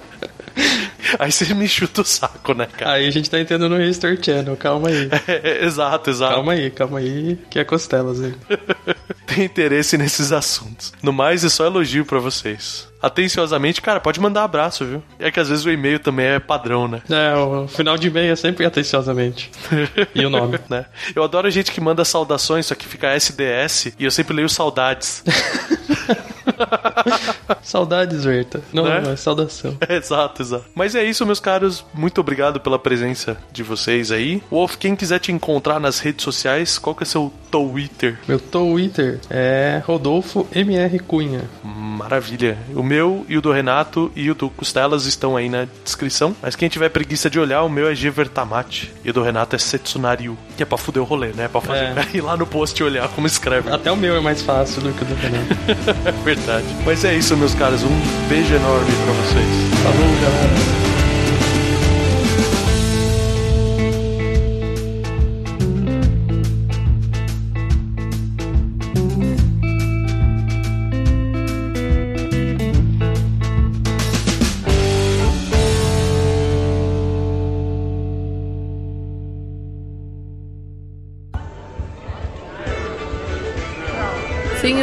Aí 1.17 1.31
você 1.31 1.53
me 1.53 1.67
chuta 1.67 2.01
o 2.01 2.05
saco, 2.05 2.53
né, 2.53 2.65
cara? 2.65 2.93
Aí 2.93 3.07
a 3.07 3.11
gente 3.11 3.29
tá 3.29 3.39
entrando 3.39 3.67
no 3.69 3.81
History 3.81 4.19
Channel, 4.21 4.55
calma 4.57 4.89
aí. 4.89 5.09
É, 5.27 5.63
exato, 5.65 6.09
exato. 6.09 6.33
Calma 6.35 6.53
aí, 6.53 6.69
calma 6.71 6.99
aí, 6.99 7.37
que 7.49 7.59
é 7.59 7.63
Costelas 7.63 8.21
aí. 8.21 8.33
Tem 9.25 9.45
interesse 9.45 9.97
nesses 9.97 10.31
assuntos. 10.31 10.91
No 11.03 11.13
mais, 11.13 11.43
é 11.43 11.49
só 11.49 11.65
elogio 11.65 12.03
pra 12.05 12.19
vocês. 12.19 12.87
Atenciosamente, 13.01 13.81
cara, 13.81 13.99
pode 13.99 14.19
mandar 14.19 14.43
abraço, 14.43 14.85
viu? 14.85 15.03
É 15.19 15.31
que 15.31 15.39
às 15.39 15.47
vezes 15.49 15.63
o 15.65 15.71
e-mail 15.71 15.99
também 15.99 16.25
é 16.25 16.39
padrão, 16.39 16.87
né? 16.87 17.01
É, 17.09 17.35
o 17.35 17.67
final 17.67 17.97
de 17.97 18.07
e-mail 18.07 18.33
é 18.33 18.35
sempre 18.35 18.65
atenciosamente. 18.65 19.51
E 20.13 20.25
o 20.25 20.29
nome? 20.29 20.59
né? 20.67 20.85
Eu 21.15 21.23
adoro 21.23 21.49
gente 21.49 21.71
que 21.71 21.79
manda 21.79 22.03
saudações, 22.03 22.65
só 22.65 22.75
que 22.75 22.85
fica 22.87 23.15
SDS 23.15 23.93
e 23.97 24.03
eu 24.03 24.11
sempre 24.11 24.35
leio 24.35 24.49
saudades. 24.49 25.23
Saudades, 27.61 28.23
Verta. 28.23 28.61
Não, 28.73 28.83
Né? 28.83 29.01
não, 29.01 29.11
é 29.11 29.15
saudação. 29.15 29.77
exato, 29.89 30.41
exato. 30.41 30.65
Mas 30.75 30.95
é 30.95 31.03
isso, 31.03 31.25
meus 31.25 31.39
caros. 31.39 31.85
Muito 31.93 32.19
obrigado 32.21 32.59
pela 32.59 32.79
presença 32.79 33.37
de 33.51 33.63
vocês 33.63 34.11
aí. 34.11 34.41
Wolf, 34.49 34.75
quem 34.77 34.95
quiser 34.95 35.19
te 35.19 35.31
encontrar 35.31 35.79
nas 35.79 35.99
redes 35.99 36.23
sociais, 36.23 36.77
qual 36.77 36.95
que 36.95 37.03
é 37.03 37.05
seu 37.05 37.31
Twitter? 37.51 38.17
Meu 38.27 38.39
Twitter 38.39 39.19
é 39.29 39.81
Rodolfo 39.85 40.47
MR 40.53 40.99
Cunha. 40.99 41.41
Maravilha. 41.63 42.57
O 42.75 42.81
meu 42.83 43.25
e 43.27 43.37
o 43.37 43.41
do 43.41 43.51
Renato 43.51 44.11
e 44.15 44.29
o 44.31 44.35
do 44.35 44.49
Costelas 44.49 45.05
estão 45.05 45.35
aí 45.35 45.49
na 45.49 45.67
descrição. 45.83 46.35
Mas 46.41 46.55
quem 46.55 46.69
tiver 46.69 46.89
preguiça 46.89 47.29
de 47.29 47.39
olhar, 47.39 47.63
o 47.63 47.69
meu 47.69 47.89
é 47.89 47.95
Gevertamate. 47.95 48.93
E 49.03 49.09
o 49.09 49.13
do 49.13 49.21
Renato 49.21 49.55
é 49.55 49.59
Setsunariu. 49.59 50.37
Que 50.55 50.63
é 50.63 50.65
pra 50.65 50.77
fuder 50.77 51.01
o 51.01 51.05
rolê, 51.05 51.29
né? 51.29 51.47
Pra 51.47 51.59
fazer 51.61 51.85
É. 51.85 52.05
ir 52.15 52.21
lá 52.21 52.37
no 52.37 52.45
post 52.45 52.79
e 52.81 52.83
olhar 52.85 53.07
como 53.09 53.27
escreve. 53.27 53.69
Até 53.71 53.91
o 53.91 53.97
meu 53.97 54.15
é 54.15 54.19
mais 54.21 54.41
fácil 54.41 54.81
do 54.81 54.93
que 54.93 55.03
o 55.03 55.05
do 55.05 55.15
Renato. 55.15 55.55
Verdade. 56.23 56.65
Mas 56.85 57.03
é 57.03 57.13
isso, 57.15 57.35
meus 57.35 57.53
caros. 57.55 57.83
Um 57.83 58.27
beijo 58.29 58.53
enorme 58.55 58.91
pra 59.03 59.13
vocês. 59.13 59.83
Falou, 59.83 60.07
galera. 60.21 60.88